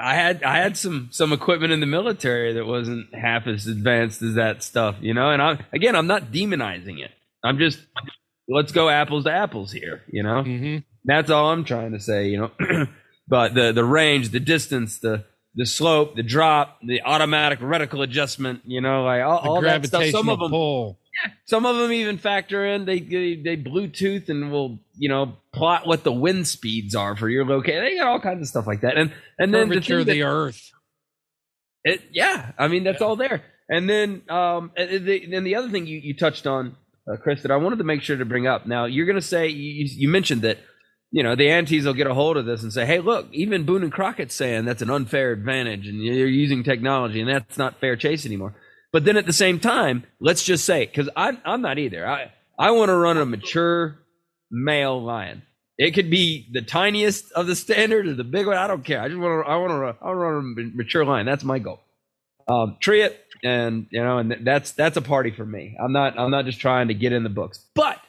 I 0.00 0.14
had 0.14 0.42
I 0.42 0.58
had 0.58 0.76
some 0.76 1.08
some 1.10 1.32
equipment 1.32 1.72
in 1.72 1.80
the 1.80 1.86
military 1.86 2.54
that 2.54 2.66
wasn't 2.66 3.14
half 3.14 3.46
as 3.46 3.66
advanced 3.66 4.22
as 4.22 4.34
that 4.34 4.62
stuff, 4.62 4.96
you 5.00 5.14
know. 5.14 5.30
And 5.30 5.40
I 5.40 5.58
again, 5.72 5.96
I'm 5.96 6.06
not 6.06 6.32
demonizing 6.32 7.00
it. 7.00 7.10
I'm 7.42 7.58
just 7.58 7.78
let's 8.48 8.72
go 8.72 8.88
apples 8.88 9.24
to 9.24 9.32
apples 9.32 9.72
here, 9.72 10.02
you 10.08 10.22
know. 10.22 10.42
Mm-hmm. 10.42 10.78
That's 11.04 11.30
all 11.30 11.50
I'm 11.50 11.64
trying 11.64 11.92
to 11.92 12.00
say, 12.00 12.28
you 12.28 12.38
know. 12.38 12.86
but 13.28 13.54
the 13.54 13.72
the 13.72 13.84
range, 13.84 14.30
the 14.30 14.40
distance, 14.40 14.98
the 14.98 15.24
the 15.54 15.64
slope, 15.64 16.16
the 16.16 16.22
drop, 16.22 16.78
the 16.82 17.00
automatic 17.02 17.60
reticle 17.60 18.02
adjustment, 18.02 18.60
you 18.66 18.82
know, 18.82 19.04
like 19.04 19.22
all, 19.22 19.38
all 19.38 19.62
that 19.62 19.86
stuff. 19.86 20.04
Some 20.10 20.28
of 20.28 20.38
them, 20.38 20.50
pull. 20.50 20.98
Some 21.46 21.66
of 21.66 21.76
them 21.76 21.92
even 21.92 22.18
factor 22.18 22.64
in 22.66 22.84
they, 22.84 23.00
they 23.00 23.36
they 23.36 23.56
Bluetooth 23.56 24.28
and 24.28 24.50
will 24.50 24.78
you 24.96 25.08
know 25.08 25.34
plot 25.52 25.86
what 25.86 26.04
the 26.04 26.12
wind 26.12 26.46
speeds 26.46 26.94
are 26.94 27.16
for 27.16 27.28
your 27.28 27.44
location. 27.44 27.82
They 27.84 27.96
got 27.96 28.08
all 28.08 28.20
kinds 28.20 28.42
of 28.42 28.48
stuff 28.48 28.66
like 28.66 28.82
that, 28.82 28.96
and 28.96 29.12
and 29.38 29.52
then 29.54 29.68
the 29.68 29.76
curvature 29.76 30.04
that- 30.04 30.12
the 30.12 30.22
earth. 30.22 30.70
it, 31.84 32.02
yeah, 32.12 32.52
I 32.58 32.68
mean 32.68 32.84
that's 32.84 33.02
all 33.02 33.16
there. 33.16 33.42
And 33.68 33.90
then, 33.90 34.22
um, 34.28 34.70
and 34.76 35.04
the, 35.04 35.26
then 35.26 35.42
the 35.42 35.56
other 35.56 35.68
thing 35.68 35.86
you, 35.88 35.98
you 35.98 36.14
touched 36.14 36.46
on, 36.46 36.76
uh, 37.12 37.16
Chris, 37.16 37.42
that 37.42 37.50
I 37.50 37.56
wanted 37.56 37.78
to 37.78 37.84
make 37.84 38.00
sure 38.00 38.16
to 38.16 38.24
bring 38.24 38.46
up. 38.46 38.64
Now 38.66 38.84
you're 38.84 39.06
going 39.06 39.16
to 39.16 39.22
say 39.22 39.48
you, 39.48 39.86
you 39.88 40.08
mentioned 40.08 40.42
that 40.42 40.58
you 41.10 41.22
know 41.22 41.34
the 41.34 41.50
antis 41.50 41.84
will 41.84 41.94
get 41.94 42.06
a 42.06 42.14
hold 42.14 42.36
of 42.36 42.46
this 42.46 42.62
and 42.62 42.72
say, 42.72 42.86
"Hey, 42.86 43.00
look, 43.00 43.26
even 43.32 43.64
Boone 43.64 43.82
and 43.82 43.92
Crockett's 43.92 44.34
saying 44.34 44.64
that's 44.64 44.82
an 44.82 44.90
unfair 44.90 45.32
advantage, 45.32 45.88
and 45.88 46.02
you're 46.02 46.26
using 46.28 46.62
technology, 46.62 47.20
and 47.20 47.28
that's 47.28 47.58
not 47.58 47.80
fair 47.80 47.96
chase 47.96 48.26
anymore." 48.26 48.54
But 48.96 49.04
then 49.04 49.18
at 49.18 49.26
the 49.26 49.32
same 49.34 49.60
time, 49.60 50.04
let's 50.20 50.42
just 50.42 50.64
say, 50.64 50.86
because 50.86 51.10
I'm 51.14 51.36
I'm 51.44 51.60
not 51.60 51.78
either. 51.78 52.08
I 52.08 52.32
I 52.58 52.70
want 52.70 52.88
to 52.88 52.96
run 52.96 53.18
a 53.18 53.26
mature 53.26 53.98
male 54.50 55.04
lion. 55.04 55.42
It 55.76 55.90
could 55.90 56.08
be 56.08 56.48
the 56.50 56.62
tiniest 56.62 57.30
of 57.32 57.46
the 57.46 57.54
standard 57.56 58.06
or 58.06 58.14
the 58.14 58.24
big 58.24 58.46
one. 58.46 58.56
I 58.56 58.66
don't 58.66 58.86
care. 58.86 59.02
I 59.02 59.08
just 59.08 59.20
want 59.20 59.44
to. 59.44 59.52
I 59.52 59.56
want 59.56 59.70
to. 59.70 60.02
I 60.02 60.06
want 60.06 60.14
to 60.14 60.14
run 60.14 60.72
a 60.72 60.76
mature 60.78 61.04
lion. 61.04 61.26
That's 61.26 61.44
my 61.44 61.58
goal. 61.58 61.80
Um, 62.48 62.78
tree 62.80 63.02
it, 63.02 63.22
and 63.44 63.86
you 63.90 64.02
know, 64.02 64.16
and 64.16 64.34
that's 64.46 64.72
that's 64.72 64.96
a 64.96 65.02
party 65.02 65.30
for 65.30 65.44
me. 65.44 65.76
I'm 65.78 65.92
not. 65.92 66.18
I'm 66.18 66.30
not 66.30 66.46
just 66.46 66.60
trying 66.60 66.88
to 66.88 66.94
get 66.94 67.12
in 67.12 67.22
the 67.22 67.28
books. 67.28 67.66
But 67.74 68.00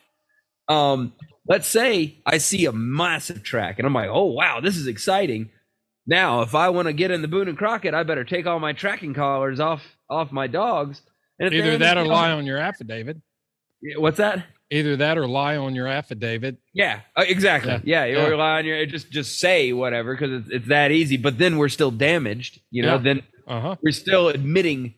um, 0.70 1.12
let's 1.50 1.68
say 1.68 2.20
I 2.26 2.38
see 2.38 2.64
a 2.64 2.72
massive 2.72 3.44
track, 3.44 3.78
and 3.78 3.86
I'm 3.86 3.94
like, 3.94 4.10
oh 4.10 4.28
wow, 4.28 4.62
this 4.62 4.78
is 4.78 4.88
exciting. 4.88 5.50
Now, 6.06 6.44
if 6.44 6.56
I 6.56 6.70
want 6.70 6.88
to 6.88 6.94
get 6.94 7.12
in 7.12 7.22
the 7.22 7.28
Boone 7.28 7.50
and 7.50 7.58
Crockett, 7.58 7.94
I 7.94 8.04
better 8.04 8.24
take 8.24 8.46
all 8.46 8.62
my 8.62 8.72
tracking 8.72 9.14
collars 9.14 9.60
off 9.60 9.97
off 10.10 10.32
my 10.32 10.48
dogs. 10.48 11.02
Either 11.42 11.78
that 11.78 11.98
or 11.98 12.06
lie 12.06 12.32
on 12.32 12.46
your 12.46 12.58
affidavit. 12.58 13.18
What's 13.98 14.18
that? 14.18 14.46
Either 14.72 14.98
that 14.98 15.18
or 15.18 15.28
lie 15.28 15.56
on 15.56 15.76
your 15.76 15.88
affidavit. 15.88 16.58
Yeah, 16.74 17.02
uh, 17.16 17.24
exactly. 17.28 17.72
Yeah. 17.84 18.04
Yeah, 18.04 18.06
you 18.06 18.18
Yeah. 18.18 18.28
rely 18.28 18.58
on 18.60 18.66
your 18.66 18.86
just 18.86 19.10
just 19.12 19.40
say 19.40 19.72
whatever 19.72 20.14
because 20.16 20.42
it's, 20.42 20.50
it's 20.50 20.68
that 20.68 20.92
easy. 20.92 21.16
But 21.18 21.38
then 21.38 21.58
we're 21.58 21.70
still 21.70 21.92
damaged. 21.92 22.60
You 22.72 22.84
know, 22.84 22.96
Yeah. 22.96 23.02
then 23.02 23.24
Uh 23.48 23.62
huh. 23.62 23.76
we're 23.82 23.92
still 23.92 24.28
admitting 24.30 24.94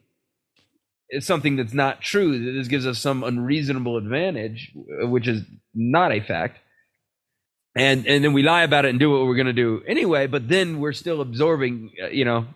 something 1.20 1.55
that's 1.55 1.74
not 1.74 2.01
true. 2.01 2.43
That 2.45 2.51
this 2.51 2.68
gives 2.68 2.88
us 2.88 2.99
some 2.99 3.24
unreasonable 3.24 3.97
advantage, 3.97 4.72
uh, 5.03 5.07
which 5.07 5.28
is 5.28 5.43
not 5.76 6.12
a 6.12 6.20
fact. 6.22 6.60
And 7.76 8.07
and 8.07 8.24
then 8.24 8.34
we 8.34 8.41
lie 8.43 8.64
about 8.64 8.86
it 8.86 8.89
and 8.89 8.99
do 8.99 9.12
what 9.12 9.26
we're 9.28 9.36
going 9.36 9.47
to 9.47 9.53
do 9.53 9.84
anyway. 9.88 10.26
But 10.28 10.47
then 10.47 10.80
we're 10.80 10.93
still 10.93 11.22
absorbing, 11.22 11.91
uh, 12.03 12.07
you 12.07 12.26
know, 12.26 12.47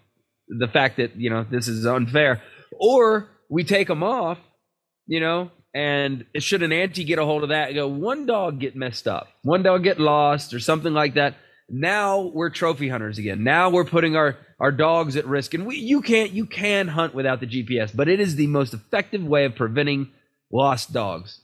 the 0.48 0.68
fact 0.68 0.98
that 0.98 1.16
you 1.16 1.30
know 1.30 1.46
this 1.50 1.68
is 1.68 1.86
unfair. 1.86 2.42
Or 2.80 3.30
we 3.50 3.64
take 3.64 3.88
them 3.88 4.04
off, 4.04 4.40
you 5.06 5.20
know, 5.20 5.52
and 5.74 6.26
should 6.38 6.64
an 6.64 6.72
auntie 6.72 7.04
get 7.04 7.20
a 7.20 7.26
hold 7.26 7.44
of 7.44 7.50
that 7.50 7.70
and 7.70 7.76
go, 7.76 7.88
one 7.88 8.26
dog 8.26 8.60
get 8.60 8.76
messed 8.76 9.08
up, 9.08 9.28
one 9.42 9.64
dog 9.64 9.84
get 9.84 10.00
lost, 10.00 10.54
or 10.54 10.60
something 10.60 10.94
like 10.94 11.16
that. 11.16 11.36
Now 11.70 12.32
we're 12.34 12.50
trophy 12.50 12.90
hunters 12.90 13.18
again. 13.18 13.44
Now 13.44 13.70
we're 13.70 13.86
putting 13.86 14.16
our 14.16 14.38
our 14.60 14.72
dogs 14.72 15.16
at 15.16 15.26
risk, 15.26 15.54
and 15.54 15.66
we 15.66 15.78
you 15.78 16.02
can't 16.02 16.32
you 16.32 16.46
can 16.46 16.88
hunt 16.88 17.16
without 17.16 17.40
the 17.40 17.48
GPS, 17.48 17.96
but 17.96 18.08
it 18.08 18.20
is 18.20 18.36
the 18.36 18.48
most 18.48 18.74
effective 18.74 19.24
way 19.24 19.46
of 19.46 19.56
preventing 19.56 20.12
lost 20.52 20.94
dogs, 20.94 21.42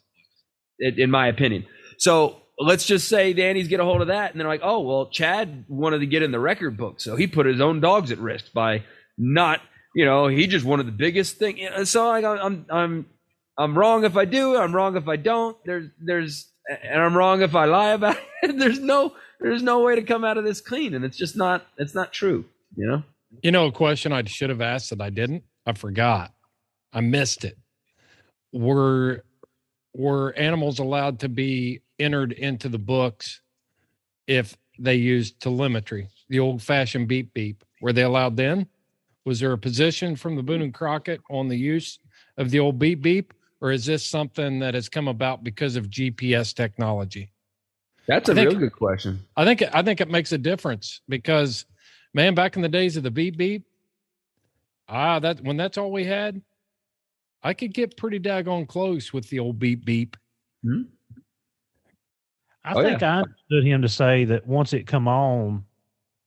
in, 0.79 0.99
in 0.99 1.11
my 1.11 1.27
opinion. 1.27 1.65
So 1.97 2.41
let's 2.60 2.86
just 2.86 3.07
say 3.07 3.34
Danny's 3.34 3.68
get 3.68 3.80
a 3.80 3.86
hold 3.86 4.01
of 4.01 4.07
that, 4.07 4.32
and 4.32 4.39
they're 4.39 4.47
like, 4.47 4.62
oh 4.64 4.82
well, 4.82 5.07
Chad 5.07 5.66
wanted 5.68 5.99
to 5.99 6.05
get 6.05 6.22
in 6.22 6.32
the 6.32 6.39
record 6.39 6.78
book, 6.78 6.99
so 6.99 7.16
he 7.16 7.28
put 7.28 7.45
his 7.45 7.62
own 7.62 7.80
dogs 7.80 8.12
at 8.12 8.20
risk 8.20 8.51
by 8.53 8.84
not, 9.18 9.62
you 9.95 10.05
know, 10.05 10.28
he 10.28 10.47
just 10.47 10.66
wanted 10.66 10.88
the 10.88 10.91
biggest 10.91 11.38
thing. 11.38 11.60
So 11.86 12.07
like, 12.07 12.26
I'm 12.26 12.66
I'm 12.70 13.05
I'm 13.57 13.78
wrong 13.78 14.05
if 14.05 14.18
I 14.18 14.26
do. 14.26 14.57
I'm 14.57 14.76
wrong 14.76 14.97
if 14.97 15.07
I 15.07 15.16
don't. 15.16 15.57
There's 15.66 15.89
there's 15.99 16.51
and 16.84 17.01
I'm 17.01 17.16
wrong 17.16 17.41
if 17.41 17.55
I 17.55 17.66
lie 17.66 17.91
about 17.91 18.18
it. 18.43 18.57
there's 18.57 18.80
no 18.80 19.14
there's 19.39 19.64
no 19.64 19.82
way 19.82 19.95
to 19.95 20.03
come 20.03 20.24
out 20.24 20.38
of 20.38 20.43
this 20.43 20.62
clean, 20.62 20.93
and 20.93 21.05
it's 21.05 21.18
just 21.18 21.36
not 21.36 21.66
it's 21.78 21.95
not 21.95 22.14
true. 22.14 22.45
You 22.76 22.88
know. 22.88 23.03
You 23.43 23.51
know, 23.51 23.68
a 23.68 23.72
question 23.72 24.12
I 24.12 24.24
should 24.24 24.49
have 24.49 24.62
asked 24.62 24.89
that 24.89 25.01
I 25.01 25.12
didn't. 25.12 25.43
I 25.66 25.74
forgot. 25.74 26.34
I 26.91 27.01
missed 27.01 27.45
it. 27.45 27.57
Were 28.51 29.24
were 29.93 30.34
animals 30.34 30.80
allowed 30.80 31.20
to 31.20 31.30
be 31.30 31.82
entered 31.99 32.31
into 32.33 32.69
the 32.69 32.79
books 32.79 33.41
if 34.27 34.57
they 34.77 34.95
used 34.95 35.39
telemetry, 35.39 36.07
the 36.29 36.39
old 36.39 36.61
fashioned 36.61 37.07
beep 37.07 37.33
beep? 37.33 37.63
Were 37.81 37.93
they 37.93 38.03
allowed 38.03 38.37
then? 38.37 38.67
Was 39.25 39.39
there 39.39 39.51
a 39.51 39.57
position 39.57 40.15
from 40.15 40.35
the 40.35 40.43
Boone 40.43 40.61
and 40.61 40.73
Crockett 40.73 41.21
on 41.29 41.47
the 41.47 41.57
use 41.57 41.99
of 42.37 42.49
the 42.49 42.59
old 42.59 42.79
beep 42.79 43.01
beep, 43.01 43.33
or 43.61 43.71
is 43.71 43.85
this 43.85 44.05
something 44.05 44.59
that 44.59 44.73
has 44.73 44.89
come 44.89 45.07
about 45.07 45.43
because 45.43 45.75
of 45.75 45.89
GPS 45.89 46.53
technology? 46.53 47.31
That's 48.07 48.29
a 48.29 48.33
think- 48.33 48.49
real 48.49 48.59
good 48.59 48.73
question. 48.73 49.19
I 49.37 49.45
think 49.45 49.63
I 49.73 49.83
think 49.83 50.01
it 50.01 50.09
makes 50.09 50.31
a 50.31 50.37
difference 50.37 51.01
because, 51.09 51.65
man, 52.13 52.33
back 52.33 52.55
in 52.55 52.61
the 52.61 52.69
days 52.69 52.97
of 52.97 53.03
the 53.03 53.11
beep 53.11 53.37
beep, 53.37 53.65
ah, 54.87 55.19
that 55.19 55.41
when 55.41 55.57
that's 55.57 55.77
all 55.77 55.91
we 55.91 56.05
had, 56.05 56.41
I 57.43 57.53
could 57.53 57.73
get 57.73 57.97
pretty 57.97 58.19
daggone 58.19 58.67
close 58.67 59.13
with 59.13 59.29
the 59.29 59.39
old 59.39 59.59
beep 59.59 59.85
beep. 59.85 60.17
I 62.64 62.74
Oh, 62.74 62.84
think 62.84 63.01
I 63.03 63.20
understood 63.22 63.64
him 63.66 63.82
to 63.82 63.89
say 63.89 64.26
that 64.26 64.45
once 64.45 64.74
it 64.74 64.86
come 64.86 65.07
on, 65.07 65.66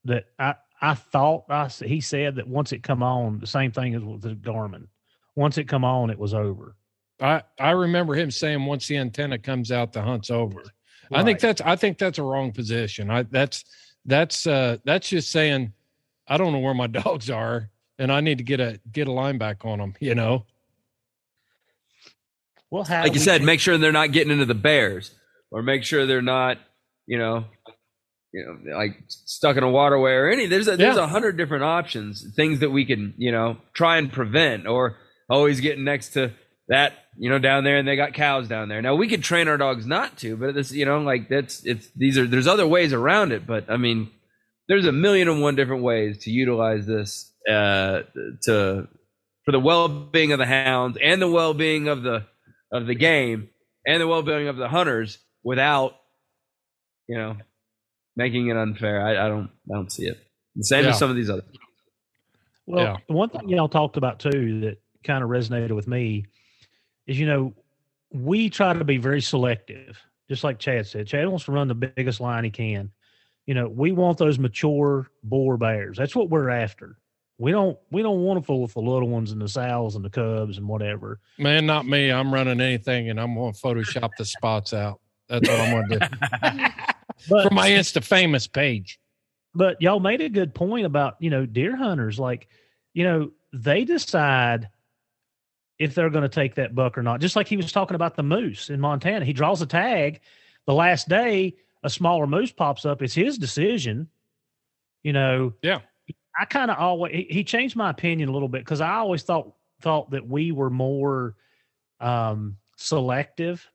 that 0.04 0.26
I 0.38 0.54
I 0.80 0.94
thought 0.94 1.44
I 1.48 1.66
s- 1.66 1.78
he 1.80 2.00
said 2.00 2.36
that 2.36 2.48
once 2.48 2.72
it 2.72 2.82
come 2.82 3.02
on, 3.02 3.38
the 3.38 3.46
same 3.46 3.70
thing 3.70 3.94
as 3.94 4.02
with 4.02 4.22
the 4.22 4.34
Garmin. 4.34 4.88
Once 5.36 5.56
it 5.58 5.68
come 5.68 5.84
on, 5.84 6.10
it 6.10 6.18
was 6.18 6.34
over. 6.34 6.74
I 7.20 7.42
I 7.60 7.70
remember 7.70 8.14
him 8.14 8.30
saying 8.30 8.64
once 8.64 8.86
the 8.88 8.96
antenna 8.96 9.38
comes 9.38 9.70
out, 9.70 9.92
the 9.92 10.02
hunt's 10.02 10.30
over. 10.30 10.62
I 11.12 11.22
think 11.22 11.40
that's 11.40 11.60
I 11.60 11.76
think 11.76 11.98
that's 11.98 12.18
a 12.18 12.22
wrong 12.22 12.52
position. 12.52 13.10
I 13.10 13.22
that's 13.24 13.64
that's 14.06 14.46
uh 14.46 14.78
that's 14.84 15.08
just 15.10 15.30
saying 15.30 15.72
I 16.26 16.36
don't 16.38 16.52
know 16.52 16.58
where 16.60 16.74
my 16.74 16.86
dogs 17.04 17.28
are 17.30 17.70
and 17.98 18.10
I 18.10 18.20
need 18.20 18.38
to 18.38 18.44
get 18.44 18.58
a 18.60 18.80
get 18.90 19.06
a 19.06 19.12
line 19.12 19.36
back 19.38 19.64
on 19.64 19.78
them. 19.78 19.94
You 20.00 20.14
know. 20.14 20.46
Well, 22.70 22.84
how 22.84 23.02
like 23.02 23.08
you 23.12 23.20
we 23.20 23.24
said, 23.24 23.38
change- 23.38 23.46
make 23.46 23.60
sure 23.60 23.76
they're 23.78 23.92
not 23.92 24.12
getting 24.12 24.32
into 24.32 24.46
the 24.46 24.54
bears, 24.54 25.14
or 25.52 25.62
make 25.62 25.84
sure 25.84 26.06
they're 26.06 26.22
not, 26.22 26.58
you 27.06 27.18
know, 27.18 27.44
you 28.32 28.44
know, 28.64 28.76
like 28.76 28.96
stuck 29.08 29.56
in 29.56 29.62
a 29.62 29.70
waterway 29.70 30.12
or 30.12 30.30
any. 30.30 30.46
There's 30.46 30.66
a, 30.66 30.76
there's 30.76 30.96
Yeah. 30.96 31.04
a 31.04 31.06
hundred 31.06 31.36
different 31.36 31.64
options, 31.64 32.24
things 32.34 32.60
that 32.60 32.70
we 32.70 32.84
can, 32.86 33.14
you 33.18 33.30
know, 33.30 33.58
try 33.74 33.98
and 33.98 34.10
prevent, 34.10 34.66
or 34.66 34.96
always 35.28 35.60
getting 35.60 35.84
next 35.84 36.14
to 36.14 36.32
that, 36.68 36.94
you 37.18 37.28
know, 37.28 37.38
down 37.38 37.64
there, 37.64 37.76
and 37.76 37.86
they 37.86 37.96
got 37.96 38.14
cows 38.14 38.48
down 38.48 38.68
there. 38.70 38.80
Now 38.80 38.94
we 38.94 39.06
could 39.08 39.22
train 39.22 39.48
our 39.48 39.58
dogs 39.58 39.86
not 39.86 40.16
to, 40.18 40.36
but 40.36 40.54
this, 40.54 40.72
you 40.72 40.86
know, 40.86 41.00
like 41.00 41.28
that's 41.28 41.64
it's 41.66 41.88
these 41.94 42.16
are 42.16 42.26
there's 42.26 42.46
other 42.46 42.66
ways 42.66 42.92
around 42.94 43.32
it, 43.32 43.46
but 43.46 43.70
I 43.70 43.76
mean, 43.76 44.10
there's 44.68 44.86
a 44.86 44.92
million 44.92 45.28
and 45.28 45.42
one 45.42 45.54
different 45.56 45.82
ways 45.82 46.18
to 46.24 46.30
utilize 46.30 46.86
this 46.86 47.30
uh, 47.50 48.02
to 48.44 48.88
for 49.44 49.52
the 49.52 49.60
well-being 49.60 50.32
of 50.32 50.38
the 50.38 50.46
hounds 50.46 50.96
and 51.02 51.20
the 51.20 51.28
well-being 51.28 51.88
of 51.88 52.02
the 52.02 52.24
of 52.72 52.86
the 52.86 52.94
game 52.94 53.50
and 53.86 54.00
the 54.00 54.06
well-being 54.06 54.48
of 54.48 54.56
the 54.56 54.68
hunters 54.68 55.18
without 55.42 55.94
you 57.08 57.16
know 57.16 57.36
making 58.16 58.48
it 58.48 58.56
unfair 58.56 59.04
i, 59.06 59.24
I 59.24 59.28
don't 59.28 59.50
i 59.70 59.74
don't 59.74 59.90
see 59.90 60.06
it 60.06 60.18
the 60.56 60.64
same 60.64 60.84
Yeah. 60.84 60.90
as 60.90 60.98
some 60.98 61.10
of 61.10 61.16
these 61.16 61.30
other 61.30 61.42
Well, 62.66 62.84
Yeah. 62.84 62.96
the 63.08 63.14
one 63.14 63.28
thing 63.30 63.48
y'all 63.48 63.68
talked 63.68 63.96
about 63.96 64.20
too 64.20 64.60
that 64.60 64.78
kind 65.04 65.24
of 65.24 65.30
resonated 65.30 65.72
with 65.72 65.88
me 65.88 66.26
is, 67.08 67.18
you 67.18 67.26
know, 67.26 67.54
we 68.12 68.48
try 68.50 68.72
to 68.72 68.84
be 68.84 68.98
very 68.98 69.20
selective, 69.20 69.98
just 70.28 70.44
like 70.44 70.58
Chad 70.60 70.86
said. 70.86 71.06
Chad 71.08 71.26
wants 71.28 71.46
to 71.46 71.52
run 71.52 71.66
the 71.66 71.74
biggest 71.74 72.20
line 72.20 72.44
he 72.44 72.50
can. 72.50 72.92
You 73.46 73.54
know, 73.54 73.68
we 73.68 73.90
want 73.90 74.18
those 74.18 74.38
mature 74.38 75.08
boar 75.24 75.56
bears. 75.56 75.96
That's 75.96 76.14
what 76.14 76.28
we're 76.30 76.50
after. 76.50 76.98
We 77.38 77.50
don't 77.50 77.76
we 77.90 78.02
don't 78.02 78.20
want 78.22 78.38
to 78.38 78.46
fool 78.46 78.60
with 78.62 78.74
the 78.74 78.80
little 78.80 79.08
ones 79.08 79.32
and 79.32 79.40
the 79.40 79.48
sows 79.48 79.96
and 79.96 80.04
the 80.04 80.10
cubs 80.10 80.58
and 80.58 80.68
whatever. 80.68 81.18
Man, 81.38 81.66
not 81.66 81.86
me. 81.86 82.12
I'm 82.12 82.32
running 82.32 82.60
anything 82.60 83.10
and 83.10 83.18
I'm 83.18 83.34
going 83.34 83.52
to 83.54 83.58
Photoshop 83.58 84.10
the 84.18 84.24
spots 84.24 84.72
out. 84.72 85.00
That's 85.28 85.48
what 85.48 85.60
I'm 85.60 85.70
going 85.70 85.88
to 85.88 85.98
do. 85.98 86.64
But 87.28 87.48
for 87.48 87.54
my 87.54 87.70
Insta 87.70 88.02
famous 88.02 88.48
page. 88.48 88.98
but 89.54 89.80
y'all 89.80 90.00
made 90.00 90.20
a 90.20 90.28
good 90.28 90.54
point 90.54 90.86
about 90.86 91.14
you 91.20 91.30
know 91.30 91.46
deer 91.46 91.76
hunters 91.76 92.18
like 92.18 92.48
you 92.94 93.04
know 93.04 93.30
they 93.52 93.84
decide 93.84 94.68
if 95.78 95.94
they're 95.94 96.10
going 96.10 96.22
to 96.22 96.28
take 96.28 96.56
that 96.56 96.74
buck 96.74 96.98
or 96.98 97.02
not. 97.02 97.20
Just 97.20 97.36
like 97.36 97.46
he 97.46 97.56
was 97.56 97.70
talking 97.70 97.94
about 97.94 98.16
the 98.16 98.24
moose 98.24 98.70
in 98.70 98.80
montana. 98.80 99.24
He 99.24 99.32
draws 99.32 99.62
a 99.62 99.66
tag. 99.66 100.20
The 100.66 100.74
last 100.74 101.08
day 101.08 101.54
a 101.84 101.90
smaller 101.90 102.26
moose 102.26 102.50
pops 102.50 102.84
up. 102.84 103.02
It's 103.02 103.14
his 103.14 103.38
decision 103.38 104.08
you 105.04 105.12
know. 105.12 105.52
Yeah. 105.62 105.80
i 106.40 106.44
kind 106.44 106.72
of 106.72 106.78
always 106.78 107.14
he, 107.14 107.26
he 107.30 107.44
changed 107.44 107.76
my 107.76 107.90
opinion 107.90 108.28
a 108.28 108.32
little 108.32 108.48
bit 108.48 108.62
because 108.62 108.80
i 108.80 108.94
always 108.94 109.22
thought 109.22 109.52
thought 109.80 110.10
that 110.10 110.26
we 110.26 110.50
were 110.50 110.70
more 110.70 111.36
um 112.00 112.56
selective. 112.76 113.68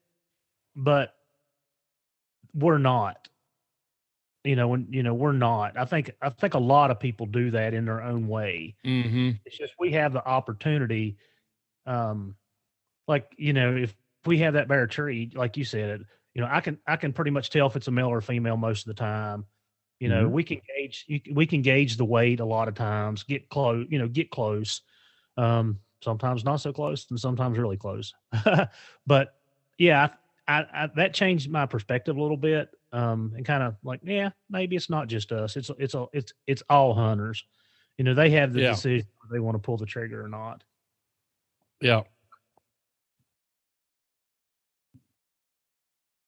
But 0.76 1.14
we're 2.58 2.80
not. 2.80 3.28
You 4.44 4.56
know 4.56 4.70
when 4.70 4.88
you 4.92 5.04
know 5.04 5.14
we're 5.14 5.34
not. 5.34 5.78
I 5.78 5.86
think 5.86 6.12
i 6.22 6.30
think 6.30 6.54
a 6.54 6.60
lot 6.60 6.90
of 6.90 7.00
people 7.00 7.26
do 7.26 7.52
that 7.52 7.74
in 7.74 7.86
their 7.86 8.02
own 8.02 8.28
way. 8.28 8.76
Mm-hmm. 8.86 9.32
it's 9.46 9.58
just 9.58 9.74
we 9.78 9.92
have 9.92 10.14
the 10.14 10.26
opportunity 10.26 11.18
um 11.86 12.36
like 13.08 13.30
you 13.38 13.54
know 13.54 13.76
if 13.76 13.94
we 14.26 14.40
have 14.40 14.54
that 14.54 14.68
bear 14.68 14.88
tree 14.88 15.32
like 15.34 15.58
you 15.58 15.66
said 15.66 16.04
you 16.34 16.42
know 16.42 16.48
i 16.52 16.62
can 16.62 16.78
i 16.88 16.96
can 16.96 17.14
pretty 17.14 17.32
much 17.32 17.50
tell 17.50 17.68
if 17.68 17.76
it's 17.76 17.88
a 17.88 17.92
male 17.92 18.08
or 18.08 18.22
female 18.22 18.58
most 18.58 18.88
of 18.88 18.96
the 18.96 19.00
time. 19.00 19.46
You 20.00 20.10
know 20.10 20.28
we 20.28 20.44
can 20.44 20.62
gauge 20.78 21.06
we 21.34 21.46
can 21.48 21.62
gauge 21.62 21.98
the 21.98 22.06
weight 22.06 22.40
a 22.40 22.46
lot 22.46 22.68
of 22.68 22.76
times 22.76 23.24
get 23.24 23.50
close 23.50 23.86
you 23.90 24.00
know 24.00 24.08
get 24.08 24.30
close. 24.30 24.82
Um 25.38 25.80
sometimes 26.02 26.46
not 26.46 26.58
so 26.58 26.72
close 26.72 27.08
and 27.10 27.20
sometimes 27.20 27.58
really 27.58 27.78
close. 27.78 28.14
But 29.08 29.34
yeah 29.78 30.10
I, 30.48 30.66
I, 30.74 30.90
that 30.96 31.14
changed 31.14 31.50
my 31.52 31.66
perspective 31.66 32.16
a 32.18 32.22
little 32.22 32.38
bit 32.38 32.70
um 32.94 33.34
and 33.36 33.46
kind 33.46 33.64
of 33.64 33.76
like 33.84 34.00
yeah 34.04 34.30
maybe 34.50 34.76
it's 34.76 34.90
not 34.90 35.08
just 35.08 35.32
us 35.32 35.58
it's 35.58 35.70
it's 35.78 35.94
a, 35.94 36.06
it's 36.14 36.32
it's 36.48 36.64
all 36.70 36.94
hunters 36.94 37.44
you 37.98 38.06
know 38.06 38.14
they 38.14 38.30
have 38.30 38.54
the 38.54 38.62
Yeah. 38.62 38.72
decision 38.72 39.08
if 39.26 39.30
they 39.30 39.40
want 39.40 39.56
to 39.56 39.60
pull 39.60 39.76
the 39.78 39.86
trigger 39.86 40.24
or 40.24 40.30
not 40.30 40.64
Yeah. 41.82 42.04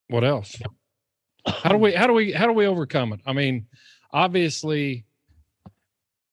What 0.08 0.24
else? 0.24 0.56
How 1.46 1.70
do 1.70 1.78
we 1.78 1.92
how 1.92 2.06
do 2.06 2.12
we 2.12 2.32
how 2.32 2.46
do 2.46 2.52
we 2.52 2.66
overcome 2.66 3.12
it? 3.12 3.20
I 3.26 3.32
mean, 3.32 3.66
obviously, 4.12 5.04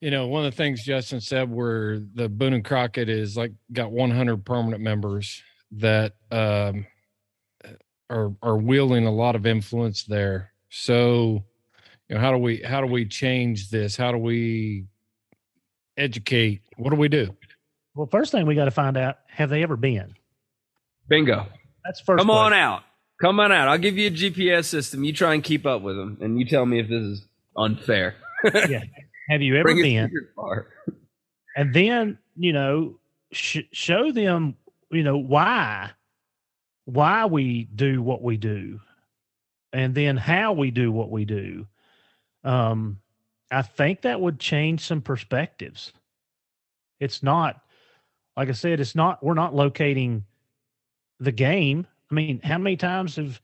you 0.02 0.12
know, 0.12 0.28
one 0.28 0.46
of 0.46 0.52
the 0.52 0.58
things 0.58 0.84
Justin 0.84 1.22
said 1.22 1.50
where 1.52 2.00
the 2.00 2.28
Boone 2.28 2.54
and 2.54 2.66
Crockett 2.66 3.10
is 3.10 3.38
like 3.38 3.52
got 3.72 3.92
100 3.92 4.46
permanent 4.46 4.82
members 4.82 5.42
that 5.74 6.14
um 6.32 6.86
are 8.10 8.34
are 8.42 8.58
wielding 8.58 9.06
a 9.06 9.12
lot 9.12 9.36
of 9.36 9.46
influence 9.46 10.04
there. 10.04 10.52
So, 10.70 11.44
you 12.10 12.16
know, 12.16 12.22
how 12.22 12.32
do 12.32 12.38
we 12.38 12.58
how 12.62 12.82
do 12.82 12.88
we 12.88 13.06
change 13.06 13.70
this? 13.70 13.96
How 13.96 14.12
do 14.12 14.18
we 14.18 14.86
educate? 15.98 16.62
What 16.78 16.90
do 16.92 16.96
we 16.96 17.08
do? 17.10 17.36
well 17.96 18.08
first 18.12 18.32
thing 18.32 18.46
we 18.46 18.54
got 18.54 18.66
to 18.66 18.72
find 18.72 18.96
out 18.96 19.18
have 19.28 19.50
they 19.50 19.64
ever 19.64 19.76
been? 19.76 20.14
Bingo. 21.08 21.48
That's 21.84 22.00
first 22.02 22.20
come 22.20 22.30
on 22.30 22.54
out. 22.54 22.84
Come 23.22 23.40
on 23.40 23.52
out. 23.52 23.68
I'll 23.68 23.80
give 23.80 23.98
you 23.98 24.08
a 24.08 24.12
gps 24.12 24.66
system. 24.66 25.04
You 25.04 25.14
try 25.14 25.34
and 25.34 25.44
keep 25.44 25.66
up 25.66 25.82
with 25.82 25.96
them 25.96 26.18
and 26.22 26.38
you 26.40 26.46
tell 26.46 26.66
me 26.66 26.80
if 26.80 26.88
this 26.90 27.02
is 27.02 27.26
unfair. 27.56 28.16
Yeah. 28.70 28.84
Have 29.30 29.42
you 29.42 29.56
ever 29.56 29.64
Bring 29.64 29.82
been? 29.82 30.12
and 31.56 31.74
then 31.74 32.20
you 32.36 32.54
know 32.54 33.00
sh- 33.34 33.66
show 33.72 34.12
them 34.12 34.56
you 34.92 35.02
know 35.04 35.18
why 35.18 35.90
why 36.88 37.26
we 37.26 37.66
do 37.66 38.02
what 38.02 38.22
we 38.24 38.38
do 38.38 38.80
and 39.74 39.94
then 39.94 40.16
how 40.16 40.54
we 40.54 40.72
do 40.72 40.90
what 40.90 41.12
we 41.12 41.26
do 41.26 41.68
um 42.46 42.98
i 43.52 43.62
think 43.62 44.02
that 44.02 44.22
would 44.22 44.40
change 44.40 44.82
some 44.82 45.02
perspectives. 45.02 45.92
It's 47.02 47.22
not 47.22 47.62
like 48.38 48.48
i 48.48 48.54
said 48.54 48.80
it's 48.80 48.96
not 48.96 49.22
we're 49.22 49.34
not 49.34 49.54
locating 49.54 50.24
the 51.20 51.34
game. 51.34 51.86
I 52.10 52.16
mean 52.16 52.40
how 52.42 52.58
many 52.58 52.78
times 52.78 53.18
have 53.18 53.42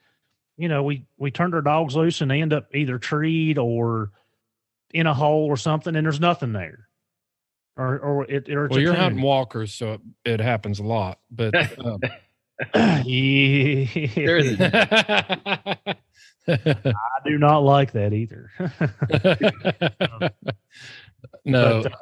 you 0.56 0.70
know 0.70 0.84
we 0.84 1.06
we 1.18 1.30
turned 1.30 1.54
our 1.54 1.62
dogs 1.62 1.98
loose 1.98 2.22
and 2.22 2.32
they 2.32 2.42
end 2.42 2.54
up 2.54 2.74
either 2.74 2.98
treed 2.98 3.58
or 3.58 4.12
in 4.94 5.06
a 5.06 5.14
hole 5.14 5.48
or 5.48 5.58
something 5.58 5.98
and 5.98 6.06
there's 6.06 6.22
nothing 6.22 6.54
there. 6.54 6.88
Or 7.76 8.00
or 8.00 8.24
it 8.32 8.48
or 8.50 8.68
it's 8.68 8.72
Well, 8.72 8.80
you're 8.80 8.94
hunting 8.94 9.22
walkers, 9.22 9.74
so 9.74 9.94
it, 9.94 10.02
it 10.24 10.40
happens 10.40 10.80
a 10.80 10.84
lot. 10.84 11.20
But 11.30 11.56
um, 11.86 12.00
I 16.48 17.20
do 17.26 17.38
not 17.38 17.60
like 17.60 17.92
that 17.94 18.14
either. 18.14 18.52
no, 21.46 21.84
But, 21.84 21.92
uh, 21.92 21.96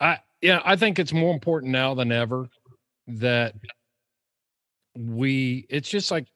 I 0.00 0.18
yeah, 0.40 0.60
I 0.64 0.76
think 0.76 0.98
it's 0.98 1.12
more 1.12 1.32
important 1.32 1.72
now 1.72 1.94
than 1.94 2.12
ever 2.12 2.48
that 3.08 3.54
we. 4.96 5.66
It's 5.68 5.88
just 5.88 6.10
like, 6.10 6.26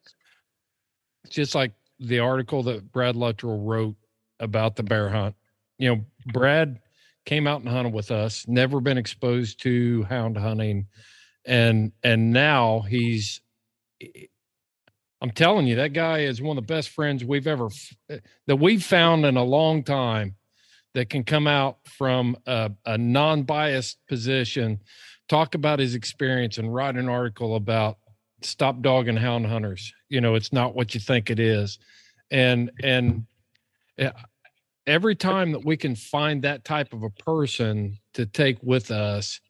it's 1.25 1.35
just 1.35 1.55
like 1.55 1.73
the 2.01 2.19
article 2.19 2.63
that 2.65 2.93
Brad 2.93 3.17
Luttrell 3.17 3.59
wrote 3.59 3.97
about 4.41 4.77
the 4.77 4.83
bear 4.83 5.09
hunt. 5.09 5.35
You 5.79 5.95
know, 5.95 6.05
Brad 6.27 6.81
came 7.25 7.47
out 7.47 7.61
and 7.61 7.69
hunted 7.69 7.93
with 7.93 8.11
us, 8.11 8.47
never 8.49 8.81
been 8.81 8.99
exposed 8.99 9.61
to 9.63 10.03
hound 10.05 10.37
hunting, 10.37 10.87
and 11.49 11.93
and 12.05 12.33
now 12.33 12.81
he's. 12.81 13.41
I'm 15.21 15.33
telling 15.33 15.67
you, 15.67 15.77
that 15.77 15.95
guy 15.95 16.21
is 16.21 16.41
one 16.41 16.57
of 16.57 16.63
the 16.65 16.73
best 16.73 16.91
friends 16.91 17.25
we've 17.25 17.49
ever 17.49 17.71
that 18.47 18.57
we've 18.57 18.85
found 18.85 19.25
in 19.27 19.37
a 19.37 19.43
long 19.43 19.83
time 19.83 20.37
that 20.95 21.11
can 21.11 21.25
come 21.25 21.49
out 21.49 21.79
from 21.85 22.37
a, 22.47 22.71
a 22.87 22.97
non-biased 22.97 23.99
position, 24.07 24.79
talk 25.29 25.57
about 25.57 25.81
his 25.81 25.97
experience, 25.97 26.59
and 26.59 26.73
write 26.73 26.95
an 26.95 27.09
article 27.09 27.57
about 27.57 27.99
stop 28.43 28.81
dog 28.81 29.09
and 29.09 29.19
hound 29.19 29.47
hunters. 29.47 29.93
You 30.09 30.21
know, 30.21 30.37
it's 30.37 30.53
not 30.53 30.77
what 30.77 30.95
you 30.95 31.01
think 31.01 31.31
it 31.31 31.41
is, 31.41 31.81
and 32.31 32.71
and 32.85 33.27
eh, 33.99 34.13
every 34.87 35.17
time 35.17 35.51
that 35.53 35.65
we 35.65 35.77
can 35.77 35.97
find 35.97 36.43
that 36.43 36.65
type 36.65 36.93
of 36.93 37.03
a 37.03 37.11
person 37.11 37.99
to 38.15 38.25
take 38.25 38.59
with 38.63 38.93
us, 38.93 39.41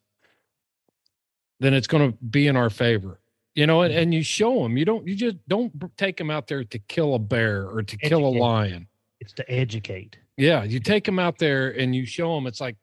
then 1.60 1.74
it's 1.74 1.86
going 1.86 2.12
to 2.12 2.18
be 2.18 2.46
in 2.46 2.56
our 2.56 2.70
favor. 2.70 3.20
You 3.54 3.66
know, 3.66 3.82
and, 3.82 3.92
and 3.92 4.14
you 4.14 4.22
show 4.22 4.62
them. 4.62 4.76
You 4.76 4.84
don't. 4.84 5.06
You 5.06 5.16
just 5.16 5.36
don't 5.48 5.72
take 5.96 6.16
them 6.16 6.30
out 6.30 6.46
there 6.46 6.62
to 6.62 6.78
kill 6.78 7.14
a 7.14 7.18
bear 7.18 7.68
or 7.68 7.82
to 7.82 7.96
kill 7.96 8.24
a 8.24 8.30
lion. 8.30 8.86
it's 9.20 9.32
to 9.32 9.50
educate. 9.50 10.16
Yeah, 10.36 10.62
you 10.62 10.78
take 10.78 11.04
them 11.04 11.18
out 11.18 11.38
there 11.38 11.70
and 11.70 11.94
you 11.94 12.06
show 12.06 12.36
them. 12.36 12.46
It's 12.46 12.60
like, 12.60 12.76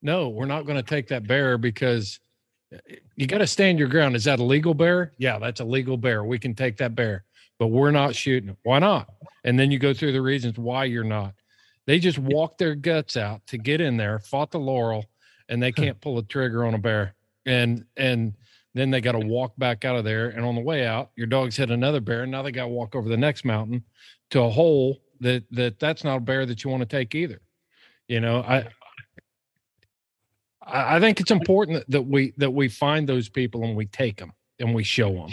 no, 0.00 0.30
we're 0.30 0.46
not 0.46 0.64
going 0.64 0.76
to 0.76 0.82
take 0.82 1.08
that 1.08 1.26
bear 1.26 1.58
because 1.58 2.18
eh, 2.72 2.96
you 3.14 3.26
got 3.26 3.38
to 3.38 3.46
stand 3.46 3.78
your 3.78 3.88
ground. 3.88 4.16
Is 4.16 4.24
that 4.24 4.38
a 4.40 4.42
legal 4.42 4.72
bear? 4.72 5.12
Yeah, 5.18 5.38
that's 5.38 5.60
a 5.60 5.64
legal 5.64 5.98
bear. 5.98 6.24
We 6.24 6.38
can 6.38 6.54
take 6.54 6.78
that 6.78 6.94
bear, 6.94 7.24
but 7.58 7.66
we're 7.66 7.90
not 7.90 8.14
shooting. 8.14 8.48
it. 8.48 8.56
Why 8.62 8.78
not? 8.78 9.10
And 9.44 9.58
then 9.58 9.70
you 9.70 9.78
go 9.78 9.92
through 9.92 10.12
the 10.12 10.22
reasons 10.22 10.56
why 10.56 10.84
you're 10.86 11.04
not. 11.04 11.34
They 11.86 11.98
just 11.98 12.18
walked 12.18 12.56
their 12.56 12.74
guts 12.74 13.18
out 13.18 13.46
to 13.48 13.58
get 13.58 13.82
in 13.82 13.98
there, 13.98 14.18
fought 14.18 14.50
the 14.50 14.60
laurel, 14.60 15.04
and 15.48 15.62
they 15.62 15.72
can't 15.72 16.00
pull 16.00 16.16
a 16.16 16.22
trigger 16.22 16.64
on 16.64 16.72
a 16.72 16.78
bear. 16.78 17.14
And 17.46 17.84
and 17.96 18.34
Then 18.74 18.90
they 18.90 19.00
got 19.02 19.12
to 19.12 19.18
walk 19.26 19.52
back 19.58 19.84
out 19.84 19.96
of 19.96 20.04
there. 20.04 20.28
And 20.30 20.44
on 20.44 20.54
the 20.54 20.60
way 20.62 20.86
out, 20.86 21.10
your 21.16 21.26
dogs 21.26 21.56
hit 21.56 21.70
another 21.70 22.00
bear. 22.00 22.22
And 22.22 22.32
now 22.32 22.42
they 22.42 22.52
got 22.52 22.62
to 22.62 22.68
walk 22.68 22.94
over 22.94 23.08
the 23.08 23.16
next 23.18 23.44
mountain 23.44 23.84
to 24.30 24.40
a 24.40 24.48
hole 24.50 25.02
that, 25.20 25.44
that 25.50 25.78
that's 25.78 26.04
not 26.04 26.16
a 26.16 26.20
bear 26.20 26.46
that 26.46 26.64
you 26.64 26.70
want 26.70 26.80
to 26.80 26.86
take 26.86 27.14
either. 27.14 27.40
You 28.08 28.20
know, 28.20 28.38
I, 28.40 28.68
I 30.64 31.00
think 31.00 31.20
it's 31.20 31.30
important 31.30 31.84
that 31.90 32.02
we, 32.02 32.32
that 32.38 32.52
we 32.52 32.68
find 32.68 33.08
those 33.08 33.28
people 33.28 33.64
and 33.64 33.76
we 33.76 33.86
take 33.86 34.16
them 34.18 34.32
and 34.58 34.74
we 34.74 34.84
show 34.84 35.12
them. 35.12 35.30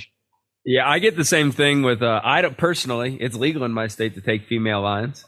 Yeah, 0.66 0.88
I 0.90 1.00
get 1.00 1.16
the 1.16 1.26
same 1.26 1.52
thing 1.52 1.84
with. 1.84 2.02
Uh, 2.02 2.20
I 2.24 2.42
don't 2.42 2.58
personally. 2.58 3.18
It's 3.22 3.36
legal 3.36 3.64
in 3.64 3.72
my 3.72 3.88
state 3.88 4.16
to 4.16 4.22
take 4.22 4.48
female 4.48 4.82
lions, 4.82 5.26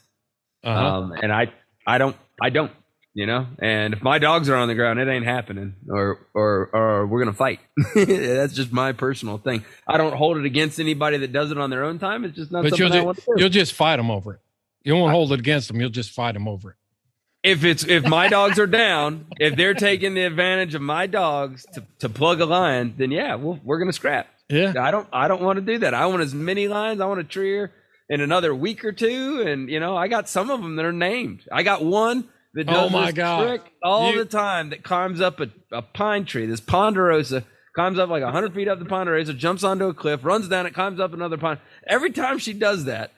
Uh-huh. 0.64 0.80
um, 0.98 1.14
and 1.14 1.32
I, 1.32 1.54
I 1.88 1.98
don't, 1.98 2.16
I 2.42 2.50
don't. 2.50 2.72
You 3.14 3.26
know, 3.26 3.46
and 3.60 3.94
if 3.94 4.02
my 4.02 4.20
dogs 4.20 4.48
are 4.48 4.56
on 4.56 4.70
the 4.70 4.74
ground, 4.74 4.98
it 4.98 5.08
ain't 5.10 5.26
happening, 5.26 5.76
or 5.90 6.26
or 6.34 6.70
or 6.72 7.08
we're 7.08 7.20
gonna 7.20 7.34
fight. 7.36 7.60
That's 7.96 8.54
just 8.54 8.72
my 8.72 8.94
personal 8.94 9.38
thing. 9.38 9.66
I 9.86 9.98
don't 9.98 10.16
hold 10.16 10.38
it 10.38 10.46
against 10.46 10.80
anybody 10.80 11.18
that 11.18 11.34
does 11.34 11.52
it 11.52 11.58
on 11.58 11.70
their 11.70 11.84
own 11.84 12.00
time. 12.00 12.24
It's 12.24 12.38
just 12.38 12.54
not 12.54 12.64
but 12.64 12.80
you'll, 12.80 12.88
something 12.88 13.00
I 13.00 13.02
ju- 13.02 13.06
want 13.06 13.18
to 13.18 13.34
you'll 13.36 13.50
just 13.50 13.74
fight 13.74 13.98
them 13.98 14.10
over 14.10 14.36
it. 14.36 14.40
You 14.84 14.96
won't 14.96 15.12
hold 15.12 15.34
it 15.34 15.40
against 15.40 15.68
them. 15.68 15.82
You'll 15.82 15.90
just 15.90 16.12
fight 16.12 16.34
them 16.36 16.48
over 16.48 16.72
it. 16.72 16.78
if 17.44 17.66
it's 17.66 17.84
if 17.84 18.06
my 18.06 18.30
dogs 18.30 18.58
are 18.60 18.66
down, 18.68 19.26
if 19.40 19.58
they're 19.58 19.74
taking 19.74 20.14
the 20.14 20.24
advantage 20.24 20.74
of 20.74 20.82
my 20.82 21.06
dogs 21.06 21.66
to, 21.74 21.84
to 22.00 22.08
plug 22.08 22.40
a 22.40 22.46
lion, 22.46 22.94
then 22.98 23.12
yeah, 23.12 23.36
we'll, 23.36 23.60
we're 23.62 23.80
gonna 23.80 23.92
scrap. 23.92 24.28
Yeah. 24.50 24.74
I 24.80 24.90
don't 24.92 25.08
I 25.12 25.28
don't 25.28 25.42
want 25.42 25.58
to 25.58 25.62
do 25.62 25.80
that. 25.80 25.94
I 25.94 26.06
want 26.06 26.22
as 26.22 26.34
many 26.34 26.70
lions. 26.70 27.02
I 27.02 27.08
want 27.08 27.20
a 27.20 27.26
tree 27.26 27.68
in 28.10 28.22
another 28.22 28.56
week 28.56 28.86
or 28.86 28.94
two, 28.94 29.44
and 29.46 29.70
you 29.70 29.82
know 29.82 29.98
I 29.98 30.08
got 30.08 30.30
some 30.30 30.50
of 30.50 30.62
them 30.62 30.78
that 30.78 30.86
are 30.86 30.94
named. 30.94 31.42
I 31.52 31.64
got 31.64 31.84
one 31.84 32.30
that 32.54 32.66
Oh, 32.70 32.90
my 32.90 33.08
this 33.08 33.16
God. 33.16 33.46
trick 33.48 33.62
all 33.84 34.12
You- 34.12 34.20
the 34.20 34.26
time 34.26 34.70
that 34.72 34.84
climbs 34.84 35.22
up 35.22 35.40
a, 35.40 35.50
a 35.72 35.82
pine 35.82 36.26
tree. 36.26 36.46
This 36.46 36.60
ponderosa 36.60 37.46
climbs 37.76 37.98
up 38.00 38.10
like 38.10 38.24
hundred 38.24 38.54
feet 38.54 38.68
up 38.68 38.80
the 38.80 38.86
ponderosa, 38.86 39.34
jumps 39.34 39.64
onto 39.64 39.86
a 39.86 39.94
cliff, 39.94 40.24
runs 40.26 40.48
down 40.50 40.66
it, 40.66 40.74
climbs 40.74 41.00
up 41.00 41.14
another 41.14 41.38
pine. 41.38 41.60
Every 41.88 42.12
time 42.12 42.38
she 42.40 42.54
does 42.54 42.86
that, 42.86 43.12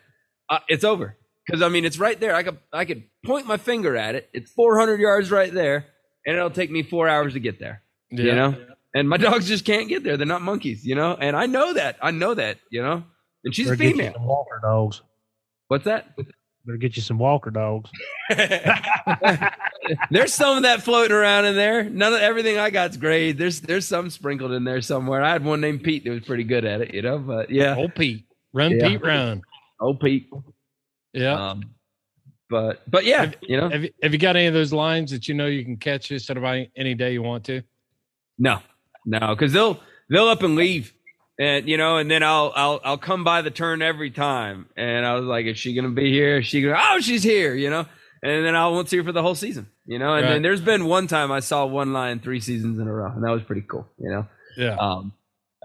uh, 0.50 0.60
it's 0.68 0.84
over. 0.84 1.18
Because 1.46 1.62
I 1.62 1.70
mean, 1.70 1.84
it's 1.84 1.98
right 2.00 2.20
there. 2.20 2.34
I 2.36 2.44
could 2.44 2.58
I 2.72 2.86
could 2.86 3.04
point 3.26 3.48
my 3.48 3.58
finger 3.58 3.98
at 3.98 4.16
it. 4.16 4.30
It's 4.34 4.52
400 4.52 5.00
yards 5.00 5.30
right 5.32 5.52
there, 5.54 5.88
and 6.26 6.38
it'll 6.38 6.50
take 6.52 6.72
me 6.72 6.84
four 6.84 7.10
hours 7.10 7.34
to 7.34 7.40
get 7.40 7.60
there. 7.60 7.82
You 8.12 8.26
Yeah. 8.28 8.36
know, 8.36 8.66
and 8.94 9.10
my 9.10 9.18
dogs 9.28 9.48
just 9.48 9.66
can't 9.66 9.90
get 9.90 10.04
there. 10.04 10.16
They're 10.16 10.26
not 10.28 10.42
monkeys. 10.42 10.86
You 10.86 10.96
know, 10.96 11.16
and 11.20 11.36
I 11.36 11.48
know 11.48 11.74
that. 11.74 11.98
I 12.02 12.12
know 12.12 12.34
that. 12.36 12.60
You 12.70 12.82
know, 12.84 13.04
and 13.44 13.54
she's 13.54 13.66
Better 13.66 13.76
get 13.78 13.86
you 13.88 13.92
female. 13.98 14.14
some 14.14 14.26
walker 14.26 14.60
dogs. 14.64 15.02
What's 15.68 15.84
that? 15.86 16.16
Better 16.66 16.78
get 16.78 16.96
you 16.96 17.02
some 17.02 17.18
walker 17.18 17.52
dogs. 17.52 17.90
There's 20.10 20.34
some 20.34 20.58
of 20.58 20.64
that 20.64 20.82
floating 20.82 21.12
around 21.16 21.46
in 21.46 21.56
there. 21.56 21.84
None 21.84 22.14
of 22.14 22.22
everything 22.22 22.58
I 22.58 22.70
got's 22.70 22.96
great. 22.98 23.34
There's 23.34 23.60
there's 23.60 23.86
some 23.86 24.10
sprinkled 24.10 24.54
in 24.54 24.64
there 24.64 24.82
somewhere. 24.82 25.22
I 25.22 25.34
had 25.34 25.44
one 25.44 25.60
named 25.60 25.84
Pete 25.84 26.06
that 26.06 26.12
was 26.12 26.22
pretty 26.22 26.46
good 26.46 26.64
at 26.64 26.80
it. 26.82 26.94
You 26.94 27.02
know, 27.02 27.20
but 27.20 27.50
yeah, 27.50 27.76
Old 27.76 27.96
Pete. 27.96 28.26
Run, 28.54 28.72
Yeah. 28.72 28.88
Pete, 28.88 29.04
run. 29.04 29.42
oh 29.82 29.94
Pete. 29.94 30.30
Yeah. 31.12 31.50
Um, 31.50 31.64
but 32.50 32.84
but 32.90 33.04
yeah, 33.04 33.32
you 33.42 33.58
know, 33.58 33.70
have, 33.70 33.84
you, 33.84 33.90
have 34.02 34.14
you 34.14 34.20
got 34.20 34.36
any 34.36 34.46
of 34.46 34.54
those 34.54 34.72
lines 34.72 35.12
that 35.12 35.28
you 35.28 35.34
know 35.34 35.48
you 35.48 35.66
can 35.66 35.76
catch 35.76 36.08
just 36.10 36.30
about 36.30 36.54
any, 36.54 36.72
any 36.78 36.94
day 36.94 37.12
you 37.14 37.24
want 37.24 37.44
to? 37.46 37.62
No, 38.38 38.60
no, 39.06 39.36
because 39.36 39.52
they'll 39.52 39.80
they'll 40.10 40.28
up 40.30 40.44
and 40.44 40.56
leave, 40.56 40.94
and 41.40 41.68
you 41.68 41.78
know, 41.78 41.98
and 41.98 42.10
then 42.12 42.24
I'll 42.24 42.52
I'll 42.56 42.82
I'll 42.84 42.98
come 42.98 43.24
by 43.24 43.42
the 43.42 43.52
turn 43.52 43.82
every 43.82 44.12
time, 44.12 44.68
and 44.78 45.06
I 45.06 45.16
was 45.16 45.26
like, 45.26 45.46
is 45.46 45.58
she 45.58 45.74
gonna 45.74 45.90
be 45.90 46.12
here? 46.12 46.38
Is 46.40 46.46
she 46.48 46.62
gonna? 46.62 46.78
Oh, 46.80 47.00
she's 47.00 47.24
here, 47.24 47.56
you 47.56 47.70
know, 47.70 47.86
and 48.22 48.46
then 48.46 48.56
I 48.56 48.68
won't 48.68 48.90
see 48.90 48.98
her 48.98 49.04
for 49.04 49.12
the 49.12 49.22
whole 49.22 49.36
season, 49.36 49.68
you 49.86 50.00
know. 50.00 50.14
And 50.14 50.24
Right. 50.26 50.34
then 50.34 50.42
there's 50.42 50.62
been 50.62 50.86
one 50.86 51.08
time 51.08 51.32
I 51.32 51.40
saw 51.40 51.66
one 51.66 51.94
lion 51.94 52.20
three 52.20 52.40
seasons 52.40 52.80
in 52.80 52.88
a 52.88 52.94
row, 52.94 53.12
and 53.12 53.24
that 53.24 53.32
was 53.32 53.44
pretty 53.44 53.64
cool, 53.68 53.88
you 54.00 54.10
know. 54.12 54.28
Yeah. 54.58 54.76
Um, 54.76 55.14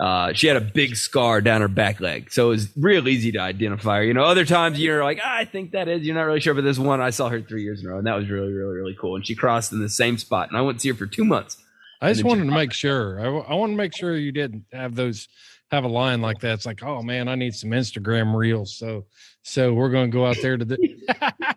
uh, 0.01 0.33
she 0.33 0.47
had 0.47 0.57
a 0.57 0.61
big 0.61 0.95
scar 0.95 1.41
down 1.41 1.61
her 1.61 1.67
back 1.67 1.99
leg, 2.01 2.31
so 2.31 2.47
it 2.47 2.51
was 2.51 2.69
real 2.77 3.09
easy 3.09 3.33
to 3.33 3.41
identify 3.41 3.97
her. 3.97 4.05
You 4.05 4.15
know, 4.15 4.23
other 4.23 4.45
times 4.45 4.79
you're 4.79 5.03
like, 5.03 5.19
ah, 5.21 5.37
I 5.39 5.45
think 5.45 5.73
that 5.73 5.89
is. 5.89 6.07
You're 6.07 6.15
not 6.15 6.23
really 6.23 6.39
sure, 6.39 6.55
but 6.55 6.63
this 6.63 6.79
one 6.79 7.01
I 7.01 7.11
saw 7.11 7.29
her 7.29 7.41
three 7.43 7.65
years 7.65 7.81
in 7.83 7.89
a 7.89 7.91
row, 7.91 7.99
and 7.99 8.07
that 8.07 8.15
was 8.15 8.31
really, 8.31 8.53
really, 8.53 8.77
really 8.77 8.97
cool. 8.99 9.17
And 9.17 9.27
she 9.27 9.35
crossed 9.35 9.73
in 9.73 9.81
the 9.81 9.89
same 9.89 10.17
spot, 10.17 10.49
and 10.51 10.57
I 10.57 10.61
wouldn't 10.61 10.83
see 10.83 10.89
her 10.91 10.95
for 10.95 11.07
two 11.07 11.25
months. 11.25 11.57
I 12.01 12.13
just 12.13 12.23
wanted 12.23 12.45
to 12.45 12.53
make 12.53 12.73
sure. 12.73 13.19
I, 13.19 13.25
w- 13.25 13.45
I 13.49 13.55
want 13.55 13.73
to 13.73 13.77
make 13.77 13.93
sure 13.97 14.17
you 14.17 14.31
didn't 14.31 14.67
have 14.73 14.95
those 14.95 15.27
have 15.71 15.85
a 15.85 15.89
line 15.89 16.21
like 16.23 16.41
that. 16.41 16.55
It's 16.55 16.67
like, 16.67 16.83
oh 16.83 17.03
man, 17.03 17.29
I 17.29 17.35
need 17.35 17.55
some 17.55 17.71
Instagram 17.71 18.35
reels. 18.35 18.75
So 18.77 19.05
so 19.43 19.73
we're 19.75 19.91
going 19.91 20.11
to 20.11 20.15
go 20.15 20.27
out 20.27 20.37
there 20.43 20.57
to 20.57 20.65
the. 20.65 20.77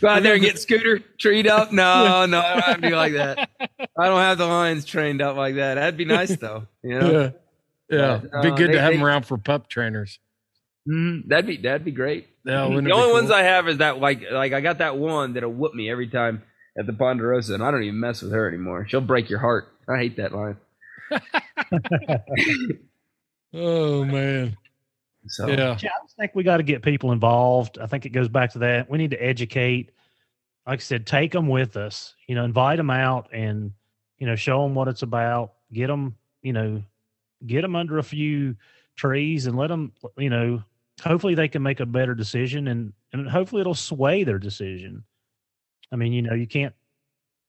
Go 0.00 0.08
out 0.08 0.22
there 0.22 0.32
and 0.32 0.42
get 0.42 0.58
Scooter 0.58 1.00
treed 1.18 1.46
up. 1.46 1.70
No, 1.70 2.24
no, 2.26 2.38
I 2.40 2.54
don't 2.54 2.62
have 2.64 2.76
to 2.76 2.80
be 2.80 2.94
like 2.94 3.12
that. 3.12 3.50
I 3.60 4.06
don't 4.06 4.20
have 4.20 4.38
the 4.38 4.46
lions 4.46 4.86
trained 4.86 5.20
up 5.20 5.36
like 5.36 5.56
that. 5.56 5.74
That'd 5.74 5.98
be 5.98 6.06
nice 6.06 6.34
though. 6.36 6.66
You 6.82 6.98
know, 6.98 7.10
yeah. 7.10 7.30
Yeah. 7.90 8.20
But, 8.32 8.42
Be 8.42 8.48
uh, 8.48 8.54
good 8.54 8.68
they- 8.70 8.72
to 8.74 8.80
have 8.80 8.92
they- 8.92 8.96
them 8.96 9.04
around 9.06 9.26
for 9.26 9.36
pup 9.36 9.68
trainers. 9.68 10.18
Mm, 10.88 11.28
that'd 11.28 11.46
be 11.46 11.58
that'd 11.58 11.84
be 11.84 11.90
great. 11.90 12.26
Yeah, 12.44 12.68
the 12.68 12.80
be 12.80 12.90
only 12.92 13.12
ones? 13.12 13.30
I 13.30 13.42
have 13.42 13.68
is 13.68 13.78
that 13.78 13.98
like 13.98 14.22
like 14.30 14.52
I 14.54 14.60
got 14.62 14.78
that 14.78 14.96
one 14.96 15.34
that'll 15.34 15.52
whoop 15.52 15.74
me 15.74 15.90
every 15.90 16.08
time 16.08 16.42
at 16.78 16.86
the 16.86 16.92
Ponderosa, 16.94 17.52
and 17.54 17.62
I 17.62 17.70
don't 17.70 17.82
even 17.82 17.98
mess 18.00 18.22
with 18.22 18.32
her 18.32 18.48
anymore. 18.48 18.86
She'll 18.88 19.00
break 19.02 19.28
your 19.28 19.40
heart. 19.40 19.68
I 19.88 19.98
hate 19.98 20.16
that 20.16 20.32
line. 20.32 20.56
Oh 23.54 24.04
man. 24.04 24.56
So 25.28 25.48
Yeah. 25.48 25.76
Yeah, 25.80 25.90
I 25.90 26.04
just 26.04 26.16
think 26.16 26.34
we 26.34 26.42
got 26.42 26.58
to 26.58 26.62
get 26.62 26.82
people 26.82 27.12
involved. 27.12 27.78
I 27.78 27.86
think 27.86 28.06
it 28.06 28.10
goes 28.10 28.28
back 28.28 28.52
to 28.52 28.58
that. 28.60 28.88
We 28.90 28.98
need 28.98 29.10
to 29.10 29.22
educate. 29.22 29.92
Like 30.66 30.80
I 30.80 30.82
said, 30.82 31.06
take 31.06 31.32
them 31.32 31.48
with 31.48 31.76
us. 31.76 32.14
You 32.26 32.34
know, 32.34 32.44
invite 32.44 32.76
them 32.76 32.90
out 32.90 33.28
and 33.32 33.72
you 34.18 34.26
know 34.26 34.36
show 34.36 34.62
them 34.62 34.74
what 34.74 34.88
it's 34.88 35.02
about. 35.02 35.54
Get 35.72 35.88
them, 35.88 36.16
you 36.42 36.52
know, 36.52 36.82
get 37.46 37.62
them 37.62 37.76
under 37.76 37.98
a 37.98 38.02
few 38.02 38.56
trees 38.96 39.46
and 39.46 39.56
let 39.56 39.68
them, 39.68 39.92
you 40.16 40.30
know, 40.30 40.62
hopefully 41.02 41.34
they 41.34 41.48
can 41.48 41.62
make 41.62 41.80
a 41.80 41.86
better 41.86 42.14
decision 42.14 42.68
and 42.68 42.92
and 43.12 43.28
hopefully 43.28 43.60
it'll 43.60 43.74
sway 43.74 44.24
their 44.24 44.38
decision. 44.38 45.04
I 45.92 45.96
mean, 45.96 46.12
you 46.12 46.22
know, 46.22 46.34
you 46.34 46.46
can't 46.46 46.74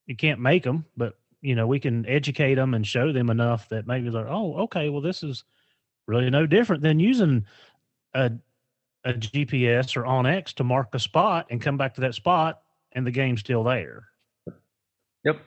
you 0.06 0.16
can't 0.16 0.40
make 0.40 0.62
them, 0.62 0.84
but 0.96 1.14
you 1.40 1.54
know, 1.54 1.66
we 1.66 1.78
can 1.78 2.06
educate 2.06 2.56
them 2.56 2.74
and 2.74 2.86
show 2.86 3.12
them 3.12 3.30
enough 3.30 3.68
that 3.68 3.86
maybe 3.86 4.10
they're, 4.10 4.28
oh, 4.28 4.54
okay, 4.62 4.88
well, 4.88 5.00
this 5.00 5.22
is 5.22 5.44
really 6.08 6.30
no 6.30 6.46
different 6.46 6.82
than 6.82 6.98
using 6.98 7.44
a 8.14 8.32
a 9.04 9.12
GPS 9.12 9.96
or 9.96 10.02
OnX 10.02 10.54
to 10.54 10.64
mark 10.64 10.88
a 10.92 10.98
spot 10.98 11.46
and 11.50 11.62
come 11.62 11.76
back 11.76 11.94
to 11.94 12.00
that 12.00 12.14
spot 12.14 12.60
and 12.92 13.06
the 13.06 13.12
game's 13.12 13.40
still 13.40 13.62
there. 13.62 14.08
Yep. 15.24 15.40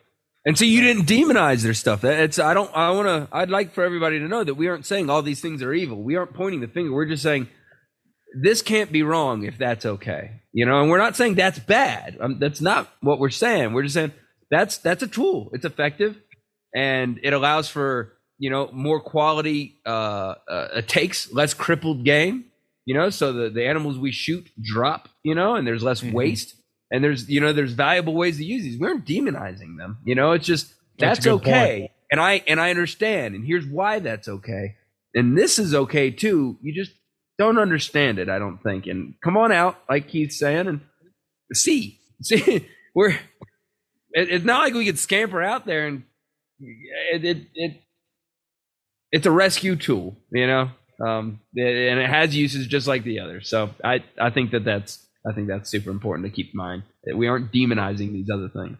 And 0.45 0.57
so 0.57 0.63
you 0.63 0.81
didn't 0.81 1.05
demonize 1.05 1.61
their 1.61 1.73
stuff. 1.73 2.03
It's 2.03 2.39
I 2.39 2.53
don't 2.53 2.71
I 2.75 2.91
want 2.91 3.07
to 3.07 3.35
I'd 3.35 3.49
like 3.49 3.73
for 3.73 3.83
everybody 3.83 4.19
to 4.19 4.27
know 4.27 4.43
that 4.43 4.55
we 4.55 4.67
aren't 4.67 4.85
saying 4.85 5.09
all 5.09 5.21
these 5.21 5.41
things 5.41 5.61
are 5.61 5.73
evil. 5.73 6.01
We 6.01 6.15
aren't 6.15 6.33
pointing 6.33 6.61
the 6.61 6.67
finger. 6.67 6.93
We're 6.93 7.05
just 7.05 7.23
saying 7.23 7.49
this 8.41 8.61
can't 8.61 8.91
be 8.91 9.03
wrong 9.03 9.43
if 9.43 9.57
that's 9.57 9.85
okay. 9.85 10.41
You 10.53 10.65
know, 10.65 10.81
and 10.81 10.89
we're 10.89 10.97
not 10.97 11.15
saying 11.15 11.35
that's 11.35 11.59
bad. 11.59 12.17
Um, 12.19 12.39
that's 12.39 12.61
not 12.61 12.89
what 13.01 13.19
we're 13.19 13.29
saying. 13.29 13.73
We're 13.73 13.83
just 13.83 13.95
saying 13.95 14.13
that's 14.49 14.77
that's 14.77 15.03
a 15.03 15.07
tool. 15.07 15.49
It's 15.53 15.65
effective 15.65 16.17
and 16.73 17.19
it 17.23 17.33
allows 17.33 17.69
for, 17.69 18.13
you 18.41 18.49
know, 18.49 18.71
more 18.73 18.99
quality 18.99 19.77
uh, 19.85 20.33
uh 20.47 20.81
takes 20.87 21.31
less 21.31 21.53
crippled 21.53 22.03
game, 22.03 22.45
you 22.85 22.95
know, 22.95 23.11
so 23.11 23.31
the 23.31 23.49
the 23.51 23.67
animals 23.67 23.99
we 23.99 24.11
shoot 24.11 24.49
drop, 24.59 25.09
you 25.23 25.35
know, 25.35 25.53
and 25.53 25.67
there's 25.67 25.83
less 25.83 26.01
waste. 26.03 26.55
And 26.93 27.01
there's 27.01 27.29
you 27.29 27.39
know 27.39 27.53
there's 27.53 27.73
valuable 27.73 28.15
ways 28.15 28.37
to 28.37 28.43
use 28.43 28.63
these. 28.63 28.79
We 28.79 28.87
aren't 28.87 29.05
demonizing 29.05 29.77
them 29.77 29.99
you 30.03 30.15
know 30.15 30.31
it's 30.33 30.45
just 30.45 30.73
That's 30.97 31.19
that's, 31.19 31.27
okay. 31.27 31.91
and 32.11 32.19
i 32.19 32.43
and 32.47 32.59
i 32.59 32.69
understand 32.69 33.35
and 33.35 33.45
here's 33.45 33.65
why 33.65 33.99
that's 33.99 34.27
okay. 34.27 34.75
And 35.13 35.37
this 35.37 35.59
is 35.59 35.75
okay 35.75 36.09
too. 36.11 36.57
You 36.61 36.73
just 36.73 36.91
don't 37.37 37.59
understand 37.59 38.19
it 38.19 38.27
i 38.27 38.39
don't 38.39 38.61
think. 38.61 38.87
And 38.87 39.13
come 39.23 39.37
on 39.37 39.51
out 39.53 39.77
like 39.87 40.09
keith's 40.09 40.37
saying 40.37 40.67
and 40.67 40.81
see 41.53 41.99
see 42.21 42.67
we're 42.95 43.11
it, 44.11 44.29
it's 44.31 44.43
not 44.45 44.63
like 44.63 44.73
we 44.73 44.85
could 44.85 44.99
scamper 44.99 45.41
out 45.41 45.65
there 45.65 45.87
and 45.87 46.03
it, 46.59 47.23
it, 47.23 47.37
it 47.55 47.81
it's 49.11 49.25
a 49.25 49.31
rescue 49.31 49.75
tool 49.75 50.15
you 50.31 50.47
know 50.47 50.69
um 51.05 51.39
and 51.55 51.99
it 51.99 52.09
has 52.09 52.35
uses 52.35 52.67
just 52.67 52.87
like 52.87 53.03
the 53.03 53.19
others 53.19 53.49
so 53.49 53.69
i 53.83 54.03
i 54.19 54.29
think 54.29 54.51
that 54.51 54.63
that's 54.63 55.07
i 55.29 55.33
think 55.33 55.47
that's 55.47 55.69
super 55.69 55.89
important 55.89 56.25
to 56.25 56.31
keep 56.31 56.47
in 56.53 56.57
mind 56.57 56.83
that 57.05 57.17
we 57.17 57.27
aren't 57.27 57.51
demonizing 57.51 58.11
these 58.13 58.29
other 58.33 58.49
things 58.49 58.77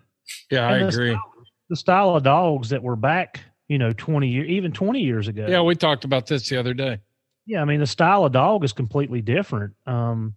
Yeah, 0.50 0.68
I 0.68 0.78
And 0.78 0.84
the 0.86 0.94
agree. 0.94 1.12
style- 1.12 1.34
The 1.70 1.76
style 1.76 2.16
of 2.16 2.24
dogs 2.24 2.70
that 2.70 2.84
were 2.84 2.96
back, 2.98 3.40
you 3.68 3.78
know, 3.78 3.92
20 3.94 4.28
years, 4.28 4.50
even 4.50 4.72
20 4.74 5.00
years 5.02 5.28
ago. 5.30 5.46
Yeah, 5.48 5.62
we 5.62 5.76
talked 5.76 6.04
about 6.04 6.28
this 6.28 6.48
the 6.50 6.58
other 6.58 6.74
day. 6.74 7.00
Yeah, 7.46 7.62
I 7.62 7.66
mean 7.66 7.80
the 7.80 7.88
style 7.88 8.26
of 8.26 8.32
dog 8.34 8.64
is 8.64 8.74
completely 8.74 9.22
different. 9.22 9.74
Um, 9.88 10.36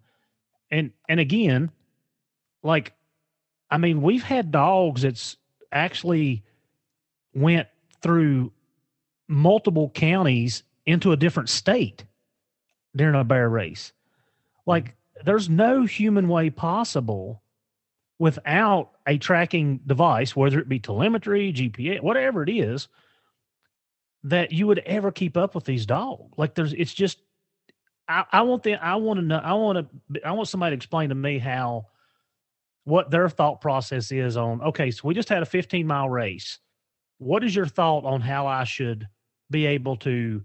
and 0.71 0.93
and 1.09 1.21
again, 1.21 1.71
like, 2.63 2.93
I 3.71 3.79
mean 3.79 4.01
we've 4.03 4.23
had 4.23 4.51
dogs 4.51 5.03
that's 5.03 5.37
actually 5.73 6.45
went 7.35 7.69
through 8.01 8.53
multiple 9.29 9.91
counties 9.91 10.62
into 10.87 11.12
a 11.12 11.16
different 11.16 11.49
state 11.49 12.05
during 12.97 13.14
a 13.14 13.25
bear 13.25 13.49
race. 13.49 13.93
Like, 14.66 14.97
there's 15.25 15.49
no 15.49 15.85
human 15.85 16.29
way 16.29 16.51
possible 16.51 17.43
without 18.18 18.93
a 19.07 19.18
tracking 19.18 19.81
device, 19.87 20.37
whether 20.37 20.59
it 20.59 20.68
be 20.68 20.79
telemetry, 20.79 21.53
GPS, 21.53 22.01
whatever 22.01 22.43
it 22.43 22.49
is, 22.49 22.89
that 24.22 24.53
you 24.53 24.66
would 24.66 24.79
ever 24.81 25.11
keep 25.12 25.37
up 25.37 25.55
with 25.55 25.64
these 25.64 25.87
dogs. 25.87 26.33
Like 26.37 26.55
there's, 26.55 26.72
it's 26.72 26.95
just, 26.95 27.20
I, 28.09 28.25
I 28.31 28.43
want 28.43 28.62
the, 28.62 28.75
I 28.75 28.95
want 28.97 29.18
to 29.18 29.27
know, 29.27 29.39
I 29.39 29.55
want 29.55 29.89
to, 30.12 30.27
I 30.27 30.33
want 30.33 30.49
somebody 30.49 30.75
to 30.75 30.77
explain 30.77 31.11
to 31.11 31.14
me 31.14 31.39
how, 31.39 31.87
what 32.85 33.11
their 33.11 33.29
thought 33.29 33.61
process 33.61 34.12
is 34.12 34.37
on, 34.37 34.62
okay, 34.62 34.91
so 34.91 35.03
we 35.05 35.14
just 35.14 35.29
had 35.29 35.43
a 35.43 35.47
15 35.47 35.87
mile 35.87 36.09
race. 36.09 36.59
What 37.18 37.45
is 37.45 37.55
your 37.55 37.66
thought 37.66 38.05
on 38.05 38.20
how 38.20 38.47
I 38.47 38.64
should 38.64 39.09
be 39.51 39.67
able 39.67 39.97
to 39.97 40.43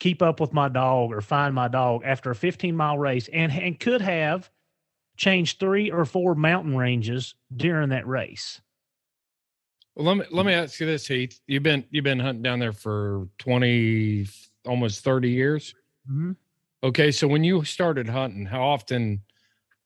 keep 0.00 0.22
up 0.22 0.40
with 0.40 0.52
my 0.52 0.68
dog 0.68 1.12
or 1.12 1.20
find 1.20 1.54
my 1.54 1.68
dog 1.68 2.02
after 2.04 2.30
a 2.30 2.34
15 2.34 2.76
mile 2.76 2.98
race 2.98 3.28
and, 3.32 3.52
and 3.52 3.78
could 3.80 4.00
have 4.00 4.50
changed 5.16 5.60
three 5.60 5.90
or 5.90 6.04
four 6.04 6.34
mountain 6.34 6.76
ranges 6.76 7.34
during 7.56 7.90
that 7.90 8.06
race? 8.06 8.60
Well, 9.94 10.06
let 10.06 10.16
me 10.16 10.24
let 10.36 10.44
me 10.44 10.52
ask 10.52 10.80
you 10.80 10.86
this, 10.86 11.06
Heath. 11.06 11.40
You've 11.46 11.62
been 11.62 11.84
you've 11.90 12.04
been 12.04 12.18
hunting 12.18 12.42
down 12.42 12.58
there 12.58 12.72
for 12.72 13.28
twenty, 13.38 14.26
almost 14.66 15.04
thirty 15.04 15.30
years. 15.30 15.74
Mm-hmm. 16.10 16.32
Okay, 16.82 17.12
so 17.12 17.28
when 17.28 17.44
you 17.44 17.64
started 17.64 18.08
hunting, 18.08 18.44
how 18.44 18.62
often, 18.62 19.22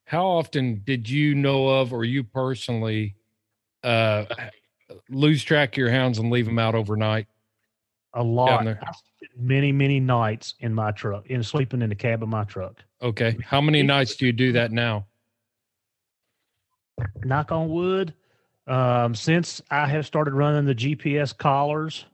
how 0.05 0.27
often 0.27 0.81
did 0.85 1.09
you 1.09 1.35
know 1.35 1.69
of, 1.69 1.93
or 1.93 2.05
you 2.05 2.25
personally, 2.25 3.15
uh, 3.85 4.25
lose 5.09 5.45
track 5.45 5.75
of 5.75 5.77
your 5.77 5.91
hounds 5.91 6.19
and 6.19 6.31
leave 6.31 6.47
them 6.47 6.59
out 6.59 6.75
overnight? 6.75 7.27
A 8.15 8.23
lot. 8.23 8.67
Many 9.37 9.73
many 9.73 10.01
nights 10.01 10.55
in 10.61 10.75
my 10.75 10.91
truck, 10.91 11.27
in 11.27 11.43
sleeping 11.43 11.83
in 11.83 11.91
the 11.91 11.95
cab 11.95 12.23
of 12.23 12.29
my 12.29 12.45
truck. 12.45 12.83
Okay, 13.03 13.37
how 13.45 13.61
many 13.61 13.83
nights 13.83 14.17
do 14.17 14.27
you 14.27 14.33
do 14.33 14.53
that 14.53 14.73
now? 14.73 15.07
Knock 17.25 17.53
on 17.53 17.69
wood. 17.69 18.15
Um, 18.67 19.15
since 19.15 19.63
I 19.71 19.87
have 19.87 20.05
started 20.07 20.35
running 20.35 20.67
the 20.67 20.75
GPS 20.75 21.37
collars, 21.37 22.05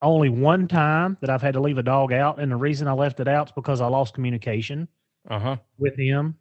only 0.00 0.28
one 0.28 0.68
time 0.68 1.18
that 1.20 1.30
I've 1.30 1.42
had 1.42 1.54
to 1.54 1.60
leave 1.60 1.78
a 1.78 1.82
dog 1.82 2.12
out, 2.12 2.38
and 2.38 2.50
the 2.50 2.56
reason 2.56 2.88
I 2.88 2.92
left 2.92 3.20
it 3.20 3.28
out 3.28 3.48
is 3.48 3.52
because 3.52 3.80
I 3.80 3.86
lost 3.86 4.14
communication 4.14 4.88
uh-huh. 5.28 5.56
with 5.78 5.96
him. 5.96 6.36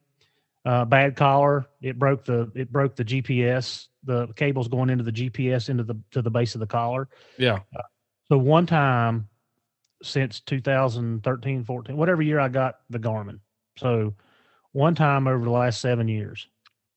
Uh, 0.66 0.84
bad 0.86 1.16
collar, 1.16 1.66
it 1.82 2.00
broke 2.00 2.26
the 2.26 2.52
it 2.56 2.72
broke 2.72 2.96
the 2.96 3.06
GPS. 3.06 3.88
The 4.04 4.28
cables 4.36 4.68
going 4.68 4.90
into 4.90 5.04
the 5.04 5.12
GPS 5.12 5.70
into 5.70 5.84
the 5.84 5.96
to 6.12 6.22
the 6.22 6.32
base 6.32 6.56
of 6.56 6.60
the 6.60 6.68
collar. 6.68 7.08
Yeah. 7.38 7.60
Uh, 7.76 7.82
so 8.30 8.38
one 8.38 8.66
time 8.66 9.30
since 10.02 10.40
2013, 10.42 11.64
14, 11.64 11.98
whatever 11.98 12.22
year 12.22 12.40
I 12.40 12.50
got 12.50 12.80
the 12.90 13.00
Garmin. 13.00 13.40
So 13.78 14.14
one 14.72 14.96
time 14.96 15.28
over 15.28 15.44
the 15.44 15.52
last 15.52 15.82
seven 15.82 16.08
years. 16.08 16.48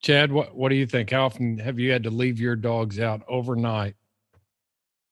Chad, 0.01 0.31
what 0.31 0.55
what 0.55 0.69
do 0.69 0.77
you 0.77 0.87
think? 0.87 1.11
How 1.11 1.25
often 1.25 1.59
have 1.59 1.79
you 1.79 1.91
had 1.91 2.05
to 2.05 2.11
leave 2.11 2.39
your 2.39 2.55
dogs 2.55 3.01
out 3.01 3.23
overnight? 3.29 3.97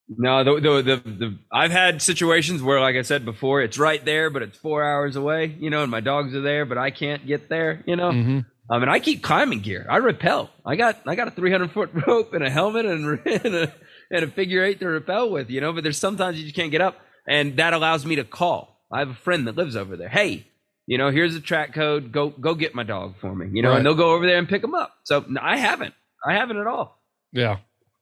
No, 0.08 0.44
the, 0.44 0.60
the, 0.60 0.82
the 0.82 1.10
the 1.10 1.38
I've 1.52 1.72
had 1.72 2.00
situations 2.00 2.62
where, 2.62 2.80
like 2.80 2.94
I 2.94 3.02
said 3.02 3.24
before, 3.24 3.62
it's 3.62 3.78
right 3.78 4.04
there, 4.04 4.30
but 4.30 4.42
it's 4.42 4.56
four 4.56 4.84
hours 4.84 5.16
away. 5.16 5.56
You 5.58 5.70
know, 5.70 5.82
and 5.82 5.90
my 5.90 6.00
dogs 6.00 6.36
are 6.36 6.40
there, 6.40 6.64
but 6.64 6.78
I 6.78 6.92
can't 6.92 7.26
get 7.26 7.48
there. 7.48 7.82
You 7.84 7.96
know, 7.96 8.12
mm-hmm. 8.12 8.38
I 8.70 8.78
mean, 8.78 8.88
I 8.88 9.00
keep 9.00 9.22
climbing 9.22 9.60
gear. 9.60 9.84
I 9.88 9.98
rappel. 9.98 10.50
I 10.64 10.76
got 10.76 11.00
I 11.06 11.16
got 11.16 11.28
a 11.28 11.32
300 11.32 11.72
foot 11.72 11.90
rope 12.06 12.32
and 12.34 12.44
a 12.44 12.50
helmet 12.50 12.86
and, 12.86 13.20
and 13.26 13.54
a 13.54 13.74
and 14.10 14.24
a 14.24 14.28
figure 14.28 14.64
eight 14.64 14.80
to 14.80 14.88
rappel 14.88 15.30
with. 15.30 15.50
You 15.50 15.60
know, 15.60 15.72
but 15.72 15.82
there's 15.82 15.98
sometimes 15.98 16.38
you 16.38 16.44
just 16.44 16.56
can't 16.56 16.70
get 16.70 16.80
up, 16.80 16.96
and 17.28 17.56
that 17.56 17.72
allows 17.72 18.04
me 18.04 18.16
to 18.16 18.24
call. 18.24 18.84
I 18.90 19.00
have 19.00 19.10
a 19.10 19.14
friend 19.14 19.46
that 19.46 19.56
lives 19.56 19.76
over 19.76 19.96
there. 19.96 20.08
Hey, 20.08 20.46
you 20.86 20.98
know, 20.98 21.10
here's 21.10 21.34
the 21.34 21.40
track 21.40 21.74
code. 21.74 22.12
Go 22.12 22.30
go 22.30 22.54
get 22.54 22.74
my 22.74 22.84
dog 22.84 23.14
for 23.20 23.34
me. 23.34 23.48
You 23.52 23.62
know, 23.62 23.70
right. 23.70 23.78
and 23.78 23.86
they'll 23.86 23.94
go 23.94 24.12
over 24.12 24.26
there 24.26 24.38
and 24.38 24.48
pick 24.48 24.62
them 24.62 24.74
up. 24.74 24.92
So 25.04 25.24
I 25.40 25.56
haven't. 25.56 25.94
I 26.24 26.34
haven't 26.34 26.58
at 26.58 26.66
all. 26.66 27.00
Yeah. 27.32 27.58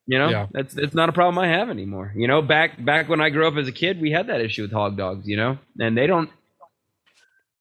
You 0.06 0.18
know, 0.18 0.28
yeah. 0.28 0.46
that's 0.52 0.76
it's 0.76 0.94
not 0.94 1.08
a 1.08 1.12
problem 1.12 1.38
I 1.42 1.48
have 1.48 1.70
anymore. 1.70 2.12
You 2.14 2.28
know, 2.28 2.42
back 2.42 2.82
back 2.84 3.08
when 3.08 3.22
I 3.22 3.30
grew 3.30 3.48
up 3.48 3.56
as 3.56 3.68
a 3.68 3.72
kid, 3.72 4.00
we 4.00 4.10
had 4.10 4.26
that 4.26 4.42
issue 4.42 4.62
with 4.62 4.72
hog 4.72 4.98
dogs. 4.98 5.26
You 5.26 5.36
know, 5.36 5.58
and 5.80 5.96
they 5.96 6.06
don't. 6.06 6.28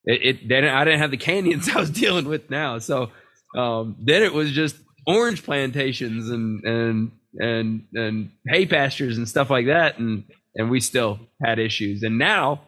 It, 0.03 0.21
it 0.21 0.49
they 0.49 0.55
didn't, 0.55 0.75
I 0.75 0.83
didn't 0.83 0.99
have 0.99 1.11
the 1.11 1.17
canyons 1.17 1.69
I 1.75 1.79
was 1.79 1.89
dealing 1.89 2.25
with 2.25 2.49
now. 2.49 2.79
So 2.79 3.11
um, 3.55 3.95
then 3.99 4.23
it 4.23 4.33
was 4.33 4.51
just 4.51 4.75
orange 5.07 5.43
plantations 5.43 6.29
and 6.29 6.63
and 6.65 7.11
and 7.39 7.85
and 7.93 8.31
hay 8.47 8.65
pastures 8.65 9.17
and 9.17 9.27
stuff 9.27 9.49
like 9.49 9.67
that, 9.67 9.97
and 9.99 10.23
and 10.55 10.69
we 10.69 10.79
still 10.79 11.19
had 11.43 11.59
issues. 11.59 12.03
And 12.03 12.17
now 12.17 12.61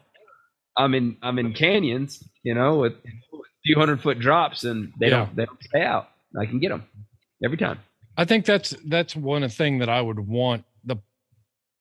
I'm 0.76 0.94
in 0.94 1.16
I'm 1.22 1.38
in 1.38 1.52
canyons, 1.52 2.22
you 2.42 2.54
know, 2.54 2.76
with 2.76 2.92
a 2.92 3.38
few 3.64 3.78
hundred 3.78 4.02
foot 4.02 4.18
drops, 4.18 4.64
and 4.64 4.92
they 4.98 5.08
yeah. 5.08 5.18
don't 5.18 5.36
they 5.36 5.44
don't 5.44 5.62
stay 5.62 5.82
out. 5.82 6.08
I 6.38 6.46
can 6.46 6.58
get 6.58 6.70
them 6.70 6.84
every 7.44 7.56
time. 7.56 7.78
I 8.16 8.24
think 8.24 8.44
that's 8.44 8.74
that's 8.86 9.14
one 9.16 9.48
thing 9.48 9.78
that 9.78 9.88
I 9.88 10.00
would 10.00 10.20
want 10.20 10.64
the 10.84 10.96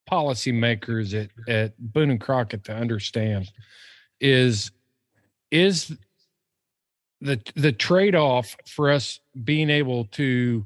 policymakers 0.10 1.14
at 1.14 1.30
at 1.48 1.78
Boone 1.80 2.12
and 2.12 2.22
Crockett 2.22 2.64
to 2.66 2.74
understand 2.74 3.50
is 4.20 4.72
is 5.52 5.96
the 7.22 7.40
the 7.56 7.72
trade 7.72 8.16
off 8.16 8.56
for 8.68 8.92
us 8.92 9.20
being 9.44 9.70
able 9.70 10.06
to 10.06 10.66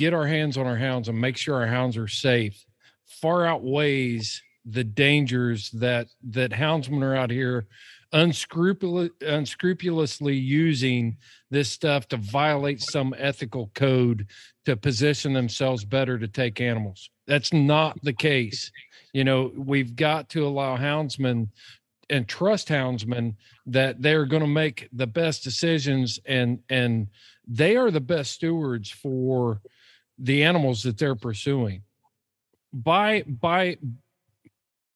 get 0.00 0.14
our 0.14 0.26
hands 0.26 0.56
on 0.56 0.66
our 0.66 0.78
hounds 0.78 1.08
and 1.08 1.20
make 1.20 1.36
sure 1.36 1.56
our 1.56 1.66
hounds 1.66 1.98
are 1.98 2.08
safe 2.08 2.64
far 3.04 3.44
outweighs 3.44 4.42
the 4.64 4.82
dangers 4.82 5.70
that 5.72 6.06
that 6.22 6.50
houndsmen 6.50 7.02
are 7.02 7.14
out 7.14 7.30
here 7.30 7.66
unscrupulous, 8.12 9.10
unscrupulously 9.20 10.34
using 10.34 11.16
this 11.50 11.68
stuff 11.68 12.08
to 12.08 12.16
violate 12.16 12.80
some 12.80 13.14
ethical 13.18 13.70
code 13.74 14.26
to 14.64 14.74
position 14.74 15.32
themselves 15.32 15.84
better 15.84 16.18
to 16.18 16.26
take 16.26 16.60
animals. 16.60 17.10
That's 17.26 17.52
not 17.52 18.02
the 18.02 18.12
case. 18.12 18.72
You 19.12 19.24
know, 19.24 19.52
we've 19.54 19.94
got 19.94 20.28
to 20.30 20.46
allow 20.46 20.76
houndsmen 20.76 21.48
and 22.08 22.26
trust 22.26 22.68
houndsmen 22.68 23.36
that 23.66 24.02
they're 24.02 24.26
going 24.26 24.42
to 24.42 24.48
make 24.48 24.88
the 24.92 25.06
best 25.06 25.44
decisions 25.44 26.18
and 26.24 26.58
and 26.70 27.08
they 27.46 27.76
are 27.76 27.90
the 27.90 28.00
best 28.00 28.32
stewards 28.32 28.90
for 28.90 29.60
the 30.20 30.44
animals 30.44 30.82
that 30.82 30.98
they're 30.98 31.16
pursuing. 31.16 31.82
By 32.72 33.22
by 33.22 33.78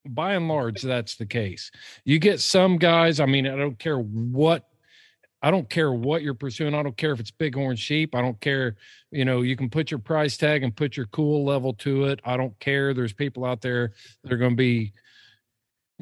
by 0.06 0.34
and 0.34 0.48
large 0.48 0.82
that's 0.82 1.16
the 1.16 1.26
case. 1.26 1.70
You 2.04 2.18
get 2.18 2.40
some 2.40 2.76
guys 2.76 3.20
i 3.20 3.26
mean 3.26 3.46
i 3.46 3.56
don't 3.56 3.78
care 3.78 3.98
what 3.98 4.68
i 5.42 5.50
don't 5.50 5.68
care 5.68 5.92
what 5.92 6.22
you're 6.22 6.34
pursuing. 6.34 6.74
I 6.74 6.82
don't 6.82 6.96
care 6.96 7.12
if 7.12 7.20
it's 7.20 7.30
bighorn 7.30 7.76
sheep. 7.76 8.14
I 8.14 8.20
don't 8.20 8.40
care 8.40 8.76
you 9.10 9.24
know 9.24 9.40
you 9.40 9.56
can 9.56 9.70
put 9.70 9.90
your 9.90 9.98
price 9.98 10.36
tag 10.36 10.62
and 10.62 10.76
put 10.76 10.96
your 10.96 11.06
cool 11.06 11.44
level 11.44 11.72
to 11.74 12.04
it. 12.04 12.20
I 12.24 12.36
don't 12.36 12.58
care. 12.60 12.94
There's 12.94 13.12
people 13.12 13.44
out 13.44 13.62
there 13.62 13.92
that 14.22 14.32
are 14.32 14.36
going 14.38 14.52
to 14.52 14.56
be 14.56 14.92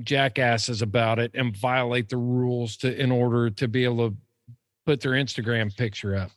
jackasses 0.02 0.82
about 0.82 1.18
it 1.18 1.30
and 1.34 1.56
violate 1.56 2.08
the 2.08 2.16
rules 2.16 2.76
to 2.78 3.00
in 3.00 3.12
order 3.12 3.50
to 3.50 3.68
be 3.68 3.84
able 3.84 4.10
to 4.10 4.16
put 4.84 5.00
their 5.00 5.12
instagram 5.12 5.74
picture 5.76 6.16
up. 6.16 6.30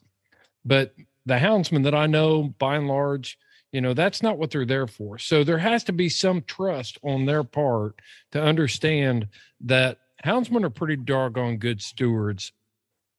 But 0.64 0.94
the 1.26 1.34
houndsmen 1.34 1.84
that 1.84 1.94
i 1.94 2.06
know 2.06 2.54
by 2.58 2.76
and 2.76 2.88
large 2.88 3.38
you 3.72 3.80
know 3.82 3.92
that's 3.92 4.22
not 4.22 4.38
what 4.38 4.50
they're 4.50 4.64
there 4.64 4.86
for. 4.86 5.18
So 5.18 5.44
there 5.44 5.58
has 5.58 5.84
to 5.84 5.92
be 5.92 6.08
some 6.08 6.40
trust 6.46 6.98
on 7.02 7.26
their 7.26 7.44
part 7.44 8.00
to 8.32 8.42
understand 8.42 9.28
that 9.60 9.98
houndsmen 10.24 10.64
are 10.64 10.70
pretty 10.70 10.96
doggone 10.96 11.58
good 11.58 11.82
stewards 11.82 12.52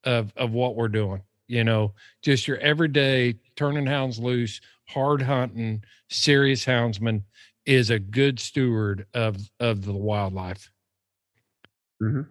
of 0.03 0.33
of 0.35 0.53
what 0.53 0.75
we're 0.75 0.87
doing 0.87 1.21
you 1.47 1.63
know 1.63 1.93
just 2.23 2.47
your 2.47 2.57
everyday 2.57 3.35
turning 3.55 3.85
hounds 3.85 4.19
loose 4.19 4.59
hard 4.87 5.21
hunting 5.21 5.83
serious 6.09 6.65
houndsman 6.65 7.23
is 7.65 7.89
a 7.89 7.99
good 7.99 8.39
steward 8.39 9.05
of 9.13 9.37
of 9.59 9.85
the 9.85 9.93
wildlife. 9.93 10.71
Mm-hmm. 12.01 12.21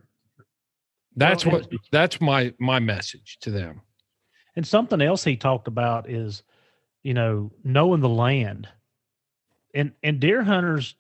that's 1.17 1.45
well, 1.45 1.61
what 1.61 1.73
that's 1.91 2.21
my 2.21 2.53
my 2.59 2.79
message 2.79 3.39
to 3.43 3.51
them 3.51 3.83
and 4.57 4.67
something 4.67 5.01
else 5.01 5.23
he 5.23 5.37
talked 5.37 5.69
about 5.69 6.11
is 6.11 6.43
you 7.07 7.15
know, 7.15 7.53
knowing 7.63 8.01
the 8.01 8.09
land. 8.09 8.69
And 9.73 9.93
and 10.03 10.19
deer 10.19 10.43
hunters 10.43 10.97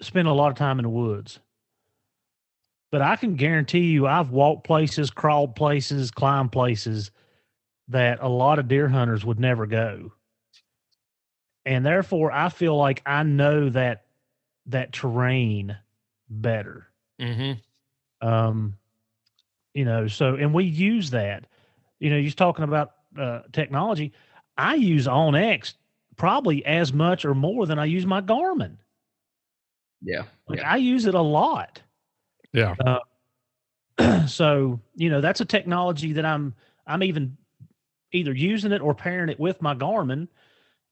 spend 0.00 0.26
a 0.26 0.32
lot 0.32 0.50
of 0.50 0.56
time 0.56 0.78
in 0.78 0.84
the 0.84 0.88
woods. 0.88 1.38
But 2.90 3.02
I 3.02 3.16
can 3.16 3.34
guarantee 3.34 3.90
you 3.90 4.06
I've 4.06 4.30
walked 4.30 4.66
places, 4.66 5.10
crawled 5.10 5.54
places, 5.54 6.10
climbed 6.10 6.50
places 6.50 7.10
that 7.88 8.20
a 8.22 8.28
lot 8.28 8.58
of 8.58 8.68
deer 8.68 8.88
hunters 8.88 9.22
would 9.22 9.38
never 9.38 9.66
go. 9.66 10.12
And 11.66 11.84
therefore 11.84 12.32
I 12.32 12.48
feel 12.48 12.78
like 12.78 13.02
I 13.04 13.22
know 13.22 13.68
that 13.68 14.06
that 14.68 14.94
terrain 14.94 15.76
better. 16.30 16.88
Mm-hmm. 17.20 18.26
Um, 18.26 18.78
you 19.74 19.84
know, 19.84 20.06
so 20.06 20.36
and 20.36 20.54
we 20.54 20.64
use 20.64 21.10
that. 21.10 21.44
You 22.04 22.10
know, 22.10 22.16
you're 22.18 22.32
talking 22.32 22.64
about 22.64 22.92
uh, 23.18 23.40
technology. 23.50 24.12
I 24.58 24.74
use 24.74 25.06
OnX 25.06 25.72
probably 26.16 26.62
as 26.66 26.92
much 26.92 27.24
or 27.24 27.34
more 27.34 27.64
than 27.64 27.78
I 27.78 27.86
use 27.86 28.04
my 28.04 28.20
Garmin. 28.20 28.76
Yeah. 30.02 30.24
Like 30.46 30.58
yeah. 30.58 30.70
I 30.70 30.76
use 30.76 31.06
it 31.06 31.14
a 31.14 31.22
lot. 31.22 31.80
Yeah. 32.52 32.74
Uh, 33.98 34.26
so, 34.26 34.78
you 34.96 35.08
know, 35.08 35.22
that's 35.22 35.40
a 35.40 35.46
technology 35.46 36.12
that 36.12 36.26
I'm 36.26 36.54
I'm 36.86 37.02
even 37.02 37.38
either 38.12 38.34
using 38.34 38.72
it 38.72 38.82
or 38.82 38.94
pairing 38.94 39.30
it 39.30 39.40
with 39.40 39.62
my 39.62 39.74
Garmin. 39.74 40.28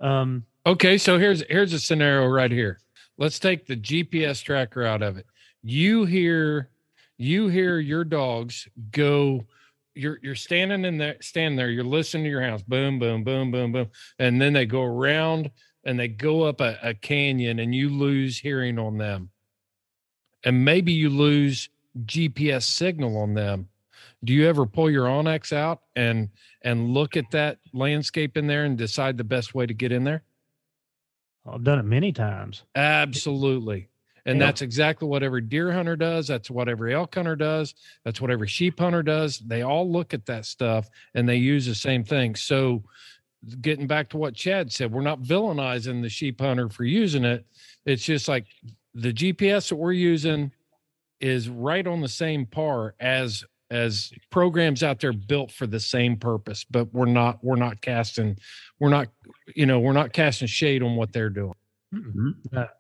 Um 0.00 0.46
Okay, 0.64 0.96
so 0.96 1.18
here's 1.18 1.42
here's 1.50 1.74
a 1.74 1.78
scenario 1.78 2.26
right 2.26 2.50
here. 2.50 2.80
let's 3.18 3.38
take 3.38 3.66
the 3.66 3.76
GPS 3.76 4.42
tracker 4.42 4.82
out 4.82 5.02
of 5.02 5.18
it. 5.18 5.26
You 5.62 6.06
hear 6.06 6.70
you 7.18 7.48
hear 7.48 7.78
your 7.80 8.04
dogs 8.04 8.66
go 8.92 9.44
you're 9.95 10.18
you're 10.22 10.34
standing 10.34 10.84
in 10.84 10.99
there 10.99 11.16
standing 11.20 11.57
there 11.57 11.70
you're 11.70 11.84
listening 11.84 12.24
to 12.24 12.30
your 12.30 12.43
house 12.43 12.62
boom 12.62 12.99
boom 12.99 13.24
boom 13.24 13.51
boom 13.51 13.72
boom 13.72 13.88
and 14.18 14.40
then 14.40 14.53
they 14.53 14.66
go 14.66 14.82
around 14.82 15.51
and 15.84 15.99
they 15.99 16.09
go 16.09 16.43
up 16.43 16.61
a, 16.61 16.78
a 16.82 16.95
canyon 16.95 17.59
and 17.59 17.74
you 17.74 17.88
lose 17.88 18.38
hearing 18.38 18.78
on 18.78 18.99
them 18.99 19.30
and 20.45 20.64
maybe 20.64 20.93
you 20.93 21.11
lose 21.11 21.68
gps 22.07 22.62
signal 22.62 23.18
on 23.18 23.34
them 23.34 23.68
do 24.24 24.32
you 24.32 24.49
ever 24.49 24.66
pull 24.66 24.88
your 24.88 25.07
OnX 25.07 25.53
out 25.53 25.82
and 25.97 26.30
and 26.62 26.90
look 26.90 27.16
at 27.16 27.30
that 27.32 27.59
landscape 27.72 28.36
in 28.36 28.47
there 28.47 28.64
and 28.64 28.78
decide 28.78 29.18
the 29.18 29.24
best 29.24 29.55
way 29.55 29.66
to 29.66 29.74
get 29.74 29.93
in 29.93 30.05
there 30.05 30.22
I've 31.47 31.64
done 31.64 31.78
it 31.78 31.84
many 31.84 32.12
times. 32.12 32.62
Absolutely. 32.74 33.88
And 34.26 34.38
Yeah. 34.38 34.46
that's 34.46 34.62
exactly 34.62 35.08
what 35.08 35.22
every 35.22 35.40
deer 35.40 35.72
hunter 35.72 35.96
does. 35.96 36.28
That's 36.28 36.50
what 36.50 36.68
every 36.68 36.94
elk 36.94 37.14
hunter 37.14 37.36
does. 37.36 37.74
That's 38.04 38.20
what 38.20 38.30
every 38.30 38.48
sheep 38.48 38.78
hunter 38.78 39.02
does. 39.02 39.38
They 39.40 39.62
all 39.62 39.90
look 39.90 40.14
at 40.14 40.26
that 40.26 40.44
stuff 40.46 40.88
and 41.14 41.28
they 41.28 41.36
use 41.36 41.66
the 41.66 41.74
same 41.74 42.04
thing. 42.04 42.34
So, 42.36 42.84
getting 43.60 43.88
back 43.88 44.08
to 44.10 44.16
what 44.18 44.34
Chad 44.34 44.72
said, 44.72 44.92
we're 44.92 45.02
not 45.02 45.22
villainizing 45.22 46.00
the 46.00 46.08
sheep 46.08 46.40
hunter 46.40 46.68
for 46.68 46.84
using 46.84 47.24
it. 47.24 47.44
It's 47.84 48.04
just 48.04 48.28
like 48.28 48.46
the 48.94 49.12
GPS 49.12 49.70
that 49.70 49.76
we're 49.76 49.92
using 49.92 50.52
is 51.20 51.48
right 51.48 51.86
on 51.86 52.00
the 52.00 52.08
same 52.08 52.46
par 52.46 52.94
as 53.00 53.44
as 53.70 54.12
programs 54.30 54.82
out 54.82 55.00
there 55.00 55.14
built 55.14 55.50
for 55.50 55.66
the 55.66 55.80
same 55.80 56.14
purpose 56.16 56.62
but 56.70 56.92
we're 56.92 57.06
not 57.06 57.42
we're 57.42 57.56
not 57.56 57.80
casting 57.80 58.36
we're 58.78 58.90
not 58.90 59.08
you 59.54 59.64
know 59.64 59.80
we're 59.80 59.94
not 59.94 60.12
casting 60.12 60.46
shade 60.46 60.82
on 60.82 60.94
what 60.94 61.10
they're 61.12 61.30
doing 61.30 61.54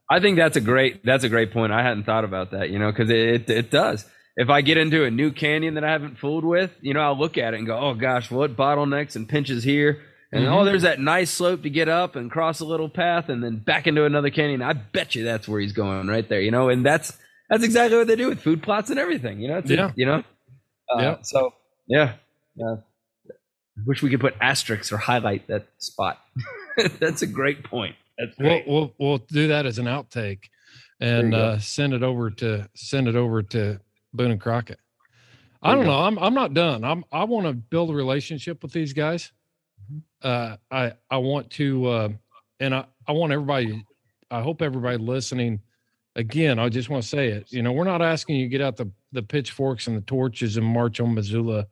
I 0.08 0.20
think 0.20 0.36
that's 0.38 0.56
a 0.56 0.60
great 0.60 1.04
that's 1.04 1.24
a 1.24 1.28
great 1.28 1.52
point. 1.52 1.72
I 1.72 1.82
hadn't 1.82 2.04
thought 2.04 2.24
about 2.24 2.52
that, 2.52 2.70
you 2.70 2.78
know, 2.78 2.90
because 2.90 3.10
it, 3.10 3.18
it 3.18 3.50
it 3.50 3.70
does. 3.70 4.06
If 4.36 4.48
I 4.48 4.62
get 4.62 4.78
into 4.78 5.04
a 5.04 5.10
new 5.10 5.30
canyon 5.30 5.74
that 5.74 5.84
I 5.84 5.90
haven't 5.92 6.18
fooled 6.18 6.44
with, 6.44 6.70
you 6.80 6.94
know, 6.94 7.00
I'll 7.00 7.18
look 7.18 7.36
at 7.36 7.52
it 7.52 7.58
and 7.58 7.66
go, 7.66 7.78
"Oh 7.78 7.94
gosh, 7.94 8.30
what 8.30 8.56
bottlenecks 8.56 9.14
and 9.16 9.28
pinches 9.28 9.62
here?" 9.64 10.00
And 10.32 10.46
oh, 10.46 10.50
Mhm. 10.60 10.64
there's 10.64 10.82
that 10.82 10.98
nice 10.98 11.30
slope 11.30 11.62
to 11.64 11.68
get 11.70 11.88
up 11.90 12.16
and 12.16 12.30
cross 12.30 12.60
a 12.60 12.64
little 12.64 12.88
path 12.88 13.28
and 13.28 13.44
then 13.44 13.56
back 13.58 13.86
into 13.86 14.04
another 14.06 14.30
canyon. 14.30 14.62
I 14.62 14.72
bet 14.72 15.14
you 15.14 15.24
that's 15.24 15.46
where 15.46 15.60
he's 15.60 15.72
going 15.74 16.06
right 16.06 16.26
there, 16.26 16.40
you 16.40 16.50
know. 16.50 16.70
And 16.70 16.86
that's 16.86 17.18
that's 17.50 17.62
exactly 17.64 17.98
what 17.98 18.06
they 18.06 18.16
do 18.16 18.28
with 18.28 18.40
food 18.40 18.62
plots 18.62 18.88
and 18.88 18.98
everything, 18.98 19.40
you 19.40 19.48
know. 19.48 19.58
It's 19.58 19.70
a- 19.70 19.74
you 19.96 20.06
know. 20.06 20.24
Uh, 20.90 21.00
Yeah. 21.02 21.16
So 21.20 21.52
yeah, 21.86 22.14
yeah. 22.56 22.76
Wish 23.86 24.02
we 24.02 24.08
could 24.08 24.20
put 24.20 24.34
asterisks 24.40 24.90
or 24.92 24.96
highlight 24.96 25.48
that 25.48 25.66
spot. 25.78 26.18
that's 26.98 27.20
a 27.20 27.26
great 27.26 27.64
point. 27.64 27.96
That's 28.18 28.38
we'll, 28.38 28.62
we'll 28.66 28.94
we'll 28.98 29.18
do 29.18 29.48
that 29.48 29.66
as 29.66 29.78
an 29.78 29.86
outtake 29.86 30.44
and 31.00 31.32
There 31.32 31.40
you 31.40 31.46
go. 31.46 31.52
uh 31.54 31.58
send 31.58 31.94
it 31.94 32.02
over 32.02 32.30
to 32.30 32.68
send 32.74 33.08
it 33.08 33.16
over 33.16 33.42
to 33.42 33.80
boone 34.12 34.30
and 34.30 34.40
crockett. 34.40 34.78
I 35.62 35.74
don't 35.74 35.86
know. 35.86 35.98
I'm 36.00 36.18
i'm 36.18 36.34
not 36.34 36.54
done. 36.54 36.84
I'm 36.84 37.04
i 37.12 37.24
want 37.24 37.46
to 37.46 37.52
build 37.54 37.90
a 37.90 37.94
relationship 37.94 38.62
with 38.62 38.72
these 38.72 38.92
guys. 38.92 39.32
Uh 40.22 40.56
i 40.70 40.92
i 41.10 41.16
want 41.16 41.50
to 41.50 41.86
uh 41.86 42.08
and 42.60 42.74
i 42.74 42.84
i 43.08 43.12
want 43.12 43.32
everybody 43.32 43.84
i 44.30 44.40
hope 44.40 44.62
everybody 44.62 44.96
listening 44.96 45.60
again 46.14 46.58
i 46.58 46.68
just 46.68 46.88
want 46.88 47.02
to 47.02 47.08
say 47.08 47.28
it 47.28 47.50
you 47.52 47.62
know 47.62 47.72
we're 47.72 47.84
not 47.84 48.00
asking 48.00 48.36
you 48.36 48.44
to 48.44 48.48
get 48.48 48.60
out 48.60 48.76
the 48.76 48.88
the 49.10 49.22
pitchforks 49.22 49.88
and 49.88 49.96
the 49.96 50.00
torches 50.02 50.56
and 50.56 50.64
march 50.64 51.00
on 51.00 51.12
missoula 51.14 51.66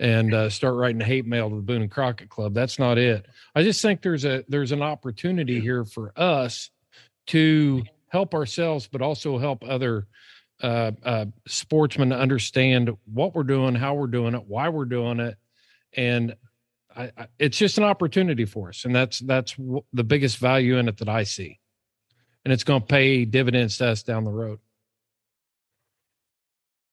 and 0.00 0.34
uh, 0.34 0.48
start 0.50 0.74
writing 0.74 1.00
hate 1.00 1.26
mail 1.26 1.48
to 1.50 1.56
the 1.56 1.62
boone 1.62 1.82
and 1.82 1.90
crockett 1.90 2.28
club 2.28 2.54
that's 2.54 2.78
not 2.78 2.98
it 2.98 3.26
i 3.54 3.62
just 3.62 3.80
think 3.82 4.02
there's 4.02 4.24
a 4.24 4.42
there's 4.48 4.72
an 4.72 4.82
opportunity 4.82 5.60
here 5.60 5.84
for 5.84 6.12
us 6.16 6.70
to 7.26 7.82
help 8.08 8.34
ourselves 8.34 8.88
but 8.90 9.02
also 9.02 9.38
help 9.38 9.62
other 9.64 10.06
uh, 10.62 10.90
uh, 11.04 11.24
sportsmen 11.46 12.12
understand 12.12 12.90
what 13.12 13.34
we're 13.34 13.42
doing 13.44 13.74
how 13.74 13.94
we're 13.94 14.06
doing 14.06 14.34
it 14.34 14.42
why 14.46 14.68
we're 14.68 14.84
doing 14.84 15.20
it 15.20 15.36
and 15.96 16.34
I, 16.96 17.12
I, 17.16 17.26
it's 17.38 17.56
just 17.58 17.78
an 17.78 17.84
opportunity 17.84 18.44
for 18.46 18.70
us 18.70 18.84
and 18.84 18.94
that's 18.94 19.20
that's 19.20 19.52
w- 19.54 19.84
the 19.92 20.04
biggest 20.04 20.38
value 20.38 20.76
in 20.78 20.88
it 20.88 20.96
that 20.98 21.08
i 21.08 21.22
see 21.24 21.58
and 22.44 22.52
it's 22.52 22.64
going 22.64 22.80
to 22.80 22.86
pay 22.86 23.24
dividends 23.26 23.76
to 23.78 23.86
us 23.88 24.02
down 24.02 24.24
the 24.24 24.30
road 24.32 24.58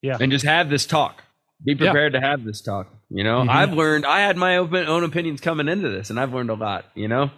Yeah. 0.01 0.17
and 0.19 0.31
just 0.31 0.45
have 0.45 0.69
this 0.69 0.85
talk. 0.85 1.23
Be 1.63 1.71
Yeah. 1.73 1.91
prepared 1.91 2.13
to 2.13 2.21
have 2.21 2.43
this 2.43 2.61
talk. 2.61 2.93
You 3.09 3.23
know, 3.23 3.41
Mhm. 3.43 3.49
I've 3.49 3.73
learned. 3.73 4.05
I 4.05 4.19
had 4.21 4.35
my 4.37 4.57
own, 4.57 4.73
own 4.75 5.03
opinions 5.03 5.39
coming 5.41 5.67
into 5.67 5.89
this, 5.89 6.09
and 6.09 6.19
I've 6.19 6.33
learned 6.33 6.49
a 6.49 6.55
lot. 6.55 6.85
You 6.95 7.07
know, 7.07 7.31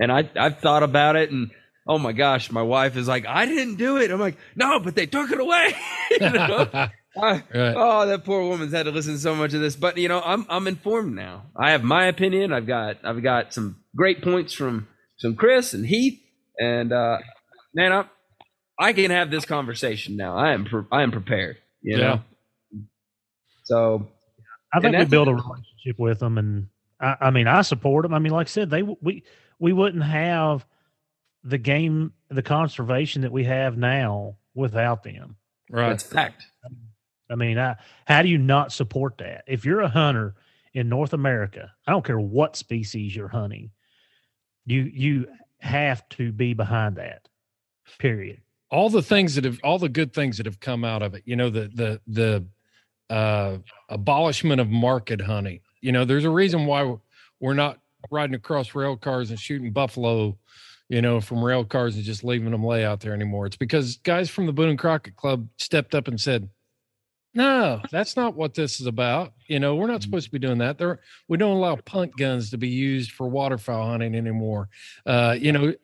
and 0.00 0.12
I 0.12 0.28
I've 0.36 0.58
thought 0.60 0.82
about 0.82 1.16
it, 1.16 1.30
and 1.30 1.50
oh 1.86 1.98
my 1.98 2.12
gosh, 2.12 2.50
my 2.50 2.62
wife 2.62 2.96
is 2.96 3.06
like, 3.08 3.26
I 3.26 3.46
didn't 3.46 3.76
do 3.76 3.96
it. 3.96 4.10
I'm 4.10 4.20
like, 4.20 4.36
no, 4.56 4.80
but 4.80 4.94
they 4.94 5.06
took 5.06 5.30
it 5.30 5.40
away. 5.40 5.74
you 6.20 6.30
know? 6.30 6.68
I- 6.72 6.90
Right. 7.18 7.42
Oh, 7.54 8.06
that 8.08 8.24
poor 8.26 8.42
woman's 8.46 8.74
had 8.74 8.82
to 8.82 8.90
listen 8.90 9.14
to 9.14 9.18
so 9.18 9.34
much 9.34 9.54
of 9.54 9.60
this. 9.62 9.74
But 9.74 9.96
you 9.96 10.06
know, 10.06 10.20
I'm 10.22 10.44
I'm 10.50 10.66
informed 10.66 11.14
now. 11.16 11.44
I 11.56 11.70
have 11.70 11.82
my 11.82 12.04
opinion. 12.08 12.52
I've 12.52 12.66
got 12.66 12.98
I've 13.04 13.22
got 13.22 13.54
some 13.54 13.76
great 13.96 14.20
points 14.22 14.52
from 14.52 14.86
some 15.16 15.34
Chris 15.34 15.72
and 15.72 15.86
Heath, 15.86 16.20
and 16.60 16.92
uh, 16.92 17.16
man, 17.74 17.90
I 17.92 18.04
I 18.78 18.92
can 18.92 19.10
have 19.12 19.30
this 19.30 19.46
conversation 19.46 20.16
now. 20.18 20.36
I 20.36 20.52
am 20.52 20.66
pre- 20.66 20.84
I 20.92 21.02
am 21.04 21.10
prepared. 21.10 21.56
You 21.80 21.96
know. 21.96 22.20
So 23.64 24.08
I 24.72 24.80
think 24.80 24.92
we 24.92 24.98
that's- 24.98 25.10
build 25.10 25.28
a 25.28 25.34
relationship 25.34 25.98
with 25.98 26.18
them, 26.20 26.38
and 26.38 26.68
I, 27.00 27.16
I 27.22 27.30
mean, 27.30 27.46
I 27.46 27.62
support 27.62 28.02
them. 28.02 28.14
I 28.14 28.18
mean, 28.18 28.32
like 28.32 28.46
I 28.46 28.50
said, 28.50 28.70
they 28.70 28.82
we 28.82 29.22
we 29.58 29.72
wouldn't 29.72 30.04
have 30.04 30.66
the 31.44 31.58
game, 31.58 32.12
the 32.28 32.42
conservation 32.42 33.22
that 33.22 33.32
we 33.32 33.44
have 33.44 33.76
now 33.78 34.36
without 34.54 35.02
them. 35.04 35.36
right 35.70 35.90
that's 35.90 36.02
fact. 36.02 36.44
I 37.30 37.34
mean, 37.34 37.58
I, 37.58 37.76
how 38.06 38.22
do 38.22 38.28
you 38.28 38.38
not 38.38 38.72
support 38.72 39.18
that? 39.18 39.44
If 39.46 39.64
you're 39.64 39.80
a 39.80 39.88
hunter 39.88 40.34
in 40.74 40.88
North 40.88 41.12
America, 41.12 41.72
I 41.86 41.92
don't 41.92 42.04
care 42.04 42.18
what 42.20 42.56
species 42.56 43.14
you're 43.16 43.28
hunting, 43.28 43.70
you 44.64 44.82
you 44.82 45.26
have 45.60 46.08
to 46.10 46.32
be 46.32 46.54
behind 46.54 46.96
that. 46.96 47.28
Period. 47.98 48.40
all 48.70 48.90
the 48.90 49.02
things 49.02 49.36
that 49.36 49.44
have 49.44 49.60
all 49.62 49.78
the 49.78 49.88
good 49.88 50.12
things 50.12 50.36
that 50.38 50.46
have 50.46 50.58
come 50.58 50.84
out 50.84 51.02
of 51.02 51.14
it 51.14 51.22
you 51.24 51.36
know 51.36 51.48
the 51.48 51.70
the 51.72 52.00
the 52.08 52.44
uh 53.10 53.58
abolishment 53.88 54.60
of 54.60 54.68
market 54.68 55.20
hunting. 55.20 55.60
You 55.80 55.92
know 55.92 56.04
there's 56.04 56.24
a 56.24 56.30
reason 56.30 56.66
why 56.66 56.96
we're 57.40 57.54
not 57.54 57.78
riding 58.10 58.34
across 58.34 58.74
rail 58.74 58.96
cars 58.96 59.30
and 59.30 59.38
shooting 59.38 59.72
buffalo 59.72 60.36
you 60.88 61.02
know 61.02 61.20
from 61.20 61.44
rail 61.44 61.64
cars 61.64 61.96
and 61.96 62.04
just 62.04 62.22
leaving 62.22 62.50
them 62.50 62.64
lay 62.64 62.84
out 62.84 63.00
there 63.00 63.14
anymore. 63.14 63.46
It's 63.46 63.56
because 63.56 63.96
guys 63.98 64.30
from 64.30 64.46
the 64.46 64.52
boone 64.52 64.70
and 64.70 64.78
crockett 64.78 65.16
club 65.16 65.48
stepped 65.56 65.94
up 65.94 66.08
and 66.08 66.20
said 66.20 66.48
no 67.34 67.80
that's 67.90 68.16
not 68.16 68.34
what 68.34 68.54
this 68.54 68.80
is 68.80 68.86
about. 68.86 69.32
You 69.46 69.60
know 69.60 69.76
we're 69.76 69.88
not 69.88 70.02
supposed 70.02 70.26
to 70.26 70.32
be 70.32 70.38
doing 70.38 70.58
that. 70.58 70.78
There 70.78 71.00
we 71.28 71.38
don't 71.38 71.56
allow 71.56 71.76
punt 71.76 72.16
guns 72.16 72.50
to 72.50 72.58
be 72.58 72.68
used 72.68 73.12
for 73.12 73.28
waterfowl 73.28 73.86
hunting 73.88 74.14
anymore. 74.14 74.68
Uh 75.04 75.36
you 75.38 75.52
know 75.52 75.74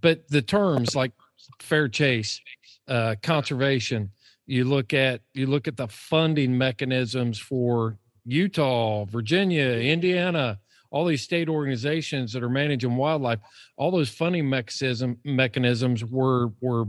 but 0.00 0.28
the 0.28 0.42
terms 0.42 0.94
like 0.94 1.12
fair 1.60 1.88
chase 1.88 2.40
uh, 2.88 3.16
conservation 3.22 4.10
you 4.46 4.64
look 4.64 4.94
at 4.94 5.20
you 5.34 5.46
look 5.46 5.68
at 5.68 5.76
the 5.76 5.88
funding 5.88 6.56
mechanisms 6.56 7.38
for 7.38 7.98
utah 8.24 9.04
virginia 9.04 9.66
indiana 9.66 10.58
all 10.90 11.04
these 11.04 11.22
state 11.22 11.48
organizations 11.48 12.32
that 12.32 12.42
are 12.42 12.48
managing 12.48 12.96
wildlife 12.96 13.40
all 13.76 13.90
those 13.90 14.10
funding 14.10 14.48
mechanism 14.48 15.18
mechanisms 15.24 16.04
were 16.04 16.48
were 16.60 16.84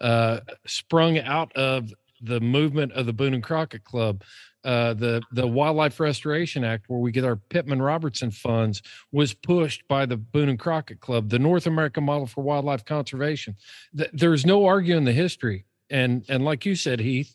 uh, 0.00 0.40
sprung 0.66 1.18
out 1.20 1.52
of 1.54 1.92
the 2.20 2.40
movement 2.40 2.92
of 2.92 3.06
the 3.06 3.12
boone 3.12 3.34
and 3.34 3.42
crockett 3.42 3.84
club 3.84 4.22
uh, 4.64 4.94
the 4.94 5.22
the 5.32 5.46
Wildlife 5.46 6.00
Restoration 6.00 6.64
Act, 6.64 6.84
where 6.88 6.98
we 6.98 7.12
get 7.12 7.24
our 7.24 7.36
Pittman 7.36 7.82
Robertson 7.82 8.30
funds, 8.30 8.80
was 9.12 9.34
pushed 9.34 9.86
by 9.88 10.06
the 10.06 10.16
Boone 10.16 10.48
and 10.48 10.58
Crockett 10.58 11.00
Club, 11.00 11.28
the 11.28 11.38
North 11.38 11.66
American 11.66 12.04
Model 12.04 12.26
for 12.26 12.42
Wildlife 12.42 12.84
Conservation. 12.84 13.56
Th- 13.96 14.10
there's 14.12 14.46
no 14.46 14.64
arguing 14.64 15.04
the 15.04 15.12
history, 15.12 15.66
and 15.90 16.24
and 16.28 16.44
like 16.44 16.64
you 16.66 16.74
said, 16.76 17.00
Heath, 17.00 17.34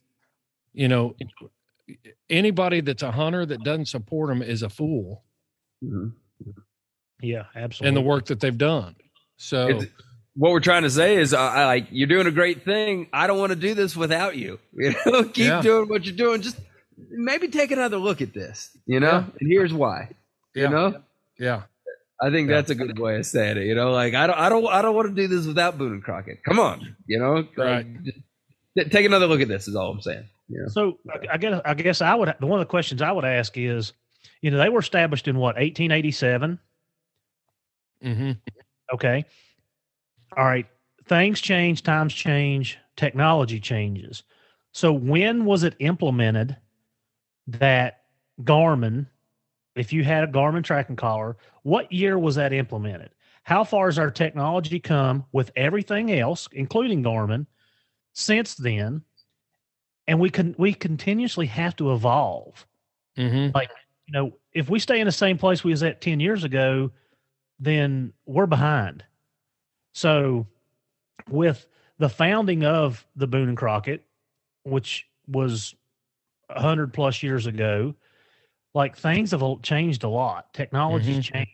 you 0.73 0.87
know, 0.87 1.15
anybody 2.29 2.81
that's 2.81 3.03
a 3.03 3.11
hunter 3.11 3.45
that 3.45 3.63
doesn't 3.63 3.85
support 3.87 4.29
them 4.29 4.41
is 4.41 4.61
a 4.63 4.69
fool 4.69 5.23
Yeah, 7.21 7.43
absolutely. 7.55 7.87
and 7.89 7.97
the 7.97 8.01
work 8.07 8.25
that 8.27 8.39
they've 8.39 8.57
done. 8.57 8.95
So 9.37 9.67
It's- 9.69 9.87
what 10.35 10.51
we're 10.51 10.59
trying 10.61 10.83
to 10.83 10.89
say 10.89 11.17
is, 11.17 11.33
uh, 11.33 11.39
I 11.39 11.65
like 11.65 11.87
you're 11.91 12.07
doing 12.07 12.27
a 12.27 12.31
great 12.31 12.63
thing. 12.63 13.07
I 13.11 13.27
don't 13.27 13.39
want 13.39 13.49
to 13.51 13.55
do 13.57 13.73
this 13.73 13.95
without 13.95 14.37
you. 14.37 14.59
You 14.73 14.93
know, 15.05 15.23
keep 15.23 15.47
Yeah. 15.47 15.61
doing 15.61 15.89
what 15.89 16.05
you're 16.05 16.15
doing. 16.15 16.41
Just 16.41 16.57
maybe 17.09 17.47
take 17.49 17.71
another 17.71 17.97
look 17.97 18.21
at 18.21 18.33
this. 18.33 18.77
You 18.85 18.99
know, 18.99 19.07
Yeah. 19.11 19.25
and 19.39 19.51
here's 19.51 19.73
why. 19.73 20.09
yeah, 20.55 20.63
You 20.63 20.69
know, 20.69 21.01
yeah, 21.37 21.63
I 22.21 22.29
think 22.29 22.49
Yeah. 22.49 22.55
that's 22.55 22.69
a 22.69 22.75
good 22.75 22.97
way 22.99 23.17
of 23.17 23.25
saying 23.25 23.57
it. 23.57 23.65
You 23.65 23.75
know, 23.75 23.91
like 23.91 24.13
I 24.13 24.27
don't, 24.27 24.37
I 24.39 24.47
don't, 24.49 24.67
I 24.67 24.81
don't 24.81 24.95
want 24.95 25.09
to 25.09 25.15
do 25.15 25.27
this 25.27 25.45
without 25.45 25.77
Boone 25.77 25.93
and 25.93 26.03
Crockett. 26.03 26.43
Come 26.43 26.59
on, 26.59 26.95
you 27.07 27.19
know, 27.19 27.33
Like, 27.35 27.57
Right. 27.57 28.03
just 28.03 28.17
t- 28.17 28.23
take 28.77 29.05
another 29.05 29.27
look 29.27 29.41
at 29.41 29.47
this. 29.47 29.67
Is 29.67 29.75
all 29.75 29.91
I'm 29.91 30.01
saying. 30.01 30.25
You 30.47 30.61
know? 30.61 30.67
So 30.69 30.99
I, 31.09 31.33
I 31.33 31.37
guess 31.37 31.61
I 31.65 31.73
guess 31.73 32.01
I 32.01 32.15
would 32.15 32.33
one 32.39 32.59
of 32.59 32.65
the 32.65 32.69
questions 32.69 33.01
I 33.01 33.11
would 33.11 33.25
ask 33.25 33.57
is, 33.57 33.93
you 34.41 34.51
know, 34.51 34.57
they 34.57 34.69
were 34.69 34.79
established 34.79 35.27
in 35.27 35.37
what 35.37 35.55
1887. 35.55 36.59
hmm 38.01 38.31
Okay, 38.91 39.23
all 40.35 40.45
right. 40.45 40.65
things 41.07 41.39
change, 41.41 41.83
times 41.83 42.13
change, 42.13 42.79
technology 42.95 43.59
changes. 43.59 44.23
So 44.71 44.91
when 44.91 45.45
was 45.45 45.63
it 45.63 45.75
implemented 45.79 46.57
that 47.47 48.01
Garmin, 48.41 49.05
if 49.75 49.93
you 49.93 50.03
had 50.03 50.23
a 50.23 50.27
Garmin 50.27 50.63
tracking 50.63 50.95
collar, 50.95 51.37
what 51.63 51.91
year 51.91 52.17
was 52.17 52.35
that 52.35 52.51
implemented? 52.53 53.11
How 53.43 53.63
far 53.63 53.87
has 53.87 53.99
our 53.99 54.11
technology 54.11 54.79
come 54.79 55.25
with 55.31 55.51
everything 55.55 56.11
else, 56.11 56.47
including 56.51 57.03
Garmin, 57.03 57.45
since 58.13 58.55
then? 58.55 59.03
And 60.07 60.19
we 60.19 60.29
can 60.29 60.55
we 60.57 60.73
continuously 60.73 61.45
have 61.47 61.75
to 61.77 61.93
evolve. 61.93 62.65
Mm-hmm. 63.17 63.55
Like, 63.55 63.69
you 64.07 64.13
know, 64.13 64.33
if 64.53 64.69
we 64.69 64.79
stay 64.79 64.99
in 64.99 65.05
the 65.05 65.11
same 65.11 65.37
place 65.37 65.63
we 65.63 65.71
was 65.71 65.83
at 65.83 66.01
10 66.01 66.19
years 66.19 66.43
ago, 66.43 66.91
then 67.59 68.13
we're 68.25 68.47
behind. 68.47 69.03
So 69.93 70.47
with 71.29 71.67
the 71.99 72.09
founding 72.09 72.63
of 72.65 73.05
the 73.15 73.27
Boone 73.27 73.49
and 73.49 73.57
Crockett, 73.57 74.05
which 74.63 75.07
was 75.27 75.75
a 76.49 76.61
hundred 76.61 76.93
plus 76.93 77.21
years 77.21 77.45
ago, 77.45 77.93
like 78.73 78.97
things 78.97 79.31
have 79.31 79.43
changed 79.61 80.03
a 80.03 80.09
lot. 80.09 80.53
Technology's 80.53 81.17
Mhm. 81.19 81.23
changed. 81.33 81.51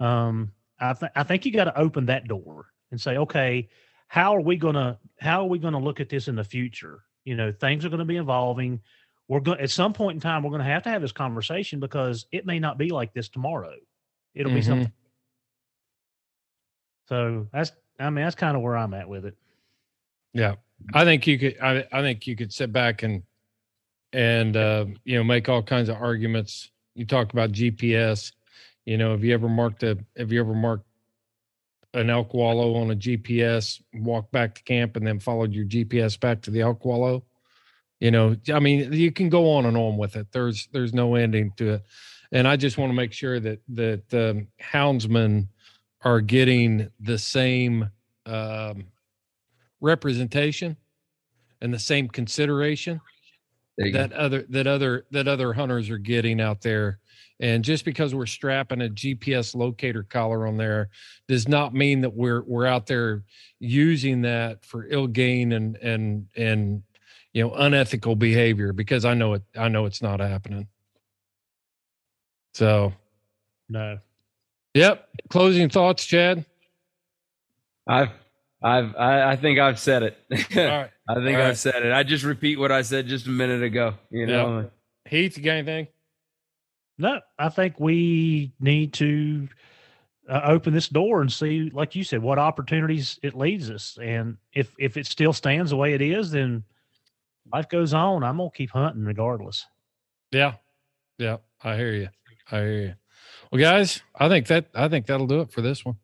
Um, 0.00 0.52
I 0.78 0.92
think 0.94 1.12
I 1.14 1.22
think 1.22 1.46
you 1.46 1.52
got 1.52 1.64
to 1.64 1.78
open 1.78 2.06
that 2.06 2.26
door 2.26 2.66
and 2.90 3.00
say, 3.00 3.16
okay, 3.16 3.68
how 4.12 4.36
are 4.36 4.42
we 4.42 4.56
gonna 4.58 4.98
how 5.20 5.40
are 5.40 5.48
we 5.48 5.58
gonna 5.58 5.78
look 5.78 5.98
at 5.98 6.10
this 6.10 6.28
in 6.28 6.34
the 6.36 6.44
future? 6.44 7.02
You 7.24 7.34
know, 7.34 7.50
things 7.50 7.82
are 7.82 7.88
going 7.88 8.00
to 8.00 8.04
be 8.04 8.18
evolving. 8.18 8.78
We're 9.26 9.40
going 9.40 9.58
at 9.58 9.70
some 9.70 9.94
point 9.94 10.16
in 10.16 10.20
time 10.20 10.42
we're 10.42 10.50
going 10.50 10.60
to 10.60 10.66
have 10.66 10.82
to 10.82 10.90
have 10.90 11.00
this 11.00 11.12
conversation 11.12 11.80
because 11.80 12.26
it 12.30 12.44
may 12.44 12.58
not 12.58 12.76
be 12.76 12.90
like 12.90 13.14
this 13.14 13.30
tomorrow. 13.30 13.74
It'll 14.34 14.52
be 14.52 14.60
Mhm. 14.60 14.64
something. 14.66 14.92
So 17.08 17.48
that's 17.54 17.72
I 17.98 18.10
mean 18.10 18.22
that's 18.22 18.36
kind 18.36 18.54
of 18.54 18.62
where 18.62 18.76
I'm 18.76 18.92
at 18.92 19.08
with 19.08 19.24
it. 19.24 19.34
Yeah, 20.34 20.56
I 20.92 21.04
think 21.04 21.26
you 21.26 21.38
could. 21.38 21.58
I, 21.58 21.86
I 21.90 22.02
think 22.02 22.26
you 22.26 22.36
could 22.36 22.52
sit 22.52 22.70
back 22.70 23.04
and 23.04 23.22
and 24.12 24.58
uh, 24.58 24.84
you 25.04 25.16
know 25.16 25.24
make 25.24 25.48
all 25.48 25.62
kinds 25.62 25.88
of 25.88 25.96
arguments. 25.96 26.70
You 26.94 27.06
talk 27.06 27.32
about 27.32 27.52
GPS. 27.52 28.32
You 28.84 28.98
know, 28.98 29.12
have 29.12 29.24
you 29.24 29.32
ever 29.32 29.48
marked 29.48 29.82
a? 29.84 29.96
Have 30.18 30.32
you 30.32 30.40
ever 30.40 30.54
marked 30.54 30.84
an 31.94 32.10
elk 32.10 32.34
wallow 32.34 32.74
on 32.76 32.90
a 32.90 32.96
GPS? 32.96 33.80
Walk 33.94 34.30
back 34.30 34.54
to 34.56 34.62
camp 34.62 34.96
and 34.96 35.06
then 35.06 35.20
followed 35.20 35.52
your 35.52 35.64
GPS 35.64 36.18
back 36.18 36.42
to 36.42 36.50
the 36.50 36.60
elk 36.60 36.84
wallow. 36.84 37.24
You 38.00 38.10
know, 38.10 38.36
I 38.52 38.58
mean, 38.58 38.92
you 38.92 39.12
can 39.12 39.28
go 39.28 39.52
on 39.52 39.66
and 39.66 39.76
on 39.76 39.96
with 39.96 40.16
it. 40.16 40.26
There's 40.32 40.68
there's 40.72 40.92
no 40.92 41.14
ending 41.14 41.52
to 41.58 41.74
it, 41.74 41.82
and 42.32 42.48
I 42.48 42.56
just 42.56 42.76
want 42.76 42.90
to 42.90 42.94
make 42.94 43.12
sure 43.12 43.38
that 43.38 43.60
that 43.68 44.14
um, 44.14 44.48
houndsmen 44.60 45.48
are 46.00 46.20
getting 46.20 46.90
the 46.98 47.18
same 47.18 47.90
um, 48.26 48.86
representation 49.80 50.76
and 51.60 51.72
the 51.72 51.78
same 51.78 52.08
consideration 52.08 53.00
There 53.78 53.86
you 53.86 53.92
go. 53.92 53.98
that 53.98 54.12
other 54.12 54.44
that 54.50 54.66
other 54.66 55.06
that 55.10 55.28
other 55.28 55.52
hunters 55.52 55.90
are 55.90 55.98
getting 55.98 56.40
out 56.40 56.60
there. 56.60 56.98
And 57.40 57.64
just 57.64 57.84
because 57.84 58.14
we're 58.14 58.26
strapping 58.26 58.82
a 58.82 58.88
gps 58.88 59.54
locator 59.54 60.04
collar 60.04 60.46
on 60.46 60.56
there 60.56 60.90
does 61.26 61.48
not 61.48 61.74
mean 61.74 62.02
that 62.02 62.14
we're 62.14 62.42
we're 62.42 62.66
out 62.66 62.86
there 62.86 63.24
using 63.58 64.22
that 64.22 64.64
for 64.64 64.86
ill 64.90 65.06
gain 65.08 65.52
and 65.52 65.76
and 65.76 66.26
and 66.36 66.82
you 67.32 67.42
know 67.42 67.52
unethical 67.54 68.14
behavior 68.14 68.72
because 68.72 69.04
i 69.04 69.14
know 69.14 69.32
it 69.32 69.42
i 69.58 69.66
know 69.68 69.86
it's 69.86 70.02
not 70.02 70.20
happening. 70.20 70.68
So. 72.54 72.92
No. 73.68 73.98
yep. 74.74 75.08
Closing 75.30 75.70
thoughts 75.70 76.04
chad? 76.04 76.44
I've, 77.88 78.10
I've, 78.62 78.96
I, 78.96 79.32
I 79.32 79.36
think 79.36 79.58
I've 79.58 79.78
said 79.78 80.02
it. 80.02 80.16
all 80.56 80.64
right 80.64 80.90
I 81.08 81.14
think 81.14 81.36
All 81.36 81.42
right. 81.42 81.50
I've 81.50 81.58
said 81.58 81.84
it. 81.84 81.92
I 81.92 82.04
just 82.04 82.24
repeat 82.24 82.58
what 82.58 82.70
I 82.70 82.82
said 82.82 83.06
just 83.06 83.26
a 83.26 83.30
minute 83.30 83.62
ago. 83.62 83.94
You 84.10 84.26
know, 84.26 84.70
heath 85.08 85.36
you 85.36 85.42
got 85.42 85.52
anything 85.52 85.88
No, 86.96 87.20
I 87.38 87.48
think 87.48 87.78
we 87.80 88.52
need 88.60 88.92
to 88.94 89.48
uh, 90.28 90.42
open 90.44 90.72
this 90.72 90.88
door 90.88 91.20
and 91.20 91.32
see, 91.32 91.70
like 91.72 91.96
you 91.96 92.04
said, 92.04 92.22
what 92.22 92.38
opportunities 92.38 93.18
it 93.22 93.36
leads 93.36 93.70
us. 93.70 93.98
And 94.00 94.36
if 94.52 94.74
if 94.78 94.96
it 94.96 95.06
still 95.06 95.32
stands 95.32 95.70
the 95.70 95.76
way 95.76 95.94
it 95.94 96.02
is, 96.02 96.30
then 96.30 96.62
life 97.52 97.68
goes 97.68 97.92
on. 97.92 98.22
I'm 98.22 98.38
gonna 98.38 98.50
keep 98.50 98.70
hunting 98.70 99.04
regardless. 99.04 99.66
Yeah. 100.30 100.54
Yeah. 101.18 101.38
I 101.64 101.76
hear 101.76 101.92
you. 101.92 102.08
I 102.50 102.60
hear 102.60 102.80
you. 102.80 102.94
Well, 103.50 103.60
guys, 103.60 104.02
I 104.14 104.28
think 104.28 104.46
that 104.46 104.66
I 104.74 104.88
think 104.88 105.06
that'll 105.06 105.26
do 105.26 105.40
it 105.40 105.50
for 105.50 105.62
this 105.62 105.84
one. 105.84 105.96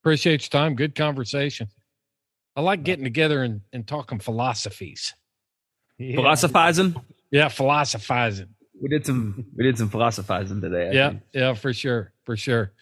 Appreciate 0.00 0.42
your 0.42 0.60
time. 0.60 0.76
Good 0.76 0.94
conversation. 0.94 1.68
I 2.58 2.60
like 2.60 2.82
getting 2.82 3.04
together 3.04 3.44
and, 3.44 3.60
and 3.72 3.86
talking 3.86 4.18
philosophies. 4.18 5.14
Yeah. 5.96 6.16
philosophizing. 6.16 6.96
Yeah, 7.30 7.46
philosophizing. 7.50 8.48
We 8.82 8.88
did 8.88 9.06
some, 9.06 9.46
we 9.56 9.62
did 9.62 9.78
some 9.78 9.88
philosophizing 9.90 10.60
today. 10.60 10.88
I 10.88 10.92
Yeah, 10.92 11.08
think. 11.10 11.22
yeah, 11.32 11.54
for 11.54 11.72
sure. 11.72 12.12
For 12.24 12.36
sure. 12.36 12.72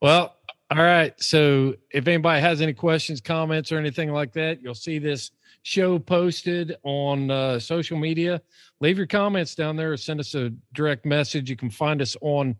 Well, 0.00 0.36
all 0.70 0.78
right. 0.78 1.12
So 1.20 1.74
if 1.90 2.06
anybody 2.06 2.40
has 2.40 2.60
any 2.60 2.72
questions, 2.72 3.20
comments, 3.20 3.72
or 3.72 3.78
anything 3.78 4.12
like 4.12 4.32
that, 4.34 4.62
you'll 4.62 4.76
see 4.76 5.00
this 5.00 5.32
show 5.64 5.98
posted 5.98 6.76
on 6.84 7.28
uh, 7.28 7.58
social 7.58 7.98
media. 7.98 8.40
Leave 8.80 8.96
your 8.96 9.08
comments 9.08 9.56
down 9.56 9.74
there 9.74 9.90
or 9.92 9.96
send 9.96 10.20
us 10.20 10.36
a 10.36 10.50
direct 10.72 11.04
message. 11.04 11.50
You 11.50 11.56
can 11.56 11.70
find 11.70 12.00
us 12.00 12.16
on 12.20 12.54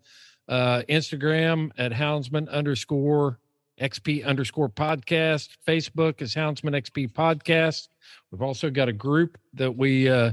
uh, 0.48 0.82
Instagram 0.88 1.70
at 1.78 1.92
houndsman 1.92 2.48
underscore 2.50 3.38
XP 3.80 4.24
underscore 4.24 4.68
podcast. 4.68 5.48
Facebook 5.66 6.20
is 6.22 6.32
Houndsman 6.34 6.74
XP 6.74 7.12
podcast. 7.12 7.88
We've 8.30 8.42
also 8.42 8.70
got 8.70 8.88
a 8.88 8.92
group 8.92 9.38
that 9.54 9.76
we 9.76 10.08
uh, 10.08 10.32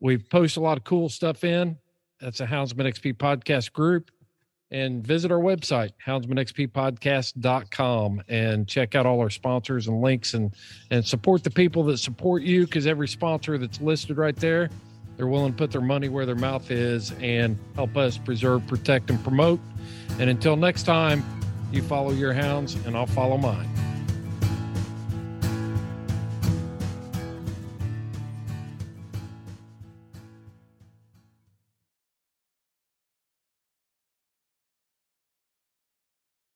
we 0.00 0.18
post 0.18 0.56
a 0.56 0.60
lot 0.60 0.76
of 0.76 0.82
cool 0.84 1.08
stuff 1.08 1.44
in. 1.44 1.78
That's 2.20 2.40
a 2.40 2.46
Houndsman 2.46 2.86
XP 2.86 3.14
podcast 3.14 3.72
group. 3.72 4.10
And 4.70 5.06
visit 5.06 5.30
our 5.30 5.38
website, 5.38 5.90
houndsmanxppodcast.com, 6.06 8.22
and 8.28 8.66
check 8.66 8.94
out 8.94 9.04
all 9.04 9.20
our 9.20 9.28
sponsors 9.28 9.86
and 9.86 10.00
links 10.00 10.32
and 10.32 10.54
and 10.90 11.04
support 11.04 11.44
the 11.44 11.50
people 11.50 11.82
that 11.84 11.98
support 11.98 12.42
you 12.42 12.64
because 12.64 12.86
every 12.86 13.08
sponsor 13.08 13.58
that's 13.58 13.82
listed 13.82 14.16
right 14.16 14.36
there, 14.36 14.70
they're 15.18 15.26
willing 15.26 15.52
to 15.52 15.58
put 15.58 15.72
their 15.72 15.82
money 15.82 16.08
where 16.08 16.24
their 16.24 16.36
mouth 16.36 16.70
is 16.70 17.12
and 17.20 17.58
help 17.74 17.98
us 17.98 18.16
preserve, 18.16 18.66
protect, 18.66 19.10
and 19.10 19.22
promote. 19.22 19.60
And 20.18 20.30
until 20.30 20.56
next 20.56 20.84
time, 20.84 21.22
you 21.72 21.82
follow 21.82 22.10
your 22.10 22.32
hounds 22.32 22.74
and 22.86 22.96
I'll 22.96 23.06
follow 23.06 23.38
mine. 23.38 23.68